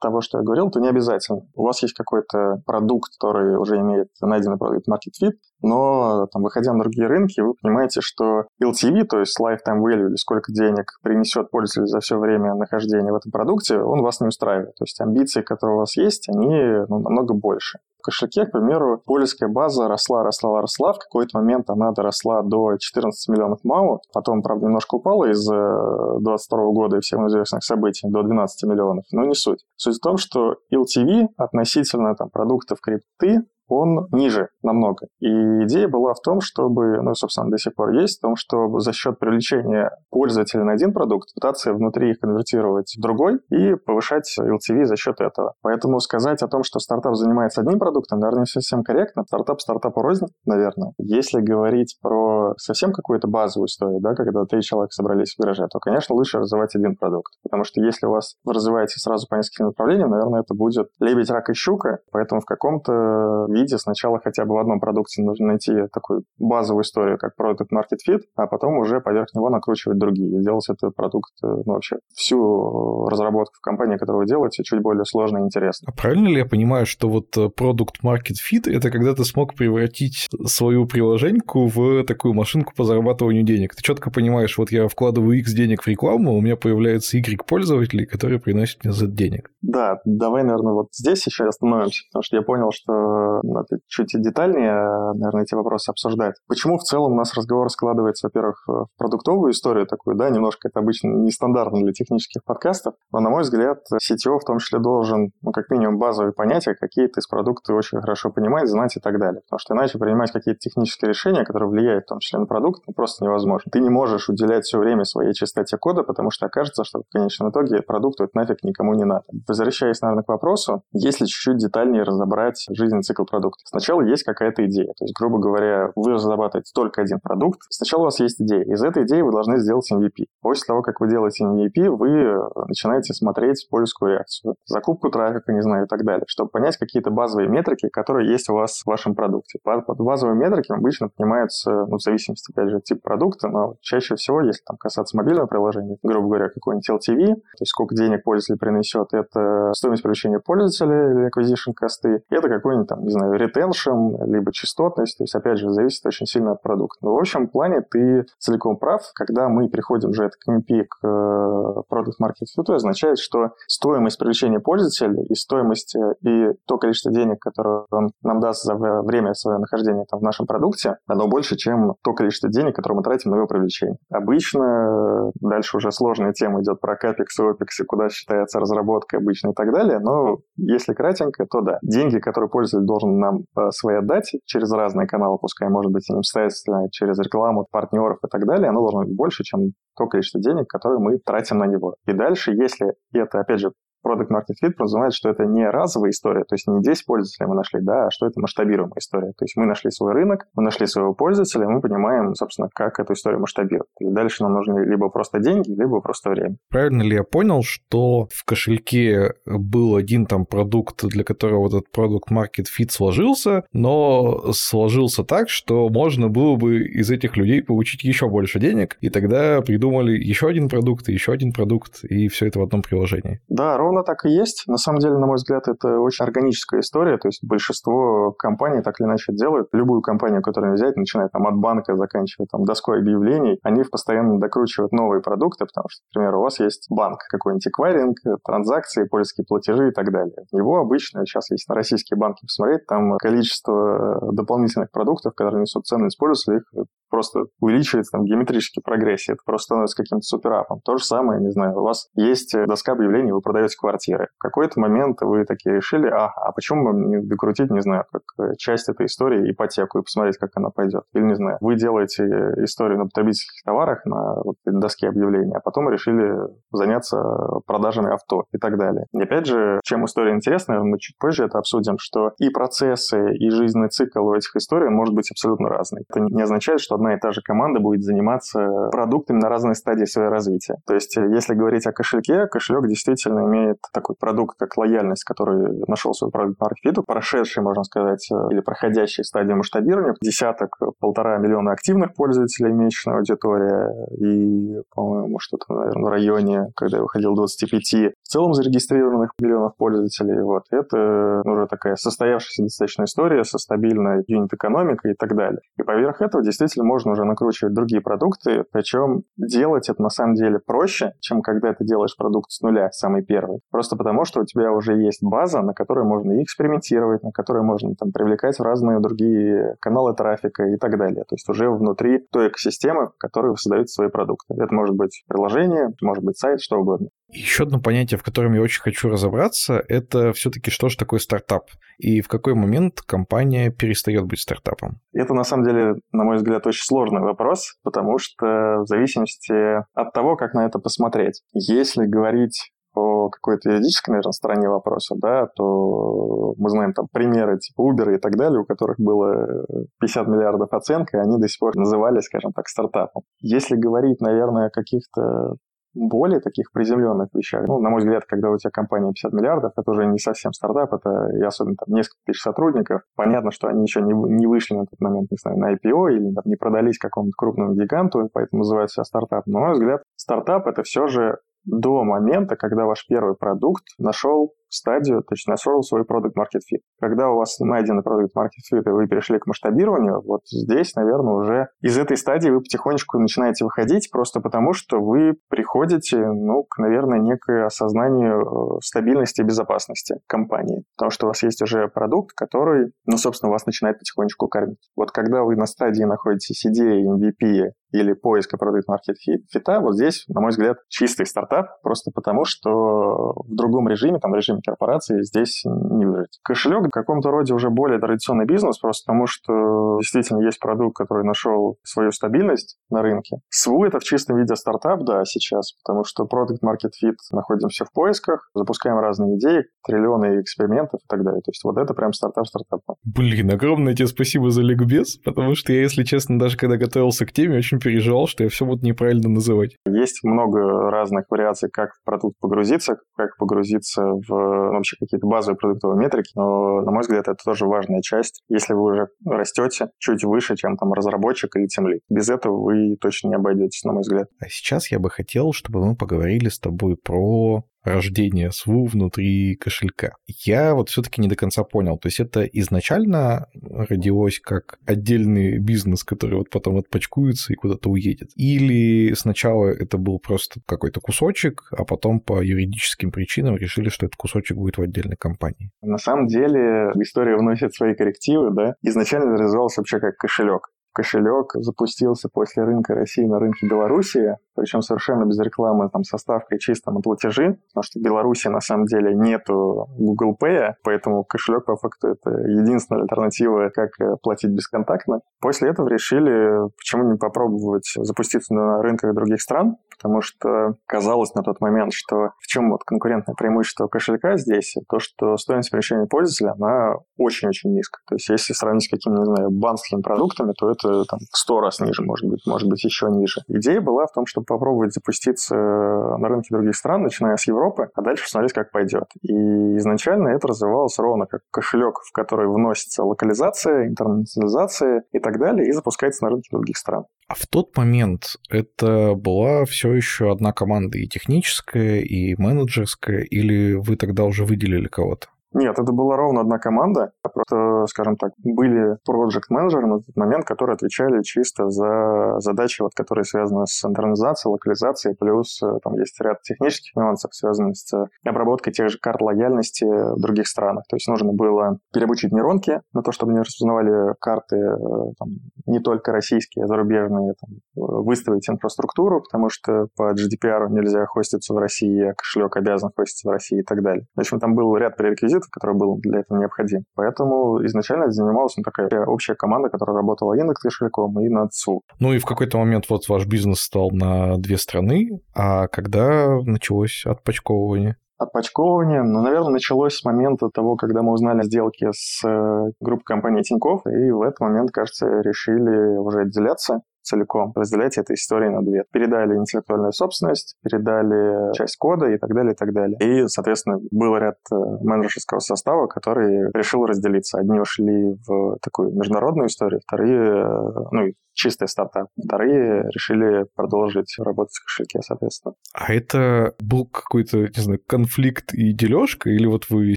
[0.00, 1.40] того, что я говорил, то не обязательно.
[1.54, 6.72] У вас есть какой-то продукт, который уже имеет найденный продукт market fit, но там, выходя
[6.72, 11.50] на другие рынки, вы понимаете, что LTV, то есть lifetime value, или сколько денег принесет
[11.50, 14.74] пользователь за все время нахождения в этом продукте, он вас не устраивает.
[14.76, 17.78] То есть амбиции, которые у вас есть, они ну, намного больше.
[18.04, 20.92] Кошельке, к примеру, польская база росла, росла, росла.
[20.92, 24.00] В какой-то момент она доросла до 14 миллионов МАУ.
[24.12, 29.04] Потом, правда, немножко упала из 22 э, года и всем известных событий до 12 миллионов.
[29.10, 29.64] Но не суть.
[29.76, 35.06] Суть в том, что LTV относительно там, продуктов крипты он ниже намного.
[35.20, 35.28] И
[35.64, 38.92] идея была в том, чтобы, ну, собственно, до сих пор есть, в том, чтобы за
[38.92, 44.84] счет привлечения пользователя на один продукт пытаться внутри их конвертировать в другой и повышать LTV
[44.84, 45.54] за счет этого.
[45.62, 49.24] Поэтому сказать о том, что стартап занимается одним продуктом, наверное, не совсем корректно.
[49.26, 50.92] Стартап стартапу рознь, наверное.
[50.98, 55.78] Если говорить про совсем какую-то базовую историю, да, когда три человека собрались в гараже, то,
[55.78, 57.32] конечно, лучше развивать один продукт.
[57.42, 61.30] Потому что если у вас вы развиваете сразу по нескольким направлениям, наверное, это будет лебедь,
[61.30, 61.98] рак и щука.
[62.12, 67.18] Поэтому в каком-то виде сначала хотя бы в одном продукте нужно найти такую базовую историю,
[67.18, 70.38] как Product Market Fit, а потом уже поверх него накручивать другие.
[70.38, 74.80] И делать этот продукт, э, ну, вообще, всю разработку в компании, которую вы делаете, чуть
[74.80, 75.88] более сложно и интересно.
[75.90, 79.54] А правильно ли я понимаю, что вот э, Product Market Fit— это когда ты смог
[79.54, 83.74] превратить свою приложеньку в такую машинку по зарабатыванию денег?
[83.74, 88.06] Ты четко понимаешь, вот я вкладываю X денег в рекламу, у меня появляется Y пользователей,
[88.06, 89.50] которые приносят мне Z денег.
[89.62, 95.12] Да, давай, наверное, вот здесь еще остановимся, потому что я понял, что надо чуть детальнее,
[95.14, 96.34] наверное, эти вопросы обсуждать.
[96.48, 100.80] Почему в целом у нас разговор складывается, во-первых, в продуктовую историю такую, да, немножко это
[100.80, 105.52] обычно нестандартно для технических подкастов, но, на мой взгляд, CTO в том числе должен, ну,
[105.52, 109.42] как минимум, базовые понятия какие-то из продукта очень хорошо понимать, знать и так далее.
[109.42, 112.94] Потому что иначе принимать какие-то технические решения, которые влияют в том числе на продукт, ну,
[112.94, 113.70] просто невозможно.
[113.70, 117.50] Ты не можешь уделять все время своей чистоте кода, потому что окажется, что в конечном
[117.50, 119.24] итоге продукту это нафиг никому не надо.
[119.46, 123.62] Возвращаясь, наверное, к вопросу, если чуть-чуть детальнее разобрать жизненный цикл продукта.
[123.64, 124.92] Сначала есть какая-то идея.
[124.96, 127.60] То есть, грубо говоря, вы разрабатываете только один продукт.
[127.68, 128.62] Сначала у вас есть идея.
[128.62, 130.26] Из этой идеи вы должны сделать MVP.
[130.40, 132.38] После того, как вы делаете MVP, вы
[132.68, 134.54] начинаете смотреть польскую реакцию.
[134.66, 138.54] Закупку трафика, не знаю, и так далее, чтобы понять какие-то базовые метрики, которые есть у
[138.54, 139.58] вас в вашем продукте.
[139.62, 144.14] Под базовыми метриками обычно понимаются, ну, в зависимости, опять же, от типа продукта, но чаще
[144.16, 148.58] всего, если там касаться мобильного приложения, грубо говоря, какой-нибудь LTV, то есть сколько денег пользователь
[148.58, 154.52] принесет, это стоимость привлечения пользователя или acquisition косты, это какой-нибудь там, не знаю, retention, либо
[154.52, 156.98] частотность, то есть, опять же, зависит очень сильно от продукта.
[157.02, 161.82] Но в общем плане ты целиком прав, когда мы приходим уже к MVP, к э,
[161.90, 167.40] Product Market Fit, означает, что стоимость привлечения пользователя и стоимость э, и то количество денег,
[167.40, 171.94] которое он нам даст за время своего нахождения там, в нашем продукте, оно больше, чем
[172.02, 173.96] то количество денег, которое мы тратим на его привлечение.
[174.10, 179.50] Обычно э, дальше уже сложная тема идет про капекс и и куда считается разработка обычно
[179.50, 181.78] и так далее, но если кратенько, то да.
[181.82, 187.18] Деньги, которые пользователь должен нам свои отдать через разные каналы, пускай, может быть, непосредственно через
[187.18, 191.18] рекламу, партнеров и так далее, оно должно быть больше, чем то количество денег, которое мы
[191.18, 191.96] тратим на него.
[192.06, 193.72] И дальше, если это, опять же,
[194.04, 197.54] Product Market Fit подразумевает, что это не разовая история, то есть не 10 пользователей мы
[197.54, 199.32] нашли, да, а что это масштабируемая история.
[199.32, 203.14] То есть мы нашли свой рынок, мы нашли своего пользователя, мы понимаем, собственно, как эту
[203.14, 203.88] историю масштабировать.
[204.00, 206.56] И дальше нам нужны либо просто деньги, либо просто время.
[206.70, 212.30] Правильно ли я понял, что в кошельке был один там продукт, для которого этот Product
[212.30, 218.28] Market Fit сложился, но сложился так, что можно было бы из этих людей получить еще
[218.28, 222.62] больше денег, и тогда придумали еще один продукт, еще один продукт, и все это в
[222.62, 223.40] одном приложении?
[223.48, 224.64] Да, ровно Безусловно, так и есть.
[224.66, 227.16] На самом деле, на мой взгляд, это очень органическая история.
[227.18, 229.68] То есть большинство компаний так или иначе делают.
[229.72, 234.92] Любую компанию, которую взять, начиная там от банка, заканчивая там доской объявлений, они постоянно докручивают
[234.92, 239.92] новые продукты, потому что, например, у вас есть банк, какой-нибудь эквайринг, транзакции, польские платежи и
[239.92, 240.34] так далее.
[240.52, 246.18] Его обычно, сейчас есть на российские банки посмотреть, там количество дополнительных продуктов, которые несут ценность
[246.18, 249.32] пользователя, их просто увеличивается там геометрический прогрессии.
[249.32, 250.80] Это просто становится каким-то суперапом.
[250.84, 254.28] То же самое, не знаю, у вас есть доска объявлений, вы продаете квартиры.
[254.38, 258.22] В какой-то момент вы такие решили, ага, а почему бы не докрутить, не знаю, как
[258.38, 261.02] э, часть этой истории ипотеку и посмотреть, как она пойдет.
[261.12, 262.24] Или, не знаю, вы делаете
[262.64, 266.34] историю на потребительских товарах на вот, доске объявлений, а потом решили
[266.72, 267.18] заняться
[267.66, 269.04] продажами авто и так далее.
[269.12, 273.34] И опять же, чем история интересна, наверное, мы чуть позже это обсудим, что и процессы,
[273.34, 276.04] и жизненный цикл у этих историй может быть абсолютно разный.
[276.08, 280.06] Это не означает, что одна и та же команда будет заниматься продуктами на разной стадии
[280.06, 280.76] своего развития.
[280.86, 285.84] То есть, э, если говорить о кошельке, кошелек действительно имеет такой продукт, как лояльность, который
[285.86, 291.72] нашел свой продукт маркету, прошедший, можно сказать, э, или проходящий стадию масштабирования, десяток, полтора миллиона
[291.72, 298.28] активных пользователей, месячная аудитория, и, по-моему, что-то, наверное, в районе, когда я выходил 25, в
[298.28, 300.40] целом зарегистрированных миллионов пользователей.
[300.42, 300.64] Вот.
[300.70, 305.60] Это уже такая состоявшаяся достаточно история со стабильной юнит-экономикой и так далее.
[305.78, 310.58] И поверх этого действительно можно уже накручивать другие продукты, причем делать это на самом деле
[310.58, 313.60] проще, чем когда ты делаешь продукт с нуля, самый первый.
[313.70, 317.62] Просто потому, что у тебя уже есть база, на которой можно и экспериментировать, на которой
[317.62, 321.24] можно там привлекать в разные другие каналы трафика и так далее.
[321.24, 324.54] То есть уже внутри той экосистемы, в которой вы создаете свои продукты.
[324.54, 327.08] Это может быть приложение, может быть сайт, что угодно.
[327.28, 331.64] Еще одно понятие, в котором я очень хочу разобраться, это все-таки что же такое стартап
[331.98, 335.00] и в какой момент компания перестает быть стартапом.
[335.12, 339.52] Это на самом деле, на мой взгляд, очень сложный вопрос, потому что в зависимости
[339.94, 341.42] от того, как на это посмотреть.
[341.52, 347.82] Если говорить по какой-то юридической, наверное, стороне вопроса, да, то мы знаем там примеры типа
[347.82, 349.66] Uber и так далее, у которых было
[350.00, 353.22] 50 миллиардов оценка, и они до сих пор назывались, скажем так, стартапом.
[353.40, 355.56] Если говорить, наверное, о каких-то
[355.94, 357.66] более таких приземленных вещах.
[357.66, 360.92] Ну, на мой взгляд, когда у тебя компания 50 миллиардов, это уже не совсем стартап,
[360.92, 363.02] это и особенно там несколько тысяч сотрудников.
[363.16, 366.34] Понятно, что они еще не, не вышли на тот момент, не знаю, на IPO или
[366.34, 369.46] там, не продались какому-то крупному гиганту, поэтому называют себя стартап.
[369.46, 374.54] Но, на мой взгляд, стартап это все же до момента, когда ваш первый продукт нашел
[374.74, 376.80] стадию, то есть нашел свой продукт market fit.
[377.00, 381.34] Когда у вас найден продукт market fit, и вы перешли к масштабированию, вот здесь, наверное,
[381.34, 386.78] уже из этой стадии вы потихонечку начинаете выходить, просто потому что вы приходите, ну, к,
[386.78, 390.84] наверное, некое осознанию э, стабильности и безопасности компании.
[390.96, 394.78] Потому что у вас есть уже продукт, который, ну, собственно, вас начинает потихонечку кормить.
[394.96, 400.24] Вот когда вы на стадии находитесь идеей, MVP или поиска продукт market fit, вот здесь,
[400.28, 405.62] на мой взгляд, чистый стартап, просто потому что в другом режиме, там, режиме корпорации здесь
[405.64, 406.40] не выжить.
[406.42, 411.24] Кошелек в каком-то роде уже более традиционный бизнес, просто потому что действительно есть продукт, который
[411.24, 413.36] нашел свою стабильность на рынке.
[413.48, 417.92] СВУ— это в чистом виде стартап, да, сейчас, потому что Product Market Fit находимся в
[417.92, 421.42] поисках, запускаем разные идеи, триллионы экспериментов и так далее.
[421.42, 422.96] То есть вот это прям стартап стартапа.
[423.04, 427.32] Блин, огромное тебе спасибо за ликбез, потому что я, если честно, даже когда готовился к
[427.32, 429.76] теме, очень переживал, что я все буду неправильно называть.
[429.86, 435.58] Есть много разных вариаций, как в продукт погрузиться, как погрузиться в ну, вообще какие-то базовые
[435.58, 440.24] продуктовые метрики, но, на мой взгляд, это тоже важная часть, если вы уже растете чуть
[440.24, 442.00] выше, чем там разработчик или темлит.
[442.08, 444.28] Без этого вы точно не обойдетесь, на мой взгляд.
[444.40, 450.12] А сейчас я бы хотел, чтобы мы поговорили с тобой про рождение СВУ внутри кошелька.
[450.26, 451.98] Я вот все-таки не до конца понял.
[451.98, 458.30] То есть это изначально родилось как отдельный бизнес, который вот потом отпочкуется и куда-то уедет?
[458.36, 464.16] Или сначала это был просто какой-то кусочек, а потом по юридическим причинам решили, что этот
[464.16, 465.70] кусочек будет в отдельной компании?
[465.82, 468.74] На самом деле история вносит свои коррективы, да.
[468.82, 475.24] Изначально развивался вообще как кошелек кошелек запустился после рынка России на рынке Белоруссии, причем совершенно
[475.24, 479.14] без рекламы, там, со ставкой чисто на платежи, потому что в Беларуси на самом деле
[479.14, 485.20] нету Google Pay, поэтому кошелек по факту это единственная альтернатива, как э, платить бесконтактно.
[485.40, 491.42] После этого решили, почему не попробовать запуститься на рынках других стран, потому что казалось на
[491.42, 496.54] тот момент, что в чем вот конкурентное преимущество кошелька здесь, то, что стоимость помещения пользователя,
[496.58, 498.02] она очень-очень низкая.
[498.08, 501.60] То есть если сравнить с какими, не знаю, банковскими продуктами, то это там в 100
[501.60, 503.42] раз ниже, может быть, может быть, еще ниже.
[503.48, 508.02] Идея была в том, чтобы попробовать запуститься на рынке других стран, начиная с Европы, а
[508.02, 509.04] дальше посмотреть, как пойдет.
[509.22, 509.32] И
[509.78, 515.72] изначально это развивалось ровно как кошелек, в который вносится локализация, интернационализация и так далее, и
[515.72, 517.04] запускается на рынке других стран.
[517.26, 523.74] А в тот момент это была все еще одна команда и техническая, и менеджерская, или
[523.74, 525.28] вы тогда уже выделили кого-то?
[525.54, 527.12] Нет, это была ровно одна команда.
[527.22, 532.92] Просто, скажем так, были проект менеджеры на тот момент, которые отвечали чисто за задачи, вот,
[532.94, 538.72] которые связаны с интернизацией, локализацией, плюс э, там есть ряд технических нюансов, связанных с обработкой
[538.72, 540.84] тех же карт лояльности в других странах.
[540.88, 544.76] То есть нужно было переобучить нейронки на то, чтобы они распознавали карты э,
[545.18, 545.28] там,
[545.66, 551.58] не только российские, а зарубежные, там, выставить инфраструктуру, потому что по GDPR нельзя хоститься в
[551.58, 554.06] России, а кошелек обязан хоститься в России и так далее.
[554.14, 556.84] В общем, там был ряд пререквизитов, который был для этого необходим.
[556.94, 561.82] Поэтому изначально занималась ну, такая общая команда, которая работала и над кошельком, и над СУ.
[562.00, 567.04] Ну и в какой-то момент вот ваш бизнес стал на две страны, а когда началось
[567.06, 567.96] отпочковывание?
[568.16, 573.42] Отпочковывание, ну, наверное, началось с момента того, когда мы узнали сделки с э, группой компании
[573.42, 578.84] Тинькофф, и в этот момент, кажется, решили уже отделяться целиком, разделять этой истории на две.
[578.92, 582.98] Передали интеллектуальную собственность, передали часть кода и так далее, и так далее.
[583.00, 587.38] И, соответственно, был ряд э, менеджерского состава, который решил разделиться.
[587.38, 592.08] Одни ушли в такую международную историю, вторые, э, ну, чистый стартап.
[592.22, 595.54] Вторые решили продолжить работать в кошельке, соответственно.
[595.74, 599.94] А это был какой-то, не знаю, конфликт и дележка, или вот вы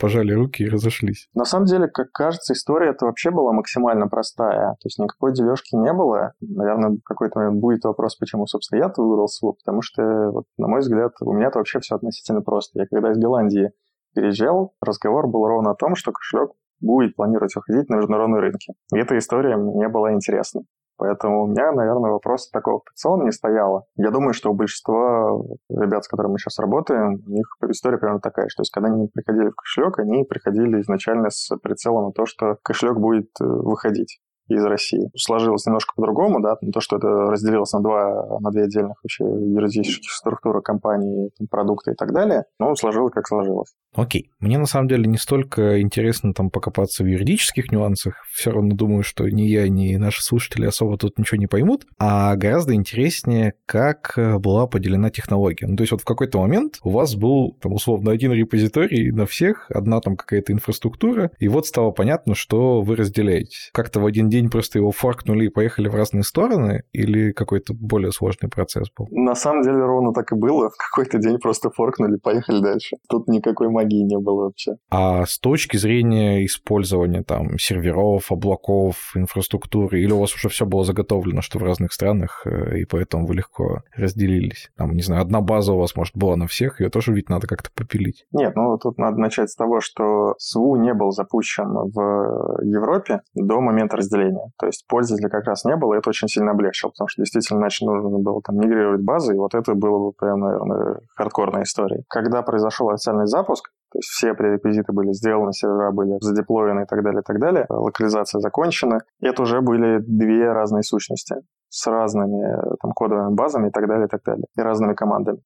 [0.00, 1.28] пожали руки и разошлись?
[1.34, 4.72] На самом деле, как кажется, история это вообще была максимально простая.
[4.72, 6.32] То есть никакой дележки не было.
[6.40, 10.68] Наверное, в какой-то момент будет вопрос, почему, собственно, я выбрал СВУ, потому что, вот, на
[10.68, 12.80] мой взгляд, у меня это вообще все относительно просто.
[12.80, 13.72] Я когда из Голландии
[14.14, 18.74] переезжал, разговор был ровно о том, что кошелек будет планировать выходить на международные рынки.
[18.92, 20.62] И эта история мне была интересна.
[20.96, 23.84] Поэтому у меня, наверное, вопроса такого в не стояло.
[23.96, 25.38] Я думаю, что у большинства
[25.68, 28.88] ребят, с которыми мы сейчас работаем, у них история примерно такая, что то есть, когда
[28.88, 33.44] они приходили в кошелек, они приходили изначально с прицелом на то, что кошелек будет э,
[33.44, 35.10] выходить из России.
[35.16, 40.10] Сложилось немножко по-другому, да, то, что это разделилось на, два, на две отдельных вообще юридических
[40.10, 43.74] структуры компании, там, продукты и так далее, но сложилось как сложилось.
[43.94, 44.30] Окей.
[44.40, 49.02] Мне на самом деле не столько интересно там покопаться в юридических нюансах, все равно думаю,
[49.02, 54.14] что ни я, ни наши слушатели особо тут ничего не поймут, а гораздо интереснее, как
[54.16, 55.66] э, была поделена технология.
[55.66, 59.26] Ну, то есть вот в какой-то момент у вас был, там, условно, один репозиторий на
[59.26, 63.56] всех, одна там какая-то инфраструктура, и вот стало понятно, что вы разделяете.
[63.72, 68.10] Как-то в один день просто его форкнули и поехали в разные стороны, или какой-то более
[68.10, 69.06] сложный процесс был?
[69.10, 70.70] На самом деле ровно так и было.
[70.70, 72.96] В какой-то день просто форкнули, поехали дальше.
[73.08, 74.72] Тут никакой магии не было вообще.
[74.90, 80.84] А с точки зрения использования там серверов, облаков, инфраструктуры, или у вас уже все было
[80.84, 84.70] заготовлено, что в разных странах, э, и поэтому вы легко разделились?
[84.76, 87.46] Там, не знаю, одна база у вас, может, была на всех, ее тоже ведь надо
[87.46, 88.26] как-то попилить.
[88.32, 93.60] Нет, ну тут надо начать с того, что СВУ не был запущен в Европе до
[93.60, 94.50] момента разделения управления.
[94.58, 97.60] То есть пользователя как раз не было, и это очень сильно облегчило, потому что действительно
[97.60, 102.02] иначе нужно было там мигрировать базы, и вот это было бы прям, наверное, хардкорная история.
[102.08, 107.02] Когда произошел официальный запуск, то есть все пререквизиты были сделаны, сервера были задеплоены и так
[107.02, 107.66] далее, и так далее.
[107.68, 109.00] Локализация закончена.
[109.20, 111.36] Это уже были две разные сущности
[111.68, 115.38] с разными там, кодовыми базами и так далее, и так далее, и разными командами.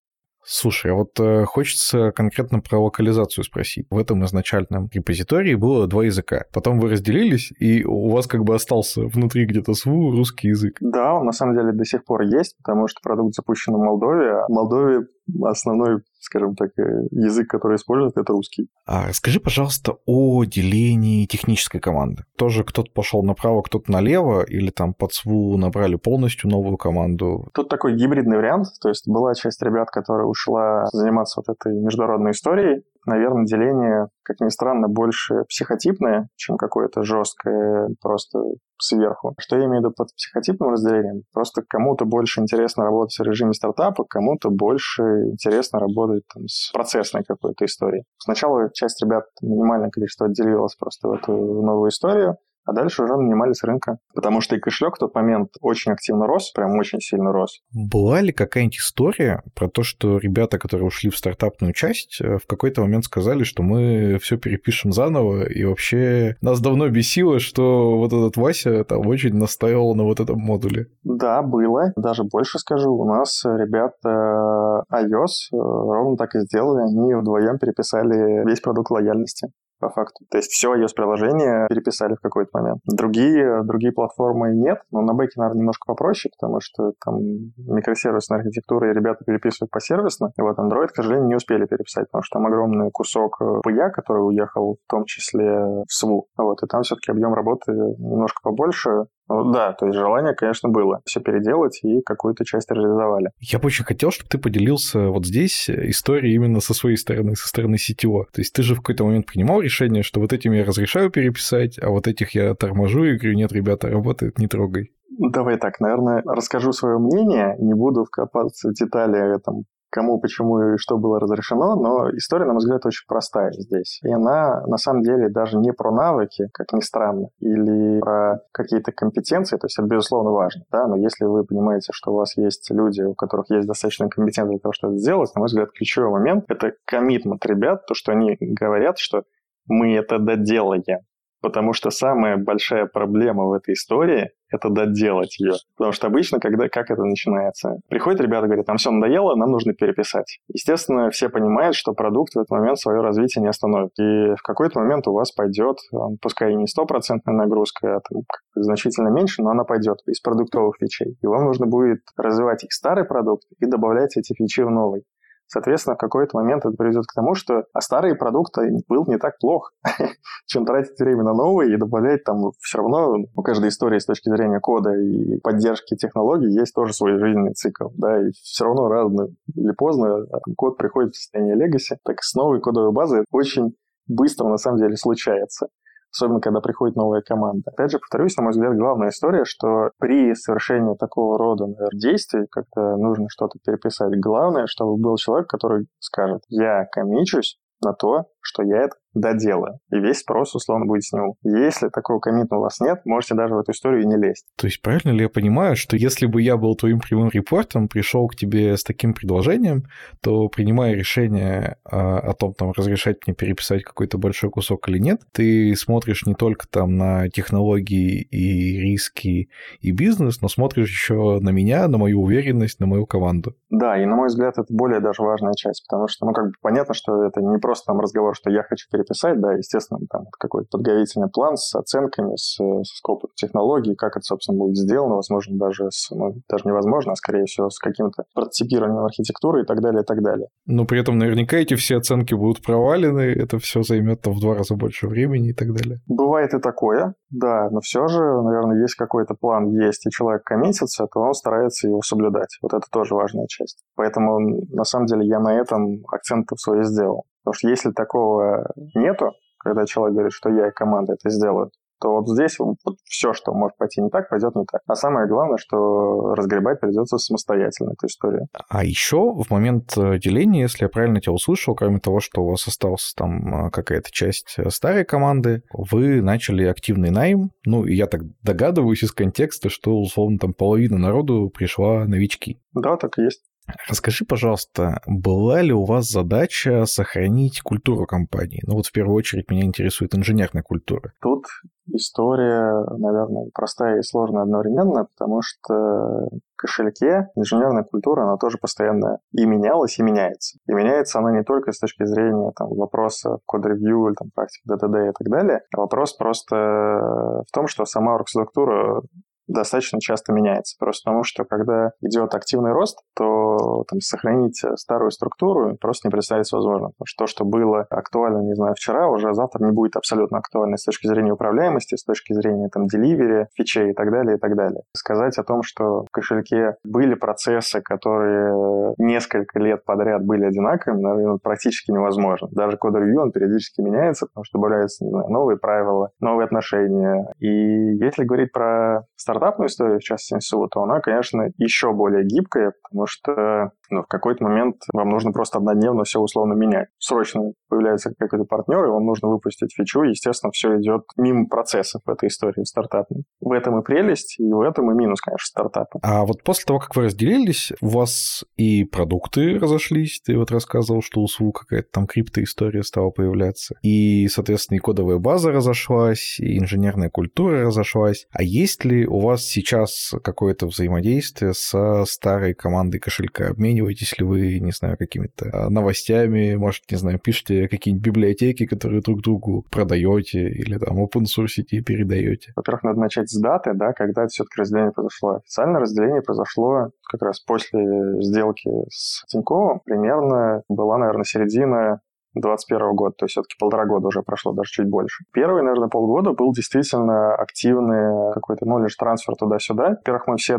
[0.51, 3.87] Слушай, а вот э, хочется конкретно про локализацию спросить.
[3.91, 6.45] В этом изначальном репозитории было два языка.
[6.55, 10.79] Потом вы разделились, и у вас как бы остался внутри где-то СВУ русский язык.
[10.81, 14.47] Да, он на самом деле до сих пор есть, потому что продукт запущен в Молдове.
[14.49, 15.07] В Молдове
[15.43, 18.69] основной, скажем так, э, язык, который используют, это русский.
[18.87, 22.25] А расскажи, пожалуйста, о делении технической команды.
[22.37, 27.49] Тоже кто-то пошел направо, кто-то налево, или там под СВУ набрали полностью новую команду?
[27.55, 32.33] Тут такой гибридный вариант, то есть была часть ребят, которая ушла заниматься вот этой международной
[32.33, 38.39] историей, наверное, деление, как ни странно, больше психотипное, чем какое-то жесткое просто
[38.81, 39.35] сверху.
[39.39, 41.23] Что я имею в виду под психотипным разделением?
[41.33, 47.25] Просто кому-то больше интересно работать в режиме стартапа, кому-то больше интересно работать там, с процессной
[47.25, 48.05] какой-то историей.
[48.19, 52.37] Сначала часть ребят, минимальное количество отделилось просто в эту новую историю,
[52.69, 53.99] а дальше уже нанимались рынка.
[54.15, 57.61] Потому что и кошелек в тот момент очень активно рос, прям очень сильно рос.
[57.73, 62.47] Была ли какая-нибудь история про то, что ребята, которые ушли в стартапную часть, э, в
[62.47, 68.13] какой-то момент сказали, что мы все перепишем заново, и вообще нас давно бесило, что вот
[68.13, 70.89] этот Вася там очень настаивал на вот этом модуле?
[71.05, 71.93] Да, было.
[71.97, 76.83] Даже больше скажу, у нас ребята iOS э, ровно так и сделали.
[76.83, 79.49] Они вдвоем переписали весь продукт лояльности.
[79.79, 80.25] По факту.
[80.31, 82.81] То есть все iOS-приложение переписали в какой-то момент.
[82.87, 87.19] Другие, другие платформы нет, но на бэке, наверное, немножко попроще, потому что там
[87.57, 90.31] микросервисная архитектура, и ребята переписывают посервисно.
[90.39, 94.27] И вот Android, к сожалению, не успели переписать, потому что там огромный кусок PIA, который
[94.27, 96.27] уехал в том числе в СВУ.
[96.37, 99.07] Вот, и там все-таки объем работы немножко побольше.
[99.29, 103.31] Ну, да, то есть желание, конечно, было все переделать и какую-то часть реализовали.
[103.41, 107.47] Я бы очень хотел, чтобы ты поделился вот здесь историей именно со своей стороны, со
[107.49, 108.25] стороны CTO.
[108.33, 111.79] То есть ты же в какой-то момент принимал решение, что вот этим я разрешаю переписать,
[111.83, 114.93] а вот этих я торможу и говорю, нет, ребята, работает, не трогай.
[115.19, 120.77] Давай так, наверное, расскажу свое мнение, не буду вкопаться в детали там, кому, почему и
[120.79, 124.01] что было разрешено, но история, на мой взгляд, очень простая здесь.
[124.03, 128.93] И она, на самом деле, даже не про навыки, как ни странно, или про какие-то
[128.93, 132.71] компетенции, то есть это, безусловно, важно, да, но если вы понимаете, что у вас есть
[132.71, 136.11] люди, у которых есть достаточно компетенции для того, чтобы это сделать, на мой взгляд, ключевой
[136.11, 139.23] момент— это коммитмент ребят, то, что они говорят, что
[139.67, 141.01] мы это доделаем.
[141.41, 145.53] Потому что самая большая проблема в этой истории– это доделать ее.
[145.77, 147.77] Потому что обычно, когда, как это начинается?
[147.89, 150.41] Приходят ребята, говорят, нам все надоело, нам нужно переписать.
[150.49, 153.91] Естественно, все понимают, что продукт в этот момент свое развитие не остановит.
[153.99, 155.79] И в какой-то момент у вас пойдет,
[156.21, 158.23] пускай не стопроцентная нагрузка, а там,
[158.55, 161.19] значительно меньше, но она пойдет из продуктовых фичей.
[161.23, 165.05] И вам нужно будет развивать их старый продукт и добавлять эти фичи в новый.
[165.49, 168.55] Соответственно, в какой-то момент это приведет к тому, что а старый продукт
[168.87, 169.73] был не так плох,
[170.47, 174.29] чем тратить время на новый и добавлять там все равно у каждой истории с точки
[174.29, 179.29] зрения кода и поддержки технологий есть тоже свой жизненный цикл, да, и все равно рано
[179.55, 183.75] или поздно а код приходит в состояние legacy, так с новой кодовой базой очень
[184.07, 185.69] быстро на самом деле случается
[186.13, 187.71] особенно когда приходит новая команда.
[187.71, 192.47] Опять же, повторюсь, на мой взгляд, главная история, что при совершении такого рода наверное, действий,
[192.51, 198.63] когда нужно что-то переписать, главное, чтобы был человек, который скажет, я комичусь на то, что
[198.63, 199.79] я это доделаю.
[199.91, 201.35] И весь спрос, условно, будет с него.
[201.43, 204.47] Если такого коммита у вас нет, можете даже в эту историю не лезть.
[204.57, 208.29] То есть правильно ли я понимаю, что если бы я был твоим прямым репортом, пришел
[208.29, 209.85] к тебе с таким предложением,
[210.23, 215.23] то принимая решение о, о том, там, разрешать мне переписать какой-то большой кусок или нет,
[215.33, 219.49] ты смотришь не только там на технологии и риски
[219.81, 223.55] и бизнес, но смотришь еще на меня, на мою уверенность, на мою команду.
[223.71, 226.53] Да, и на мой взгляд, это более даже важная часть, потому что, ну, как бы
[226.61, 230.69] понятно, что это не просто там разговор, что я хочу переписать, да, естественно, там какой-то
[230.71, 235.91] подготовительный план с оценками, с, с скопом технологий, как это, собственно, будет сделано, возможно, даже
[235.91, 240.05] с, ну, даже невозможно, а скорее всего с каким-то прототипированием архитектуры и так далее, и
[240.05, 240.49] так далее.
[240.67, 244.55] Но при этом наверняка эти все оценки будут провалены, это все займет там в два
[244.55, 246.01] раза больше времени и так далее.
[246.07, 251.07] Бывает и такое, да, но все же, наверное, есть какой-то план, есть, и человек коммитится,
[251.13, 252.59] то он старается его соблюдать.
[252.63, 253.85] Вот это тоже важная часть.
[253.95, 254.39] Поэтому,
[254.71, 257.25] на самом деле, я на этом акцент свой сделал.
[257.43, 262.11] Потому что если такого нету, когда человек говорит, что я и команда это сделают, то
[262.13, 264.83] вот здесь вот все, что может пойти не так, пойдет не так.
[264.87, 268.47] А самое главное, что разгребать придется самостоятельно эту историю.
[268.69, 272.51] А еще в момент э, деления, если я правильно тебя услышал, кроме того, что у
[272.51, 277.51] вас осталась там э, какая-то часть э, старой команды, вы начали активный найм.
[277.65, 282.61] Ну, и я так догадываюсь из контекста, что, условно, там половина народу пришла новички.
[282.75, 283.43] Да, так и есть.
[283.89, 288.63] Расскажи, пожалуйста, была ли у вас задача сохранить культуру компании?
[288.67, 291.13] Ну вот в первую очередь меня интересует инженерная культура.
[291.21, 291.45] Тут
[291.93, 299.19] история, наверное, простая и сложная одновременно, потому что в кошельке инженерная культура, она тоже постоянно
[299.33, 300.59] и менялась, и меняется.
[300.67, 305.13] И меняется она не только с точки зрения там, вопроса код-ревью, там, практики ДТД и
[305.19, 309.03] так далее, а вопрос просто в том, что сама оргструктура
[309.49, 310.77] достаточно часто меняется.
[310.79, 316.57] Просто потому, что когда идет активный рост, то там, сохранить старую структуру просто не представляется
[316.57, 316.93] возможным.
[316.93, 320.77] Потому что то, что было актуально, не знаю, вчера, уже завтра не будет абсолютно актуально
[320.77, 324.55] с точки зрения управляемости, с точки зрения там деливери, фичей и так далее, и так
[324.55, 324.83] далее.
[324.95, 331.39] Сказать о том, что в кошельке были процессы, которые несколько лет подряд были одинаковыми, наверное,
[331.43, 332.49] практически невозможно.
[332.53, 337.27] Даже код-ревью, он периодически меняется, потому что добавляются, не знаю, новые правила, новые отношения.
[337.39, 342.25] И если говорить про старт стартапную историю, в частности СУ, то она, конечно, еще более
[342.25, 346.89] гибкая, потому что ну, в какой-то момент вам нужно просто однодневно все условно менять.
[346.99, 352.11] Срочно появляется какой-то партнер, и вам нужно выпустить фичу, естественно, все идет мимо процессов в
[352.11, 353.25] этой истории стартапной.
[353.41, 356.01] В этом и прелесть, и в этом и минус, конечно, стартапа.
[356.03, 361.03] А вот после того, как вы разделились, у вас и продукты разошлись, ты вот рассказывал,
[361.03, 366.59] что у СУ какая-то там криптоистория стала появляться, и, соответственно, и кодовая база разошлась, и
[366.59, 368.27] инженерная культура разошлась.
[368.33, 373.49] А есть ли у вас сейчас какое-то взаимодействие со старой командой кошелька?
[373.49, 378.67] Обмениваетесь обмениваетесь ли вы, не знаю, какими-то а, новостями, может, не знаю, пишете какие-нибудь библиотеки,
[378.67, 382.53] которые друг другу продаете или там open source и передаете?
[382.57, 385.37] Во-первых, надо начать с даты, да, когда все-таки разделение произошло.
[385.37, 387.81] Официальное разделение произошло как раз после
[388.21, 389.81] сделки с Тиньковым.
[389.85, 392.01] Примерно была, наверное, середина
[392.41, 395.25] 2021 года, то есть все-таки полтора года уже прошло, даже чуть больше.
[395.33, 399.91] Первые, наверное, полгода был действительно активный какой-то knowledge трансфер туда-сюда.
[399.91, 400.59] Во-первых, мы все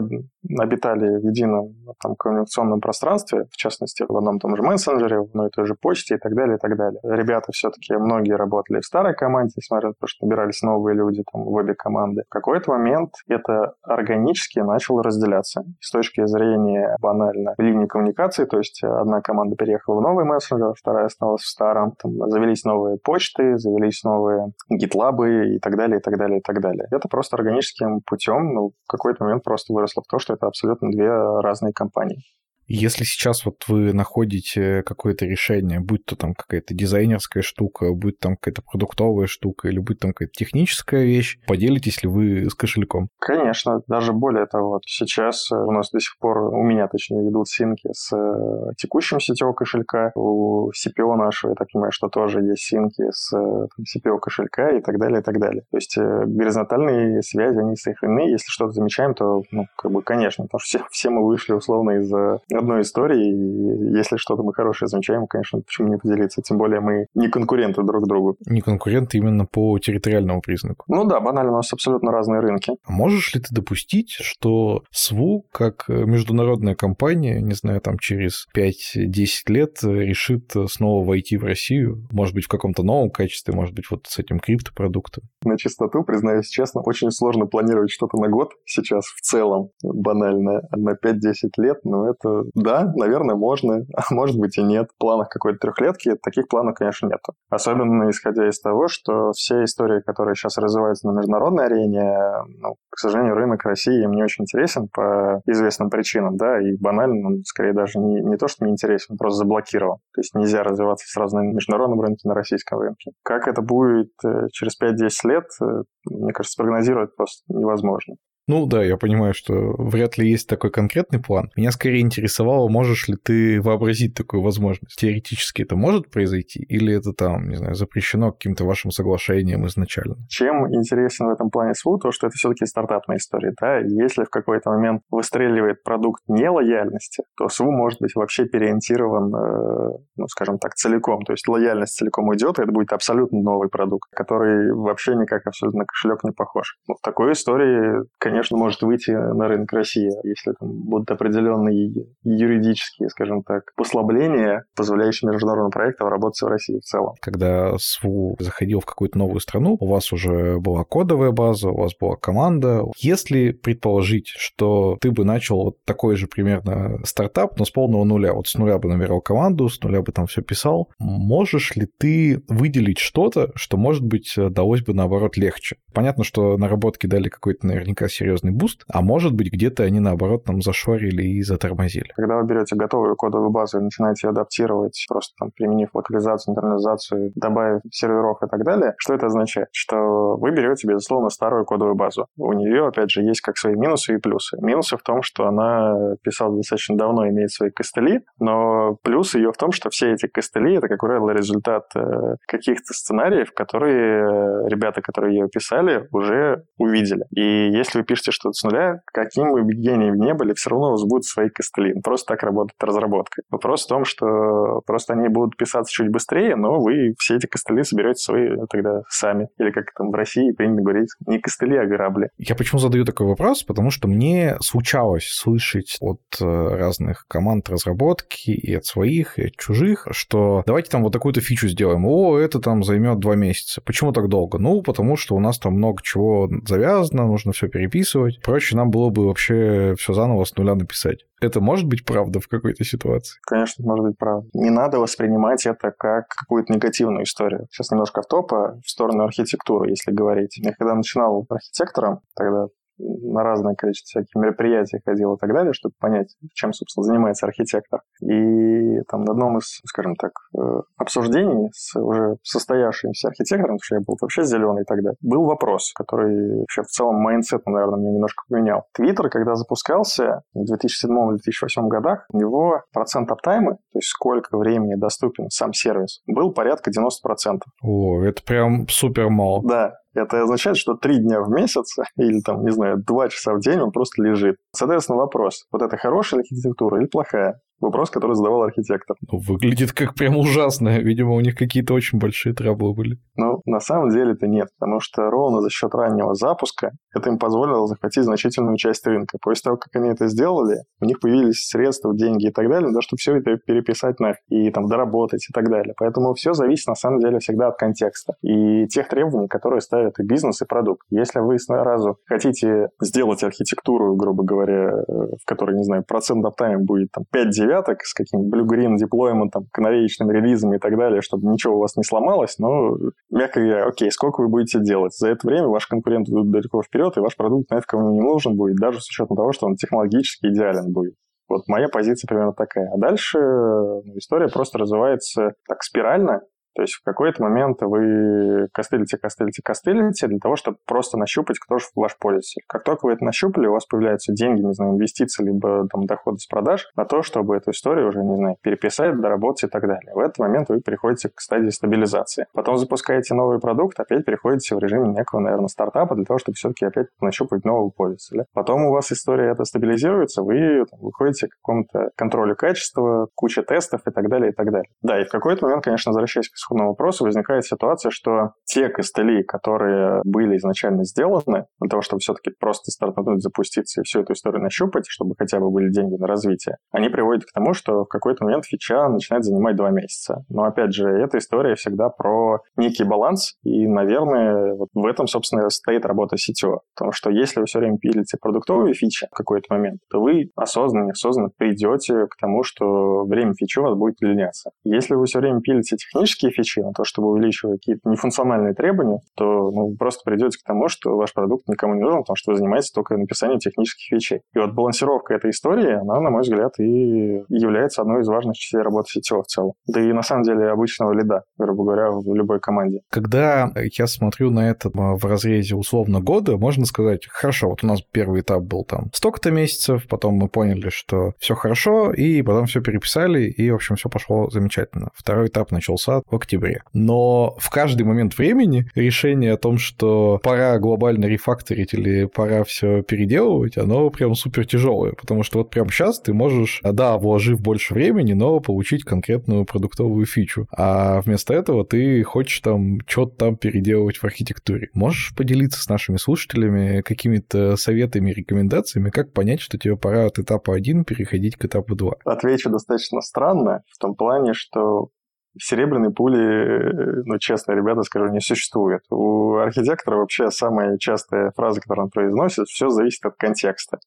[0.59, 5.47] обитали в едином там, коммуникационном пространстве, в частности, в одном том же мессенджере, в одной
[5.47, 6.99] и той же почте и так далее, и так далее.
[7.03, 11.43] Ребята все-таки, многие работали в старой команде, несмотря на то, что набирались новые люди там,
[11.43, 12.23] в обе команды.
[12.27, 15.63] В какой-то момент это органически начало разделяться.
[15.79, 21.05] С точки зрения банально линии коммуникации, то есть одна команда переехала в новый мессенджер, вторая
[21.05, 21.93] осталась в старом.
[22.01, 26.61] Там завелись новые почты, завелись новые гитлабы и так далее, и так далее, и так
[26.61, 26.87] далее.
[26.91, 30.89] Это просто органическим путем ну, в какой-то момент просто выросло в то, что это абсолютно
[30.91, 32.23] две разные компании.
[32.71, 38.35] Если сейчас вот вы находите какое-то решение, будь то там какая-то дизайнерская штука, будь там
[38.35, 43.09] какая-то продуктовая штука или будь там какая-то техническая вещь, поделитесь ли вы с кошельком?
[43.17, 47.89] Конечно, даже более того, сейчас у нас до сих пор, у меня точнее, идут синки
[47.91, 53.03] с э, текущим сетевого кошелька, у CPO нашего, я так понимаю, что тоже есть синки
[53.09, 55.63] с там, CPO кошелька и так далее, и так далее.
[55.71, 58.29] То есть э, горизонтальные связи, они сохранены.
[58.29, 61.91] Если что-то замечаем, то, ну, как бы, конечно, потому что все, все мы вышли условно
[61.99, 62.11] из
[62.59, 66.41] одной истории, и если что-то мы хорошее замечаем, конечно, почему не поделиться?
[66.41, 68.35] Тем более мы не конкуренты друг другу.
[68.45, 70.85] Не конкуренты именно по территориальному признаку.
[70.87, 72.73] Ну да, банально, у нас абсолютно разные рынки.
[72.85, 79.27] А можешь ли ты допустить, что СВУ, как международная компания, не знаю, там через 5-10
[79.47, 84.05] лет решит снова войти в Россию, может быть, в каком-то новом качестве, может быть, вот
[84.07, 85.23] с этим криптопродуктом?
[85.43, 90.91] На чистоту, признаюсь честно, очень сложно планировать что-то на год сейчас в целом, банально, на
[90.91, 94.89] 5-10 лет, но это да, наверное, можно, а может быть и нет.
[94.95, 97.19] В планах какой-то трехлетки таких планов, конечно, нет.
[97.49, 102.17] Особенно исходя из того, что все истории, которые сейчас развиваются на международной арене,
[102.59, 107.29] ну, к сожалению, рынок России им не очень интересен по известным причинам, да, и банально,
[107.29, 109.97] ну, скорее даже не, не то, что не интересен, просто заблокирован.
[110.13, 113.11] То есть нельзя развиваться сразу на международном рынке, на российском рынке.
[113.23, 118.15] Как это будет э, через 5-10 лет, э, мне кажется, спрогнозировать просто невозможно.
[118.49, 121.51] Ну да, я понимаю, что вряд ли есть такой конкретный план.
[121.55, 124.99] Меня скорее интересовало, можешь ли ты вообразить такую возможность.
[124.99, 126.63] Теоретически это может произойти?
[126.63, 130.15] Или это там, не знаю, запрещено каким-то вашим соглашением изначально?
[130.29, 133.53] Чем интересен в этом плане СВУ, то, что это все-таки стартапная история.
[133.61, 133.77] Да?
[133.81, 140.27] Если в какой-то момент выстреливает продукт нелояльности, то СВУ может быть вообще переориентирован, э, ну,
[140.27, 141.21] скажем так, целиком.
[141.21, 145.81] То есть лояльность целиком уйдет, и это будет абсолютно новый продукт, который вообще никак абсолютно
[145.81, 146.77] на кошелек не похож.
[146.87, 152.05] Ну, в такой истории, конечно, конечно, может выйти на рынок России, если там будут определенные
[152.23, 157.15] юридические, скажем так, послабления, позволяющие международным проектам работать в России в целом.
[157.19, 161.91] Когда СВУ заходил в какую-то новую страну, у вас уже была кодовая база, у вас
[161.99, 162.83] была команда.
[162.97, 168.33] Если предположить, что ты бы начал вот такой же примерно стартап, но с полного нуля,
[168.33, 172.41] вот с нуля бы набирал команду, с нуля бы там все писал, можешь ли ты
[172.47, 175.75] выделить что-то, что, может быть, далось бы наоборот легче?
[175.93, 180.47] Понятно, что наработки дали какой-то наверняка серьезный серьезный boost, а может быть, где-то они, наоборот,
[180.47, 182.11] нам зашорили и затормозили.
[182.15, 187.31] Когда вы берете готовую кодовую базу и начинаете ее адаптировать, просто там, применив локализацию, интернализацию,
[187.35, 189.67] добавив серверов и так далее, что это означает?
[189.71, 192.27] Что вы берете, безусловно, старую кодовую базу.
[192.37, 194.57] У нее, опять же, есть как свои минусы и плюсы.
[194.61, 199.57] Минусы в том, что она писала достаточно давно, имеет свои костыли, но плюс ее в
[199.57, 205.01] том, что все эти костыли— это, как правило, результат э, каких-то сценариев, которые э, ребята,
[205.01, 207.25] которые ее писали, уже увидели.
[207.31, 210.91] И если вы пишете что-то с нуля, каким бы гением не были, все равно у
[210.91, 211.99] вас будут свои костыли.
[212.01, 213.41] Просто так работает разработка.
[213.49, 217.83] Вопрос в том, что просто они будут писаться чуть быстрее, но вы все эти костыли
[217.83, 219.47] соберете свои тогда сами.
[219.57, 222.29] Или как там в России принято говорить, не костыли, а грабли.
[222.37, 223.63] Я почему задаю такой вопрос?
[223.63, 229.55] Потому что мне случалось слышать от э, разных команд разработки и от своих, и от
[229.55, 232.05] чужих, что давайте там вот такую-то фичу сделаем.
[232.05, 233.81] О, это там займет два месяца.
[233.81, 234.57] Почему так долго?
[234.57, 238.41] Ну, потому что у нас там много чего завязано, нужно все переписывать переписывать.
[238.41, 241.25] Проще нам было бы вообще все заново с нуля написать.
[241.41, 243.39] Это может быть правда в какой-то ситуации?
[243.47, 244.47] Конечно, может быть правда.
[244.53, 247.67] Не надо воспринимать это как какую-то негативную историю.
[247.71, 250.57] Сейчас немножко в топа в сторону архитектуры, если говорить.
[250.57, 252.67] Я когда начинал архитектором, тогда
[252.99, 258.01] на разное количество всяких мероприятий ходил и так далее, чтобы понять, чем, собственно, занимается архитектор.
[258.21, 260.59] И там на одном из, скажем так, э,
[260.97, 266.59] обсуждений с уже состоявшимся архитектором, потому что я был вообще зеленый тогда, был вопрос, который
[266.59, 268.83] вообще в целом mindset, наверное, меня немножко поменял.
[268.93, 274.95] Twitter, когда запускался в 2007-2008 годах, у него процент uptime а, то есть сколько времени
[274.95, 277.59] доступен сам сервис, был порядка 90%.
[277.83, 279.61] О, это прям супер мало.
[279.63, 283.59] Да, это означает, что три дня в месяц или там, не знаю, два часа в
[283.59, 284.57] день он просто лежит.
[284.75, 287.61] Соответственно, вопрос, вот это хорошая архитектура или плохая?
[287.79, 289.15] Вопрос, который задавал архитектор.
[289.31, 290.99] Ну, выглядит как прям ужасно.
[290.99, 293.17] Видимо, у них какие-то очень большие траблы были.
[293.35, 297.39] Ну, на самом деле это нет, потому что ровно за счет раннего запуска это им
[297.39, 299.37] позволило захватить значительную часть рынка.
[299.41, 303.01] После того, как они это сделали, у них появились средства, деньги и так далее, да,
[303.01, 305.93] чтобы все это переписать на и там доработать и так далее.
[305.97, 310.23] Поэтому все зависит на самом деле всегда от контекста и тех требований, которые ставят и
[310.23, 311.05] бизнес, и продукт.
[311.09, 316.85] Если вы сразу хотите сделать архитектуру, грубо говоря, э, в которой, не знаю, процент аптайм
[316.85, 321.77] будет там 5 девяток с каким-то blue-green деплойментом, канареечными релизами и так далее, чтобы ничего
[321.77, 322.97] у вас не сломалось, но,
[323.29, 325.15] мягко говоря, окей, сколько вы будете делать?
[325.15, 328.21] За это время ваш конкурент идут далеко вперед, и ваш продукт на это кому не
[328.21, 331.13] нужен будет, даже с учетом того, что он технологически идеален будет.
[331.47, 332.91] Вот моя позиция примерно такая.
[332.93, 336.41] А дальше ну, история просто развивается так спирально,
[336.79, 341.77] то есть в какой-то момент вы костылите, костылите, костылите для того, чтобы просто нащупать, кто
[341.77, 342.61] же ваш пользователь.
[342.67, 346.37] Как только вы это нащупали, у вас появляются деньги, не знаю, инвестиции, либо там доходы
[346.37, 350.13] с продаж на то, чтобы эту историю уже, не знаю, переписать, доработать и так далее.
[350.15, 352.45] В этот момент вы переходите к стадии стабилизации.
[352.53, 356.85] Потом запускаете новый продукт, опять переходите в режиме некого, наверное, стартапа для того, чтобы все-таки
[356.85, 358.45] опять нащупать нового пользователя.
[358.53, 363.99] Потом у вас история эта стабилизируется, вы там, выходите к какому-то контролю качества, куча тестов
[364.07, 364.87] и так далее, и так далее.
[365.01, 369.43] Да, и в какой-то момент, конечно, возвращаясь к исходному вопросу, возникает ситуация, что те костыли,
[369.43, 374.61] которые были изначально сделаны для того, чтобы все-таки просто стартануть, запуститься и всю эту историю
[374.61, 378.43] нащупать, чтобы хотя бы были деньги на развитие, они приводят к тому, что в какой-то
[378.43, 380.45] момент фича начинает занимать два месяца.
[380.49, 385.69] Но опять же, эта история всегда про некий баланс, и, наверное, вот в этом, собственно,
[385.69, 386.81] стоит работа сетевого.
[386.95, 391.07] Потому что если вы все время пилите продуктовые фичи в какой-то момент, то вы осознанно,
[391.07, 394.71] неосознанно придете к тому, что время фичи у вас будет удлиняться.
[394.83, 399.71] Если вы все время пилите технические фичи, на то, чтобы увеличивать какие-то нефункциональные требования, то
[399.71, 402.91] ну, просто придете к тому, что ваш продукт никому не нужен, потому что вы занимаетесь
[402.91, 404.41] только написанием технических вещей.
[404.53, 408.81] И вот балансировка этой истории, она, на мой взгляд, и является одной из важных частей
[408.81, 409.73] работы сетевого в целом.
[409.87, 413.01] Да и на самом деле обычного лида, грубо говоря, в любой команде.
[413.09, 418.01] Когда я смотрю на это в разрезе условно года, можно сказать, хорошо, вот у нас
[418.01, 422.81] первый этап был там столько-то месяцев, потом мы поняли, что все хорошо, и потом все
[422.81, 425.09] переписали, и, в общем, все пошло замечательно.
[425.13, 426.81] Второй этап начался октябре.
[426.93, 433.03] Но в каждый момент времени решение о том, что пора глобально рефакторить или пора все
[433.03, 437.93] переделывать, оно прям супер тяжелое, потому что вот прямо сейчас ты можешь, да, вложив больше
[437.93, 440.67] времени, но получить конкретную продуктовую фичу.
[440.75, 444.89] А вместо этого ты хочешь там что-то там переделывать в архитектуре.
[444.93, 450.75] Можешь поделиться с нашими слушателями какими-то советами, рекомендациями, как понять, что тебе пора от этапа
[450.75, 452.13] 1 переходить к этапу 2?
[452.25, 455.09] Отвечу достаточно странно, в том плане, что
[455.57, 459.01] серебряной пули, ну, честно, ребята, скажу, не существует.
[459.09, 463.99] У архитектора вообще самая частая фраза, которую он произносит, все зависит от контекста.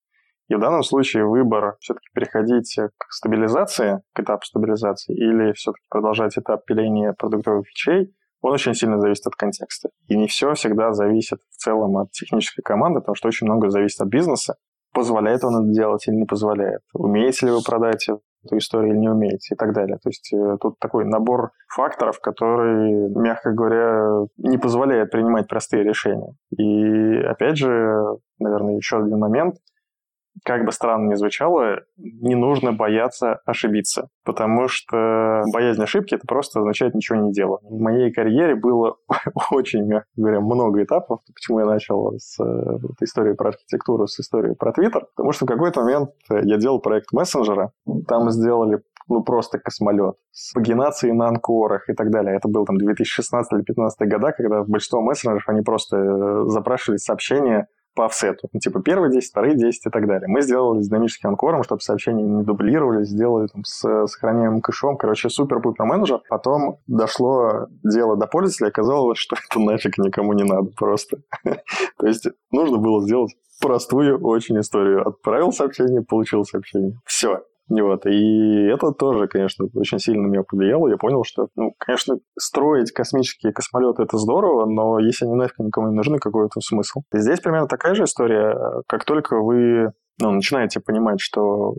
[0.49, 6.37] И в данном случае выбор все-таки переходить к стабилизации, к этапу стабилизации, или все-таки продолжать
[6.37, 9.91] этап пиления продуктовых фичей, он очень сильно зависит от контекста.
[10.09, 14.01] И не все всегда зависит в целом от технической команды, потому что очень много зависит
[14.01, 14.57] от бизнеса.
[14.93, 16.83] Позволяет он это делать или не позволяет?
[16.93, 18.09] Умеете ли вы продать
[18.45, 19.99] эту историю или не умеете и так далее.
[20.03, 26.35] То есть э, тут такой набор факторов, который, мягко говоря, не позволяет принимать простые решения.
[26.57, 29.57] И опять же, наверное, еще один момент–
[30.45, 36.61] как бы странно ни звучало, не нужно бояться ошибиться, потому что боязнь ошибки это просто
[36.61, 37.63] означает ничего не делать.
[37.63, 38.97] В моей карьере было
[39.51, 44.55] очень, мягко говоря, много этапов, почему я начал с э, истории про архитектуру, с истории
[44.55, 47.73] про Твиттер, потому что в какой-то момент я делал проект мессенджера,
[48.09, 50.15] там сделали ну, просто космолет.
[50.31, 52.37] С пагинацией на анкорах и так далее.
[52.37, 57.67] Это был там 2016 или 2015 года, когда большинство мессенджеров, они просто э, запрашивали сообщения
[57.95, 58.49] по офсету.
[58.53, 60.29] Ну, типа первые 10, вторые 10 и так далее.
[60.29, 64.97] Мы сделали с динамическим анкором, чтобы сообщения не дублировались, сделали там с сохраняемым кэшом.
[64.97, 66.21] Короче, супер-пупер менеджер.
[66.29, 71.19] Потом дошло дело до пользователя, оказалось, что это нафиг никому не надо просто.
[71.45, 75.07] То есть нужно было сделать простую очень историю.
[75.07, 76.99] Отправил сообщение, получил сообщение.
[77.05, 77.43] Все.
[77.69, 78.07] Вот.
[78.07, 80.89] И это тоже, конечно, очень сильно на меня повлияло.
[80.89, 85.89] Я понял, что, ну, конечно, строить космические космолеты– это здорово, но если они нафиг никому
[85.89, 87.01] не нужны, какой это смысл?
[87.15, 88.57] И здесь примерно такая же история.
[88.87, 91.75] Как только вы ну, начинаете понимать, что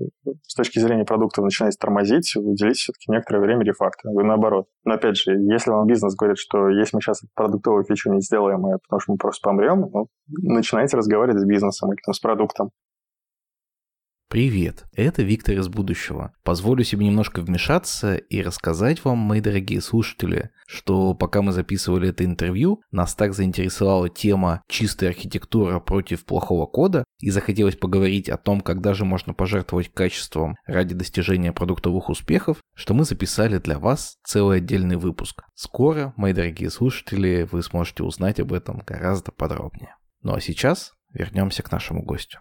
[0.47, 4.11] с точки зрения продукта вы начинаете тормозить, уделите все-таки некоторое время рефакту.
[4.11, 4.65] Вы наоборот.
[4.84, 8.65] Но опять же, если вам бизнес говорит, что если мы сейчас продуктовую фичу не сделаем,
[8.65, 12.72] а потому что мы просто помрем, ну, начинайте разговаривать с бизнесом или там, с продуктом.
[14.34, 16.34] Привет, это Виктор из будущего.
[16.43, 22.26] Позволю себе немножко вмешаться и рассказать вам, мои дорогие слушатели, что пока мы записывали это
[22.26, 28.61] интервью, нас так заинтересовала тема чистая архитектура против плохого кода, и захотелось поговорить о том,
[28.61, 34.57] как даже можно пожертвовать качеством ради достижения продуктовых успехов, что мы записали для вас целый
[34.57, 35.43] отдельный выпуск.
[35.53, 39.95] Скоро, мои дорогие слушатели, вы сможете узнать об этом гораздо подробнее.
[40.23, 42.39] Ну а сейчас вернемся к нашему гостю.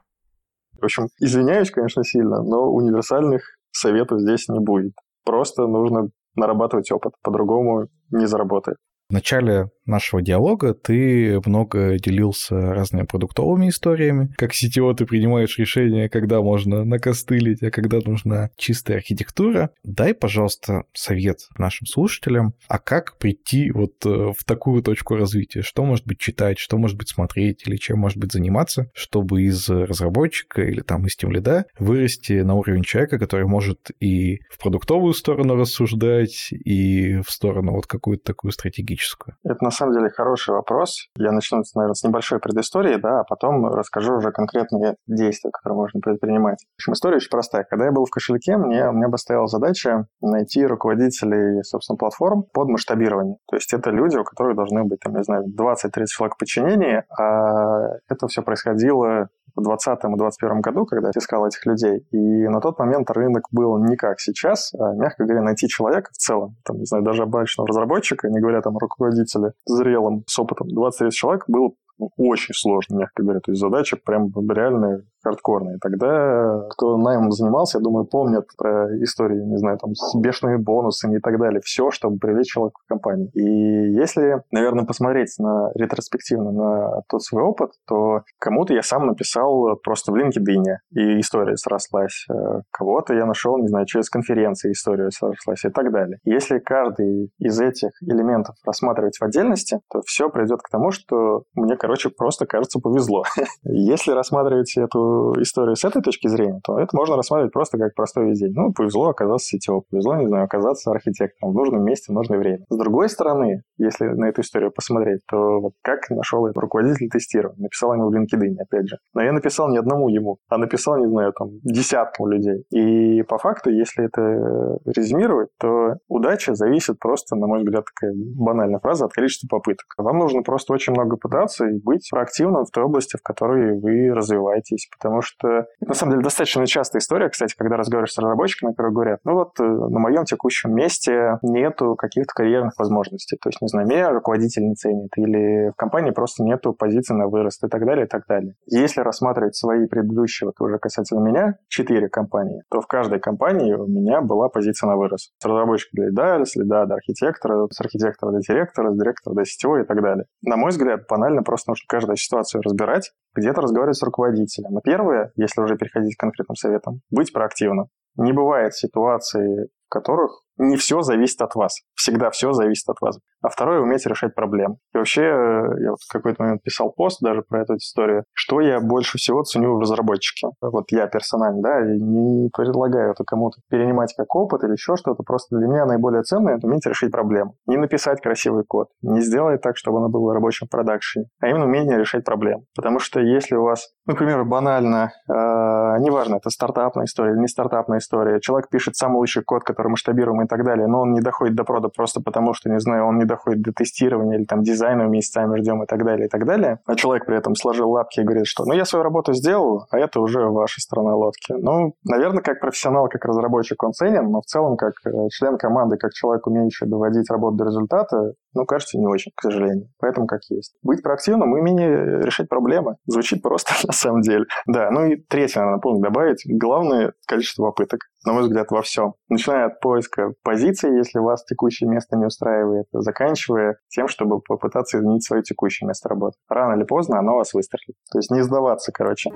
[0.82, 4.94] В общем, извиняюсь, конечно, сильно, но универсальных советов здесь не будет.
[5.24, 8.78] Просто нужно нарабатывать опыт, по-другому не заработает.
[9.08, 14.32] В начале нашего диалога ты много делился разными продуктовыми историями.
[14.36, 19.70] Как CTO ты принимаешь решение, когда можно накостылить, а когда нужна чистая архитектура.
[19.82, 25.62] Дай, пожалуйста, совет нашим слушателям, а как прийти вот э, в такую точку развития?
[25.62, 29.68] Что может быть читать, что может быть смотреть или чем может быть заниматься, чтобы из
[29.68, 35.56] разработчика или там из тимлида вырасти на уровень человека, который может и в продуктовую сторону
[35.56, 39.36] рассуждать, и в сторону вот какую-то такую стратегическую?
[39.44, 41.08] Это на самом деле хороший вопрос.
[41.16, 46.00] Я начну, наверное, с небольшой предыстории, да, а потом расскажу уже конкретные действия, которые можно
[46.00, 46.58] предпринимать.
[46.76, 47.64] В общем, история очень простая.
[47.64, 52.44] Когда я был в кошельке, мне, у меня бы стояла задача найти руководителей, собственно, платформ
[52.52, 53.36] под масштабирование.
[53.48, 57.04] То есть это люди, у которых должны быть, там, не знаю, 20-30 человек в подчинении,
[57.18, 62.06] а это все происходило в 2020-2021 году, когда я искал этих людей.
[62.10, 64.72] И на тот момент рынок был не как сейчас.
[64.78, 68.60] А, мягко говоря, найти человека в целом, там, не знаю, даже обычного разработчика, не говоря
[68.62, 71.76] там руководителя зрелым, с опытом 20-30 человек, был
[72.16, 73.40] очень сложно, мягко говоря.
[73.40, 75.78] То есть задача прям реальная хардкорные.
[75.80, 81.18] Тогда кто наймом занимался, я думаю, помнят про истории, не знаю, там, с бешеными бонусами
[81.18, 81.60] и так далее.
[81.64, 83.30] Все, чтобы привлечь человека в компанию.
[83.34, 89.76] И если, наверное, посмотреть на ретроспективно на тот свой опыт, то кому-то я сам написал
[89.82, 92.26] просто в LinkedIn, и история срослась.
[92.30, 96.18] Э, кого-то я нашел, не знаю, через конференции история срослась и так далее.
[96.24, 101.76] Если каждый из этих элементов рассматривать в отдельности, то все придет к тому, что мне,
[101.76, 103.24] короче, просто, кажется, повезло.
[103.64, 108.30] Если рассматривать эту историю с этой точки зрения, то это можно рассматривать просто как простой
[108.30, 108.54] везение.
[108.60, 112.64] Ну, повезло оказаться сетевым, повезло, не знаю, оказаться архитектором в нужном месте, в нужное время.
[112.68, 117.62] С другой стороны, если на эту историю посмотреть, то вот как нашел руководитель тестирования?
[117.62, 118.98] Написал ему в LinkedIn, опять же.
[119.14, 122.64] Но я написал не одному ему, а написал, не знаю, там, десяткам людей.
[122.70, 128.80] И по факту, если это резюмировать, то удача зависит просто, на мой взгляд, такая банальная
[128.80, 129.86] фраза, от количества попыток.
[129.96, 134.12] Вам нужно просто очень много пытаться и быть проактивным в той области, в которой вы
[134.14, 138.92] развиваетесь, потому что, на самом деле, достаточно частая история, кстати, когда разговариваешь с разработчиками, которые
[138.92, 143.68] говорят, ну вот э, на моем текущем месте нету каких-то карьерных возможностей, то есть, не
[143.68, 147.84] знаю, меня руководитель не ценит, или в компании просто нету позиции на вырост и так
[147.84, 148.54] далее, и так далее.
[148.66, 153.86] Если рассматривать свои предыдущие, вот уже касательно меня, четыре компании, то в каждой компании у
[153.86, 155.32] меня была позиция на вырост.
[155.38, 159.44] С разработчика для лида, с лида до архитектора, с архитектора до директора, с директора до
[159.44, 160.26] сетевой и так далее.
[160.42, 164.72] На мой взгляд, банально просто нужно каждую ситуацию разбирать, где-то разговаривать с руководителем.
[164.72, 167.86] Но первое, если уже переходить к конкретным советам, быть проактивным.
[168.16, 171.80] Не бывает ситуации, в которых не все зависит от вас.
[171.94, 173.18] Всегда все зависит от вас.
[173.42, 174.76] А второе, уметь решать проблемы.
[174.94, 178.80] И вообще, я вот в какой-то момент писал пост даже про эту историю, что я
[178.80, 180.48] больше всего ценю в разработчике.
[180.60, 185.22] Вот я персонально, да, и не предлагаю это кому-то перенимать как опыт или еще что-то.
[185.22, 187.56] Просто для меня наиболее ценное– это уметь решить проблему.
[187.66, 191.64] Не написать красивый код, не сделать так, чтобы оно было в рабочем продакшене, а именно
[191.64, 192.64] умение решать проблемы.
[192.76, 197.98] Потому что если у вас, например, банально, э, неважно, это стартапная история или не стартапная
[197.98, 201.64] история, человек пишет самый лучший код, который масштабируемый так далее, но он не доходит до
[201.64, 205.56] прода просто потому, что, не знаю, он не доходит до тестирования или там дизайна месяцами
[205.56, 206.80] ждем и так далее, и так далее.
[206.84, 209.98] А человек при этом сложил лапки и говорит, что ну я свою работу сделал, а
[209.98, 211.54] это уже ваша сторона лодки.
[211.56, 215.96] Ну, наверное, как профессионал, как разработчик он ценен, но в целом как э, член команды,
[215.96, 219.88] как человек, умеющий доводить работу до результата, ну, кажется, не очень, к сожалению.
[219.98, 220.74] Поэтому как есть.
[220.82, 222.96] Быть проактивным и умение решать проблемы.
[223.06, 224.46] Звучит просто на самом деле.
[224.66, 226.42] Да, ну и третий, наверное, пункт добавить.
[226.46, 229.14] Главное количество попыток, на мой взгляд, во всем.
[229.28, 235.24] Начиная от поиска позиции, если вас текущее место не устраивает, заканчивая тем, чтобы попытаться изменить
[235.24, 236.38] свое текущее место работы.
[236.48, 237.96] Рано или поздно оно вас выстрелит.
[238.10, 239.30] То есть не сдаваться, короче.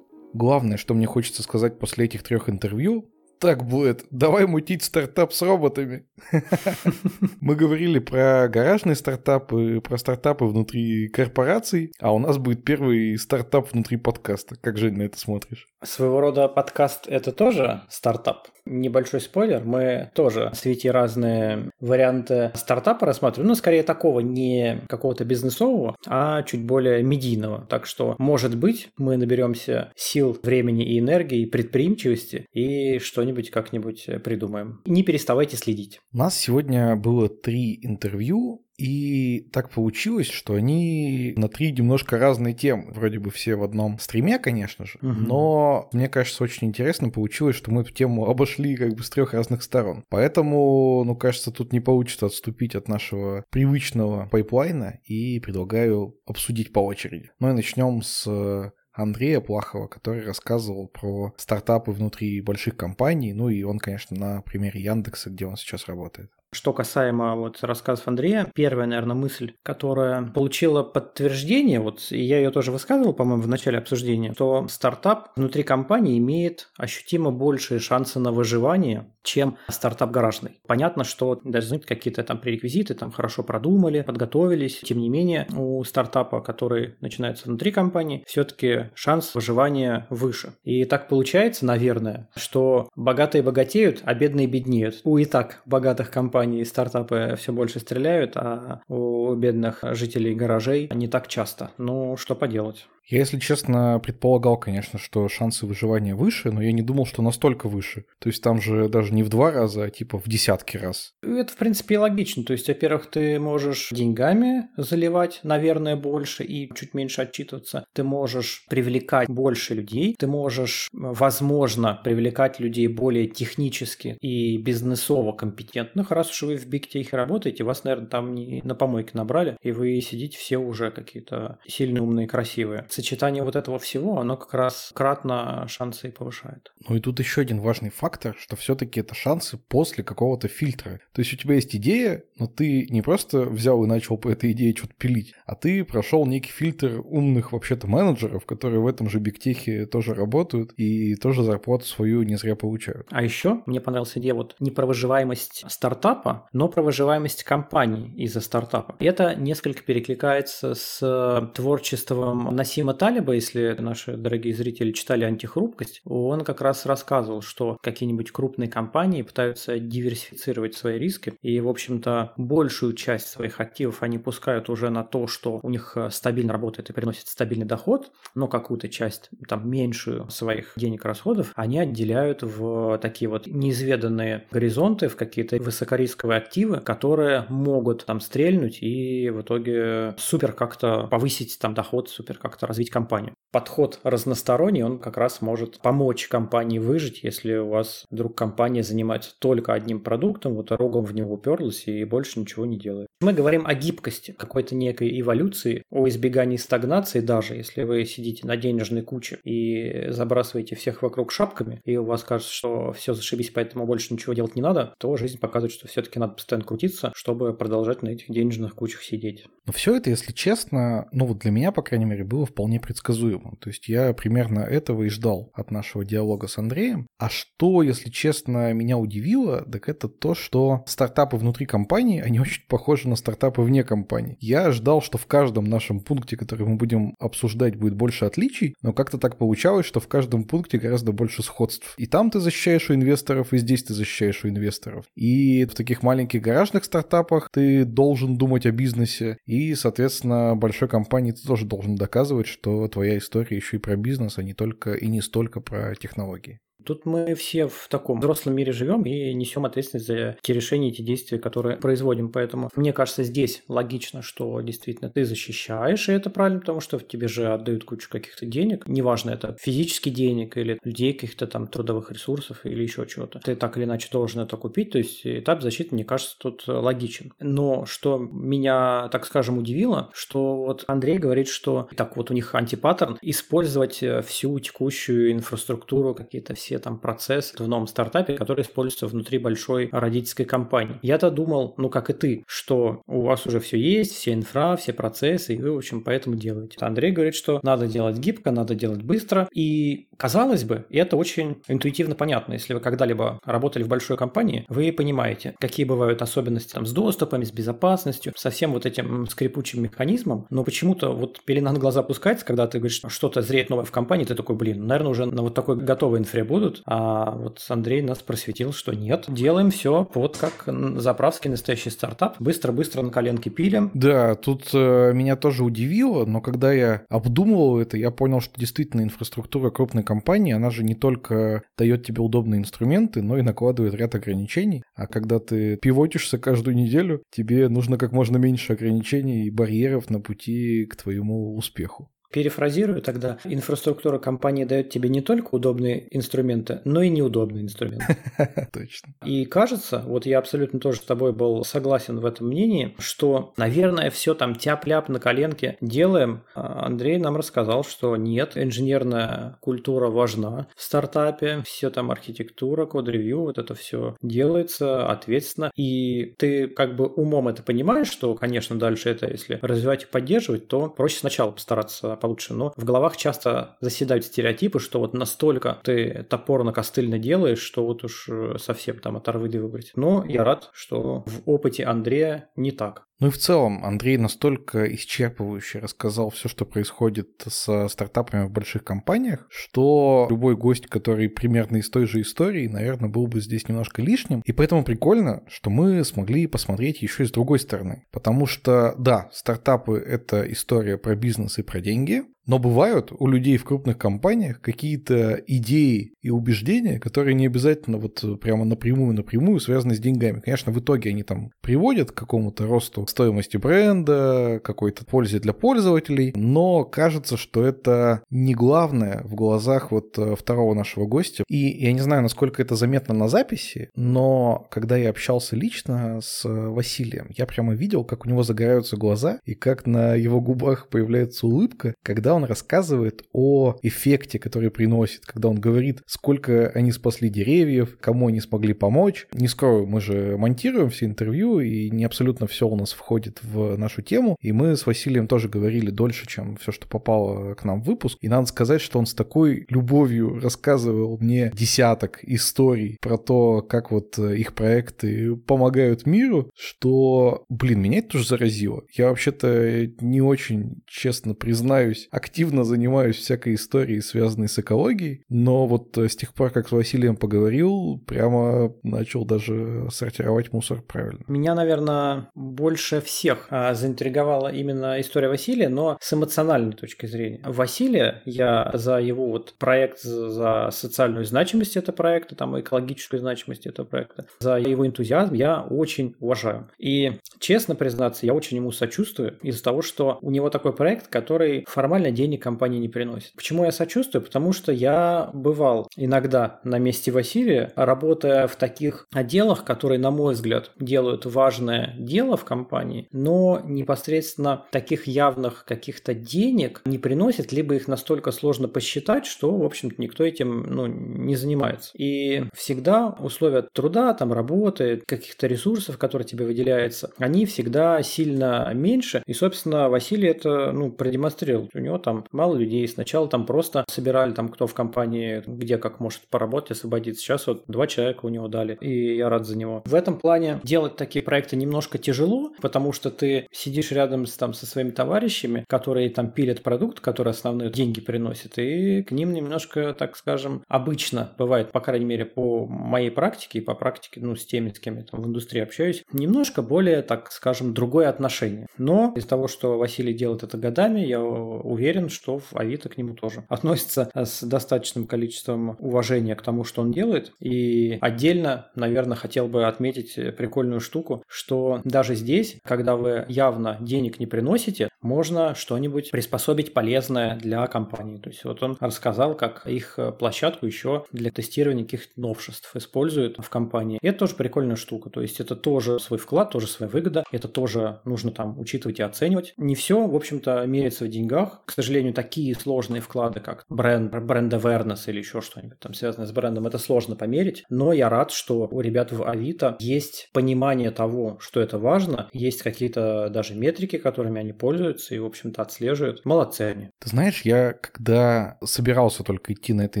[0.36, 5.42] главное, что мне хочется сказать после этих трех интервью, так, Блэд, давай мутить стартап с
[5.42, 6.06] роботами.
[7.40, 13.72] Мы говорили про гаражные стартапы, про стартапы внутри корпораций, а у нас будет первый стартап
[13.72, 14.56] внутри подкаста.
[14.60, 15.66] Как, Жень, на это смотришь?
[15.82, 18.48] Своего рода подкаст– это тоже стартап.
[18.66, 25.24] Небольшой спойлер, мы тоже в свете разные варианты стартапа рассматриваем, но скорее такого не какого-то
[25.24, 27.66] бизнесового, а чуть более медийного.
[27.70, 34.08] Так что, может быть, мы наберемся сил, времени и энергии, и предприимчивости, и что-нибудь как-нибудь
[34.24, 34.82] придумаем.
[34.84, 36.00] Не переставайте следить.
[36.12, 42.54] У нас сегодня было три интервью и так получилось, что они на три немножко разные
[42.54, 42.92] темы.
[42.92, 44.98] Вроде бы все в одном стриме, конечно же.
[45.00, 45.12] Угу.
[45.12, 49.34] Но мне кажется, очень интересно получилось, что мы эту тему обошли как бы с трех
[49.34, 50.04] разных сторон.
[50.08, 56.72] Поэтому, ну, кажется, тут не получится отступить от нашего привычного pipeline а и предлагаю обсудить
[56.72, 57.30] по очереди.
[57.40, 63.32] Ну и начнем с Андрея Плахова, который рассказывал про стартапы внутри больших компаний.
[63.34, 66.30] Ну и он, конечно, на примере Яндекса, где он сейчас работает.
[66.56, 72.50] Что касаемо вот рассказов Андрея, первая, наверное, мысль, которая получила подтверждение, вот и я ее
[72.50, 78.32] тоже высказывал, по-моему, в начале обсуждения, что стартап внутри компании имеет ощутимо большие шансы на
[78.32, 80.60] выживание, чем стартап гаражный.
[80.66, 84.80] Понятно, что должны быть какие-то там пререквизиты, там хорошо продумали, подготовились.
[84.80, 90.54] Тем не менее, у стартапа, который начинается внутри компании, все-таки шанс выживания выше.
[90.64, 95.02] И так получается, наверное, что богатые богатеют, а бедные беднеют.
[95.04, 100.34] У и так богатых компаний компании и стартапы все больше стреляют, а у бедных жителей
[100.34, 101.70] гаражей не так часто.
[101.78, 102.86] Ну, что поделать.
[103.08, 107.68] Я, если честно, предполагал, конечно, что шансы выживания выше, но я не думал, что настолько
[107.68, 108.04] выше.
[108.18, 111.12] То есть там же даже не в два раза, а типа в десятки раз.
[111.22, 112.42] Это, в принципе, логично.
[112.42, 117.86] То есть, во-первых, ты можешь деньгами заливать, наверное, больше и чуть меньше отчитываться.
[117.92, 120.16] Ты можешь привлекать больше людей.
[120.18, 126.10] Ты можешь, возможно, привлекать людей более технически и бизнесово компетентных.
[126.10, 130.00] Раз уж вы в Tech работаете, вас, наверное, там не на помойке набрали, и вы
[130.00, 135.66] сидите все уже какие-то сильные, умные, красивые сочетание вот этого всего, оно как раз кратно
[135.68, 136.72] шансы повышает.
[136.88, 141.00] Ну и тут еще один важный фактор, что все-таки это шансы после какого-то фильтра.
[141.12, 144.52] То есть у тебя есть идея, но ты не просто взял и начал по этой
[144.52, 149.18] идее что-то пилить, а ты прошел некий фильтр умных вообще-то менеджеров, которые в этом же
[149.18, 153.06] бигтехе тоже работают и тоже зарплату свою не зря получают.
[153.10, 158.40] А еще мне понравилась идея вот не про выживаемость стартапа, но про выживаемость компании из-за
[158.40, 158.96] стартапа.
[158.98, 166.02] И это несколько перекликается с творчеством Насима Насима Талиба, если наши дорогие зрители читали «Антихрупкость»,
[166.04, 172.34] он как раз рассказывал, что какие-нибудь крупные компании пытаются диверсифицировать свои риски, и, в общем-то,
[172.36, 176.88] большую часть своих активов они пускают уже на то, что у них э, стабильно работает
[176.90, 182.98] и приносит стабильный доход, но какую-то часть, там, меньшую своих денег расходов, они отделяют в
[182.98, 190.14] такие вот неизведанные горизонты, в какие-то высокорисковые активы, которые могут там стрельнуть и в итоге
[190.18, 193.34] супер как-то повысить там доход, супер как-то развить компанию.
[193.52, 199.30] Подход разносторонний, он как раз может помочь компании выжить, если у вас вдруг компания занимается
[199.38, 203.06] только одним продуктом, вот рогом в него уперлась и больше ничего не делает.
[203.22, 208.58] Мы говорим о гибкости, какой-то некой эволюции, о избегании стагнации даже, если вы сидите на
[208.58, 213.86] денежной куче и забрасываете всех вокруг шапками, и у вас кажется, что все зашибись, поэтому
[213.86, 218.02] больше ничего делать не надо, то жизнь показывает, что все-таки надо постоянно крутиться, чтобы продолжать
[218.02, 219.46] на этих денежных кучах сидеть.
[219.64, 222.80] Но все это, если честно, ну вот для меня, по крайней мере, было вполне вполне
[222.80, 223.56] предсказуемым.
[223.60, 227.06] То есть я примерно этого и ждал от нашего диалога с Андреем.
[227.16, 232.62] А что, если честно, меня удивило, так это то, что стартапы внутри компании, они очень
[232.66, 234.36] похожи на стартапы вне компании.
[234.40, 238.92] Я ждал, что в каждом нашем пункте, который мы будем обсуждать, будет больше отличий, но
[238.92, 241.94] как-то так получалось, что в каждом пункте гораздо больше сходств.
[241.98, 245.04] И там ты защищаешь у инвесторов, и здесь ты защищаешь у инвесторов.
[245.14, 251.30] И в таких маленьких гаражных стартапах ты должен думать о бизнесе, и, соответственно, большой компании
[251.30, 255.06] ты тоже должен доказывать, что твоя история еще и про бизнес, а не только и
[255.08, 256.60] не столько про технологии.
[256.86, 261.02] Тут мы все в таком взрослом мире живем и несем ответственность за те решения, эти
[261.02, 262.30] действия, которые производим.
[262.30, 267.26] Поэтому мне кажется, здесь логично, что действительно ты защищаешь, и это правильно, потому что тебе
[267.26, 268.86] же отдают кучу каких-то денег.
[268.86, 273.40] Неважно, это физически денег или людей, каких-то там трудовых ресурсов или еще чего-то.
[273.40, 274.90] Ты так или иначе должен это купить.
[274.90, 277.32] То есть этап защиты, мне кажется, тут логичен.
[277.40, 282.54] Но что меня, так скажем, удивило, что вот Андрей говорит, что так вот у них
[282.54, 289.06] антипаттерн использовать всю текущую инфраструктуру, какие-то все все там процессы в новом стартапе, который используется
[289.06, 290.98] внутри большой родительской компании.
[291.02, 294.92] Я-то думал, ну как и ты, что у вас уже все есть, все инфра, все
[294.92, 296.76] процессы, и вы, в общем, поэтому делаете.
[296.80, 302.14] Андрей говорит, что надо делать гибко, надо делать быстро, и казалось бы, это очень интуитивно
[302.14, 302.54] понятно.
[302.54, 307.44] Если вы когда-либо работали в большой компании, вы понимаете, какие бывают особенности там, с доступами,
[307.44, 310.46] с безопасностью, со всем вот этим скрипучим механизмом.
[310.50, 314.24] Но почему-то вот пелена на глаза опускается, когда ты говоришь, что-то зреет новое в компании,
[314.24, 316.82] ты такой, блин, наверное, уже на вот такой готовой инфре будут.
[316.86, 319.24] А вот Андрей нас просветил, что нет.
[319.28, 320.64] Делаем все вот как
[321.00, 322.36] заправский настоящий стартап.
[322.38, 323.90] Быстро-быстро на коленке пилим.
[323.94, 329.02] Да, тут э, меня тоже удивило, но когда я обдумывал это, я понял, что действительно
[329.02, 334.14] инфраструктура крупной компании, она же не только дает тебе удобные инструменты, но и накладывает ряд
[334.14, 334.82] ограничений.
[334.94, 340.20] А когда ты пивотишься каждую неделю, тебе нужно как можно меньше ограничений и барьеров на
[340.20, 342.08] пути к твоему успеху.
[342.30, 348.16] Перефразирую тогда, инфраструктура компании дает тебе не только удобные инструменты, но и неудобные инструменты.
[348.72, 349.14] Точно.
[349.24, 354.10] И кажется, вот я абсолютно тоже с тобой был согласен в этом мнении, что, наверное,
[354.10, 356.42] все там тяп-ляп на коленке делаем.
[356.54, 363.40] А Андрей нам рассказал, что нет, инженерная культура важна в стартапе, все там архитектура, код-ревью,
[363.40, 365.70] вот это все делается ответственно.
[365.76, 370.68] И ты как бы умом это понимаешь, что, конечно, дальше это, если развивать и поддерживать,
[370.68, 372.54] то проще сначала постараться получше.
[372.54, 378.28] Но в головах часто заседают стереотипы, что вот настолько ты топорно-костыльно делаешь, что вот уж
[378.28, 379.92] э, совсем там оторвы выбрать.
[379.96, 383.06] Но я рад, что в опыте Андрея не так.
[383.18, 388.84] Ну и в целом Андрей настолько исчерпывающе рассказал все, что происходит со стартапами в больших
[388.84, 394.02] компаниях, что любой гость, который примерно из той же истории, наверное, был бы здесь немножко
[394.02, 394.42] лишним.
[394.44, 398.04] И поэтому прикольно, что мы смогли посмотреть еще и с другой стороны.
[398.12, 403.56] Потому что, да, стартапы— это история про бизнес и про деньги, но бывают у людей
[403.56, 410.00] в крупных компаниях какие-то идеи и убеждения, которые не обязательно вот прямо напрямую-напрямую связаны с
[410.00, 410.40] деньгами.
[410.40, 416.32] Конечно, в итоге они там приводят к какому-то росту стоимости бренда, какой-то пользе для пользователей,
[416.36, 421.44] но кажется, что это не главное в глазах вот э, второго нашего гостя.
[421.48, 426.42] И я не знаю, насколько это заметно на записи, но когда я общался лично с
[426.44, 431.46] Василием, я прямо видел, как у него загораются глаза и как на его губах появляется
[431.46, 437.98] улыбка, когда он рассказывает о эффекте, который приносит, когда он говорит, сколько они спасли деревьев,
[438.00, 439.26] кому они смогли помочь.
[439.32, 443.76] Не скрою, мы же монтируем все интервью, и не абсолютно все у нас входит в
[443.76, 447.82] нашу тему, и мы с Василием тоже говорили дольше, чем все, что попало к нам
[447.82, 448.18] в выпуск.
[448.20, 453.90] И надо сказать, что он с такой любовью рассказывал мне десяток историй про то, как
[453.90, 458.82] вот их проекты помогают миру, что, блин, меня это тоже заразило.
[458.92, 462.25] Я вообще-то не очень, честно признаюсь, активно
[462.64, 468.02] занимаюсь всякой историей, связанной с экологией, но вот с тех пор, как с Василием поговорил,
[468.06, 471.24] прямо начал даже сортировать мусор правильно.
[471.26, 477.40] Меня, наверное, больше всех а, заинтриговала именно история Василия, но с эмоциональной точки зрения.
[477.44, 483.86] Василия, я за его вот проект, за социальную значимость этого проекта, там экологическую значимость этого
[483.86, 486.68] проекта, за его энтузиазм я очень уважаю.
[486.78, 491.64] И, честно признаться, я очень ему сочувствую из-за того, что у него такой проект, который
[491.68, 493.32] формально денег компании не приносит.
[493.36, 494.22] Почему я сочувствую?
[494.22, 500.34] Потому что я бывал иногда на месте Василия, работая в таких отделах, которые, на мой
[500.34, 507.74] взгляд, делают важное дело в компании, но непосредственно таких явных каких-то денег не приносит, либо
[507.74, 511.90] их настолько сложно посчитать, что, в общем-то, никто этим ну, не занимается.
[511.94, 519.22] И всегда условия труда, там, работы, каких-то ресурсов, которые тебе выделяются, они всегда сильно меньше.
[519.26, 521.68] И, собственно, Василий это ну, продемонстрировал.
[521.74, 522.86] У него там мало людей.
[522.86, 527.20] Сначала там просто собирали там кто в компании, где как может поработать, освободиться.
[527.20, 529.82] Сейчас вот два человека у него дали, и я рад за него.
[529.84, 534.54] В этом плане делать такие проекты немножко тяжело, потому что ты сидишь рядом с, там,
[534.54, 539.92] со своими товарищами, которые там пилят продукт, который основные деньги приносит, и к ним немножко,
[539.92, 544.46] так скажем, обычно бывает, по крайней мере, по моей практике и по практике, ну, с
[544.46, 548.68] теми, с кем я там в индустрии общаюсь, немножко более, так скажем, другое отношение.
[548.78, 552.98] Но из-за того, что Василий делает это годами, я уверен, уверен, что в Авито к
[552.98, 557.32] нему тоже относится с достаточным количеством уважения к тому, что он делает.
[557.40, 564.20] И отдельно, наверное, хотел бы отметить прикольную штуку, что даже здесь, когда вы явно денег
[564.20, 568.18] не приносите, можно что-нибудь приспособить полезное для компании.
[568.18, 573.48] То есть вот он рассказал, как их площадку еще для тестирования каких-то новшеств используют в
[573.48, 573.98] компании.
[574.02, 575.10] И это тоже прикольная штука.
[575.10, 577.24] То есть это тоже свой вклад, тоже своя выгода.
[577.30, 579.54] Это тоже нужно там учитывать и оценивать.
[579.56, 581.62] Не все, в общем-то, меряется в деньгах.
[581.64, 586.32] К сожалению, такие сложные вклады, как бренд, бренд awareness или еще что-нибудь там связанное с
[586.32, 587.64] брендом, это сложно померить.
[587.70, 592.62] Но я рад, что у ребят в Авито есть понимание того, что это важно, есть
[592.62, 596.24] какие-то даже метрики, которыми они пользуются, и, в общем-то, отслеживают.
[596.24, 596.90] Молодцы они.
[597.00, 600.00] Ты знаешь, я когда собирался только идти на это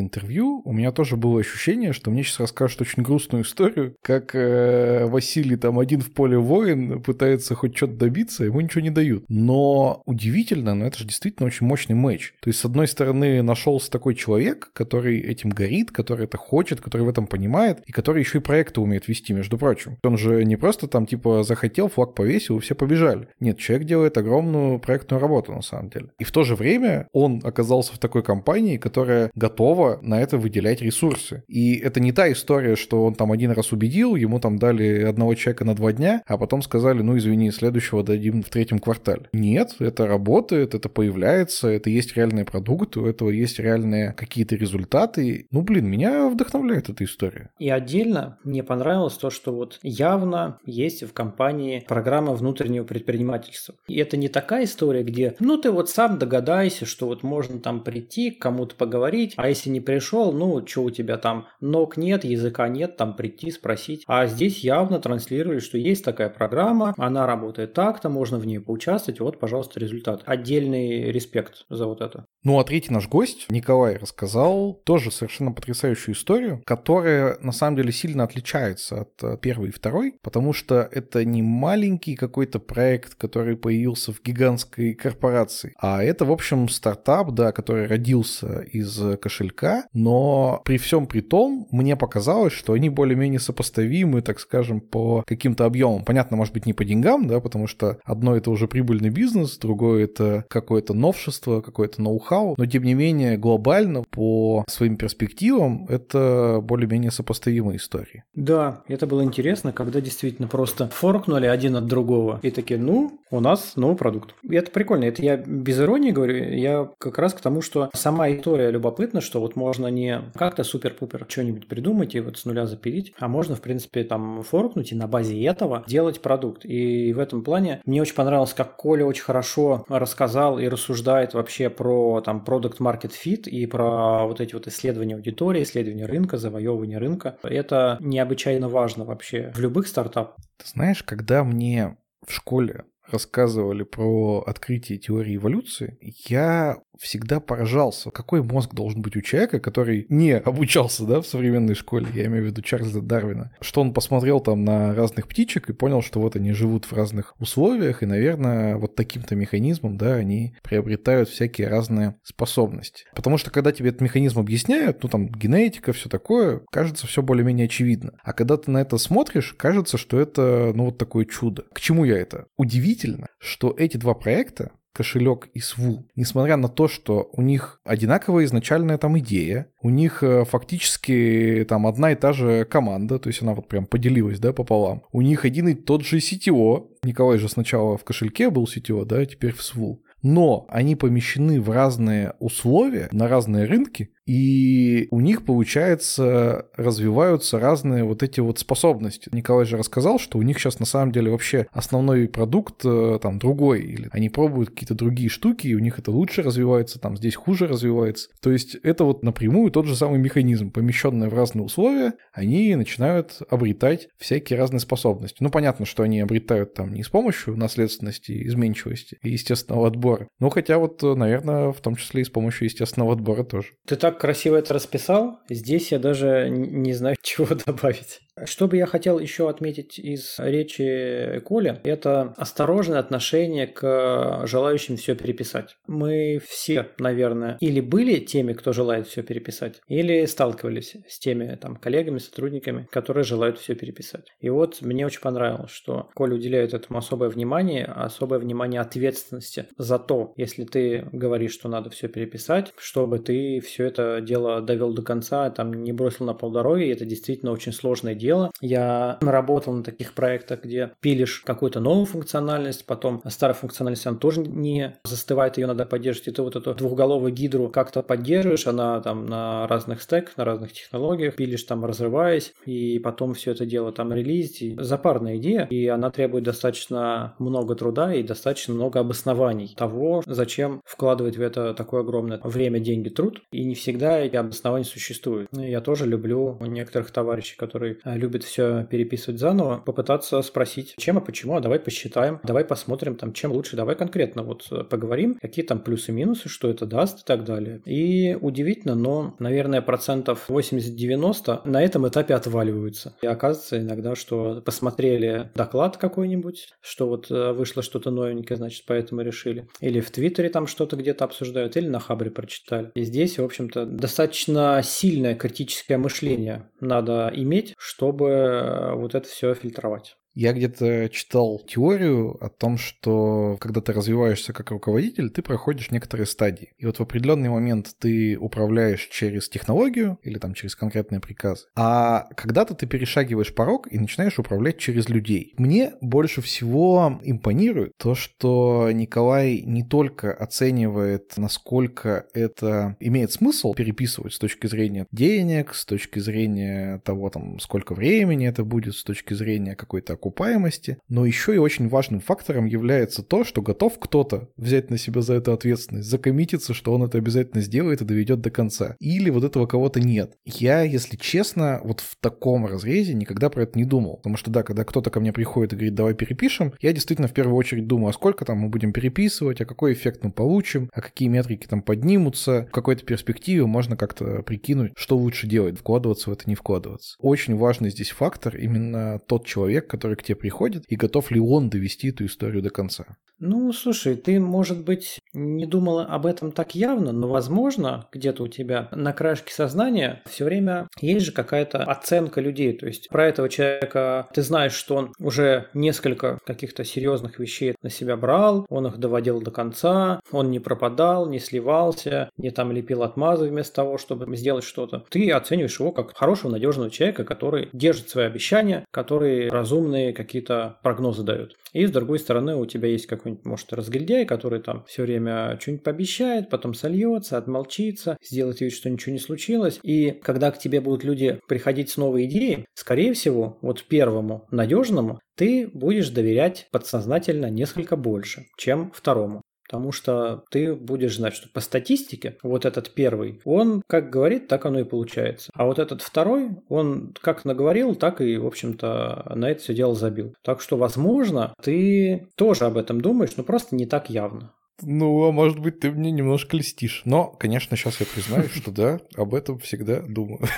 [0.00, 5.06] интервью, у меня тоже было ощущение, что мне сейчас расскажут очень грустную историю, как э,
[5.06, 9.24] Василий там один в поле воин пытается хоть что-то добиться, ему ничего не дают.
[9.28, 12.32] Но удивительно, но это же действительно очень мощный матч.
[12.40, 17.02] То есть, с одной стороны, нашелся такой человек, который этим горит, который это хочет, который
[17.02, 19.98] в этом понимает, и который еще и проекты умеет вести, между прочим.
[20.02, 23.28] Он же не просто там типа захотел, флаг повесил, и все побежали.
[23.40, 26.08] Нет, человек делает огромную проектную работу на самом деле.
[26.18, 30.80] И в то же время он оказался в такой компании, которая готова на это выделять
[30.80, 31.42] ресурсы.
[31.48, 35.34] И это не та история, что он там один раз убедил, ему там дали одного
[35.34, 39.28] человека на два дня, а потом сказали, ну извини, следующего дадим в третьем квартале.
[39.32, 45.46] Нет, это работает, это появляется, это есть реальные продукты, у этого есть реальные какие-то результаты.
[45.50, 47.50] Ну блин, меня вдохновляет эта история.
[47.58, 53.74] И отдельно мне понравилось то, что вот явно есть в компании программа внутреннего предпринимательства.
[53.88, 57.82] И это не такая история, где, ну ты вот сам догадайся, что вот можно там
[57.82, 62.68] прийти, кому-то поговорить, а если не пришел, ну что у тебя там, ног нет, языка
[62.68, 64.04] нет, там прийти, спросить.
[64.06, 69.20] А здесь явно транслировали, что есть такая программа, она работает так-то, можно в ней поучаствовать,
[69.20, 70.22] вот, пожалуйста, результат.
[70.26, 72.26] Отдельный респект за вот это.
[72.42, 77.92] Ну а третий наш гость, Николай, рассказал тоже совершенно потрясающую историю, которая на самом деле
[77.92, 83.56] сильно отличается от э, первой и второй, потому что это не маленький какой-то проект, который
[83.56, 90.62] появился в гигантской корпорации, а это, в общем, стартап, да, который родился из кошелька, но
[90.64, 96.04] при всем при том, мне показалось, что они более-менее сопоставимы, так скажем, по каким-то объемам.
[96.04, 100.04] Понятно, может быть, не по деньгам, да, потому что одно это уже прибыльный бизнес, другое
[100.04, 107.10] это какое-то новшество, какое-то ноу-хау, но тем не менее глобально по своим перспективам это более-менее
[107.10, 108.24] сопоставимые истории.
[108.34, 113.40] Да, это было интересно, когда действительно просто форкнули один от другого и такие, ну, у
[113.40, 114.34] нас новый продукт.
[114.42, 118.30] И это прикольно, это я без иронии говорю, я как раз к тому, что сама
[118.30, 123.12] история любопытна, что вот можно не как-то супер-пупер что-нибудь придумать и вот с нуля запилить,
[123.18, 126.64] а можно, в принципе, там форкнуть и на базе этого делать продукт.
[126.64, 131.70] И в этом плане мне очень понравилось, как Коля очень хорошо рассказал и рассуждает вообще
[131.70, 136.98] про там продукт market fit и про вот эти вот исследования аудитории, исследования рынка, завоевывание
[136.98, 137.38] рынка.
[137.42, 140.36] Это необычайно важно вообще в любых стартапах.
[140.58, 141.96] Ты знаешь, когда мне
[142.26, 145.98] в школе рассказывали про открытие теории эволюции,
[146.28, 151.74] я всегда поражался, какой мозг должен быть у человека, который не обучался да, в современной
[151.74, 155.72] школе, я имею в виду Чарльза Дарвина, что он посмотрел там на разных птичек и
[155.72, 160.54] понял, что вот они живут в разных условиях, и, наверное, вот таким-то механизмом, да, они
[160.62, 163.04] приобретают всякие разные способности.
[163.14, 167.66] Потому что, когда тебе этот механизм объясняют, ну, там, генетика, все такое, кажется, все более-менее
[167.66, 168.12] очевидно.
[168.22, 171.64] А когда ты на это смотришь, кажется, что это, ну, вот такое чудо.
[171.72, 172.46] К чему я это?
[172.56, 178.46] Удивительно, что эти два проекта, кошелек и СВУ, несмотря на то, что у них одинаковая
[178.46, 183.42] изначальная там идея, у них э, фактически там одна и та же команда, то есть
[183.42, 185.02] она вот прям поделилась, да, пополам.
[185.12, 189.24] У них один и тот же CTO, Николай же сначала в кошельке был CTO, да,
[189.26, 190.02] теперь в СВУ.
[190.22, 198.04] Но они помещены в разные условия, на разные рынки, и у них, получается, развиваются разные
[198.04, 199.28] вот эти вот способности.
[199.32, 203.38] Николай же рассказал, что у них сейчас на самом деле вообще основной продукт э, там
[203.38, 207.36] другой, или они пробуют какие-то другие штуки, и у них это лучше развивается, там здесь
[207.36, 208.28] хуже развивается.
[208.42, 213.38] То есть это вот напрямую тот же самый механизм, помещенные в разные условия, они начинают
[213.48, 215.36] обретать всякие разные способности.
[215.40, 220.50] Ну, понятно, что они обретают там не с помощью наследственности, изменчивости и естественного отбора, но
[220.50, 223.68] хотя вот, наверное, в том числе и с помощью естественного отбора тоже.
[223.86, 225.38] Ты так красиво это расписал.
[225.48, 228.20] Здесь я даже не знаю, чего добавить.
[228.44, 235.14] Что бы я хотел еще отметить из речи Коли, это осторожное отношение к желающим все
[235.14, 235.78] переписать.
[235.86, 241.76] Мы все, наверное, или были теми, кто желает все переписать, или сталкивались с теми там
[241.76, 244.26] коллегами, сотрудниками, которые желают все переписать.
[244.40, 249.98] И вот мне очень понравилось, что Коля уделяет этому особое внимание, особое внимание ответственности за
[249.98, 255.00] то, если ты говоришь, что надо все переписать, чтобы ты все это дело довел до
[255.00, 258.50] конца, там не бросил на полдороги, это действительно очень сложное дело дело.
[258.60, 264.40] Я работал на таких проектах, где пилишь какую-то новую функциональность, потом старая функциональность, она тоже
[264.40, 269.26] не застывает, ее надо поддерживать, и ты вот эту двухголовую гидру как-то поддерживаешь, она там
[269.26, 274.12] на разных стеках, на разных технологиях, пилишь там разрываясь, и потом все это дело там
[274.12, 274.80] релизить.
[274.80, 281.36] Запарная идея, и она требует достаточно много труда и достаточно много обоснований того, зачем вкладывать
[281.36, 285.48] в это такое огромное время, деньги, труд, и не всегда эти обоснования существуют.
[285.52, 291.56] Я тоже люблю некоторых товарищей, которые любит все переписывать заново, попытаться спросить, чем и почему,
[291.56, 295.80] а давай посчитаем, давай посмотрим, там, чем лучше, давай конкретно вот э, поговорим, какие там
[295.80, 297.80] плюсы-минусы, что это даст и так далее.
[297.84, 303.14] И удивительно, но, наверное, процентов 80-90 на этом этапе отваливаются.
[303.22, 309.22] И оказывается иногда, что посмотрели доклад какой-нибудь, что вот э, вышло что-то новенькое, значит, поэтому
[309.22, 309.68] решили.
[309.80, 312.90] Или в Твиттере там что-то где-то обсуждают, или на Хабре прочитали.
[312.94, 317.74] И здесь, в общем-то, достаточно сильное критическое мышление надо иметь,
[318.06, 320.16] чтобы э, вот это все фильтровать.
[320.36, 326.26] Я где-то читал теорию о том, что когда ты развиваешься как руководитель, ты проходишь некоторые
[326.26, 326.74] стадии.
[326.76, 332.28] И вот в определенный момент ты управляешь через технологию или там через конкретные приказы, а
[332.36, 335.54] когда-то ты перешагиваешь порог и начинаешь управлять через людей.
[335.56, 344.34] Мне больше всего импонирует то, что Николай не только оценивает, насколько это имеет смысл переписывать
[344.34, 349.32] с точки зрения денег, с точки зрения того, там, сколько времени это будет, с точки
[349.32, 354.90] зрения какой-то окупаемости, но еще и очень важным фактором является то, что готов кто-то взять
[354.90, 358.96] на себя за это ответственность, закоммититься, что он это обязательно сделает и доведет до конца.
[358.98, 360.32] Или вот этого кого-то нет.
[360.44, 364.16] Я, если честно, вот в таком разрезе никогда про это не думал.
[364.16, 367.32] Потому что да, когда кто-то ко мне приходит и говорит, давай перепишем, я действительно в
[367.32, 371.00] первую очередь думаю, а сколько там мы будем переписывать, а какой эффект мы получим, а
[371.00, 376.32] какие метрики там поднимутся, в какой-то перспективе можно как-то прикинуть, что лучше делать, вкладываться в
[376.32, 377.16] это, не вкладываться.
[377.20, 381.70] Очень важный здесь фактор именно тот человек, который к тебе приходит, и готов ли он
[381.70, 383.16] довести эту историю до конца.
[383.38, 388.48] Ну, слушай, ты, может быть, не думала об этом так явно, но, возможно, где-то у
[388.48, 392.72] тебя на краешке сознания все время есть же какая-то оценка людей.
[392.72, 397.90] То есть про этого человека ты знаешь, что он уже несколько каких-то серьезных вещей на
[397.90, 403.02] себя брал, он их доводил до конца, он не пропадал, не сливался, не там лепил
[403.02, 405.04] отмазы вместо того, чтобы сделать что-то.
[405.10, 411.22] Ты оцениваешь его как хорошего, надежного человека, который держит свои обещания, который разумные какие-то прогнозы
[411.22, 411.56] дает.
[411.72, 415.25] И с другой стороны, у тебя есть какой-нибудь, может, разгильдяй, который там все время
[415.60, 419.78] что-нибудь пообещает, потом сольется, отмолчится, сделает вид, что ничего не случилось.
[419.82, 425.20] И когда к тебе будут люди приходить с новой идеей, скорее всего, вот первому, надежному,
[425.36, 429.42] ты будешь доверять подсознательно несколько больше, чем второму.
[429.68, 434.64] Потому что ты будешь знать, что по статистике вот этот первый, он как говорит, так
[434.64, 435.50] оно и получается.
[435.54, 439.94] А вот этот второй, он как наговорил, так и, в общем-то, на это все дело
[439.94, 440.34] забил.
[440.42, 444.52] Так что, возможно, ты тоже об этом думаешь, но просто не так явно.
[444.82, 447.02] Ну, а может быть, ты мне немножко льстишь.
[447.04, 450.40] Но, конечно, сейчас я признаю, что да, об этом всегда думаю.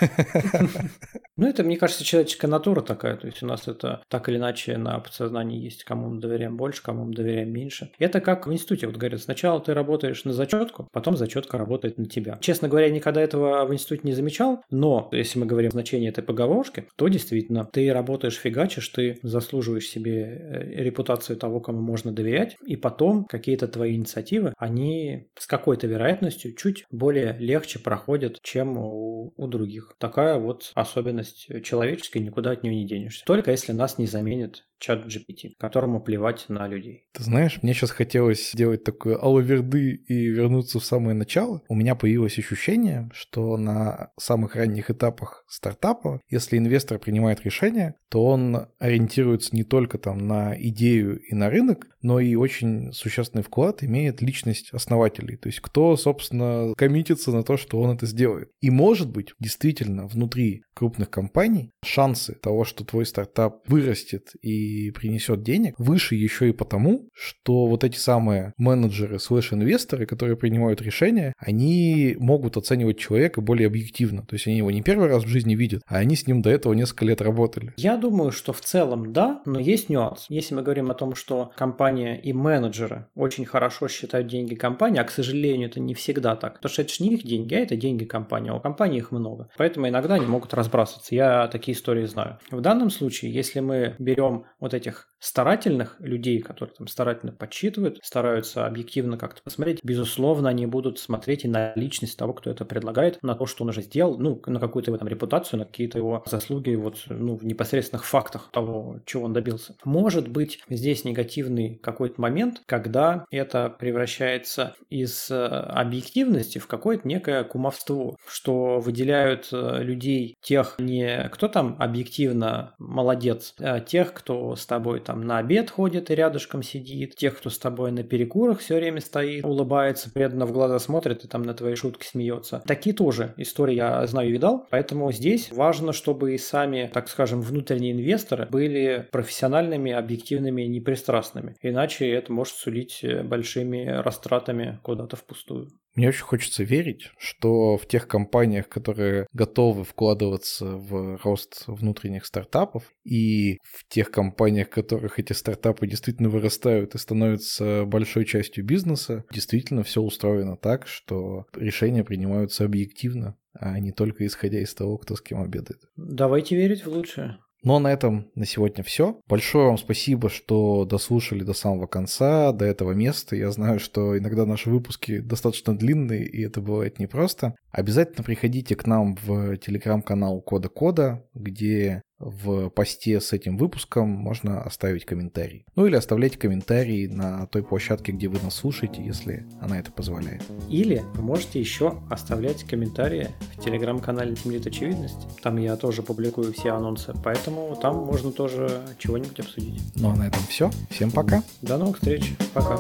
[1.39, 3.17] Ну, это, мне кажется, человеческая натура такая.
[3.17, 6.83] То есть у нас это так или иначе на подсознании есть, кому мы доверяем больше,
[6.83, 7.93] кому мы доверяем меньше.
[8.01, 8.89] Это как в институте.
[8.89, 12.39] Вот говорят, сначала ты работаешь на зачетку, потом зачетка работает на тебя.
[12.41, 16.25] Честно говоря, никогда этого в институте не замечал, но если мы говорим о значении этой
[16.25, 22.57] поговорки, то действительно, ты работаешь, фигачишь, ты заслуживаешь себе э, репутацию того, кому можно доверять,
[22.67, 29.33] и потом какие-то твои инициативы, они с какой-то вероятностью чуть более легче проходят, чем у,
[29.37, 29.95] у других.
[29.99, 33.25] Такая вот особенность человеческая, никуда от нее не денешься.
[33.25, 37.07] Только если нас не заменит чат GPT, которому плевать на людей.
[37.13, 41.63] Ты знаешь, мне сейчас хотелось сделать такое алаверды и вернуться в самое начало.
[41.69, 48.25] У меня появилось ощущение, что на самых ранних этапах стартапа, если инвестор принимает решение, то
[48.25, 53.83] он ориентируется не только там на идею и на рынок, но и очень существенный вклад
[53.83, 55.37] имеет личность основателей.
[55.37, 58.51] То есть кто, собственно, коммитится на то, что он это сделает.
[58.61, 65.43] И может быть, действительно, внутри крупных компаний шансы того, что твой стартап вырастет и принесет
[65.43, 72.17] денег, выше еще и потому, что вот эти самые менеджеры слэш-инвесторы, которые принимают решения, они
[72.19, 74.23] могут оценивать человека более объективно.
[74.23, 76.51] То есть они его не первый раз в жизни видят, а они с ним до
[76.51, 77.73] этого несколько лет работали.
[77.77, 80.27] Я думаю, что в целом да, но есть нюанс.
[80.29, 85.05] Если мы говорим о том, что компания и менеджеры очень хорошо считают деньги компании, а,
[85.05, 86.55] к сожалению, это не всегда так.
[86.55, 89.13] Потому что это же не их деньги, а это деньги компании, а у компании их
[89.13, 89.49] много.
[89.57, 91.15] Поэтому иногда они могут разбрасываться.
[91.15, 92.39] Я такие истории знаю.
[92.51, 98.67] В данном случае, если мы берем вот этих старательных людей, которые там старательно подсчитывают, стараются
[98.67, 103.35] объективно как-то посмотреть, безусловно, они будут смотреть и на личность того, кто это предлагает, на
[103.35, 106.75] то, что он уже сделал, ну, на какую-то его там репутацию, на какие-то его заслуги
[106.75, 109.77] вот, ну, в непосредственных фактах того, чего он добился.
[109.85, 117.45] Может быть, здесь негативный какой-то момент, когда это превращается из э, объективности в какое-то некое
[117.45, 124.67] кумовство, что выделяют э, людей тех не кто там объективно молодец, а тех, кто с
[124.67, 128.77] тобой там на обед ходит и рядышком сидит, тех, кто с тобой на перекурах все
[128.77, 132.63] время стоит, улыбается, преданно в глаза смотрит и там на твои шутки смеется.
[132.67, 137.41] Такие тоже истории я знаю и видал, поэтому здесь важно, чтобы и сами, так скажем,
[137.41, 141.57] внутренние инвесторы были профессиональными, объективными, непристрастными.
[141.63, 145.71] Иначе это может сулить большими растратами куда-то впустую.
[145.95, 152.85] Мне очень хочется верить, что в тех компаниях, которые готовы вкладываться в рост внутренних стартапов,
[153.05, 159.25] и в тех компаниях, в которых эти стартапы действительно вырастают и становятся большой частью бизнеса,
[159.33, 165.17] действительно все устроено так, что решения принимаются объективно, а не только исходя из того, кто
[165.17, 165.81] с кем обедает.
[165.97, 167.39] Давайте верить в лучшее.
[167.63, 169.21] Ну а на этом на сегодня все.
[169.27, 173.37] Большое вам спасибо, что дослушали до самого конца, до этого места.
[173.37, 177.55] Я знаю, что иногда наши выпуски достаточно длинные, и это бывает непросто.
[177.71, 184.63] Обязательно приходите к нам в телеграм-канал Кода Кода, где в посте с этим выпуском можно
[184.63, 185.65] оставить комментарий.
[185.77, 190.43] Ну или оставлять комментарии на той площадке, где вы нас слушаете, если она это позволяет.
[190.69, 195.27] Или вы можете еще оставлять комментарии в телеграм-канале Темлит Очевидность.
[195.43, 199.81] Там я тоже публикую все анонсы, поэтому там можно тоже чего-нибудь обсудить.
[199.95, 200.71] Ну а на этом все.
[200.91, 201.43] Всем пока.
[201.63, 202.35] До новых встреч.
[202.53, 202.79] Пока.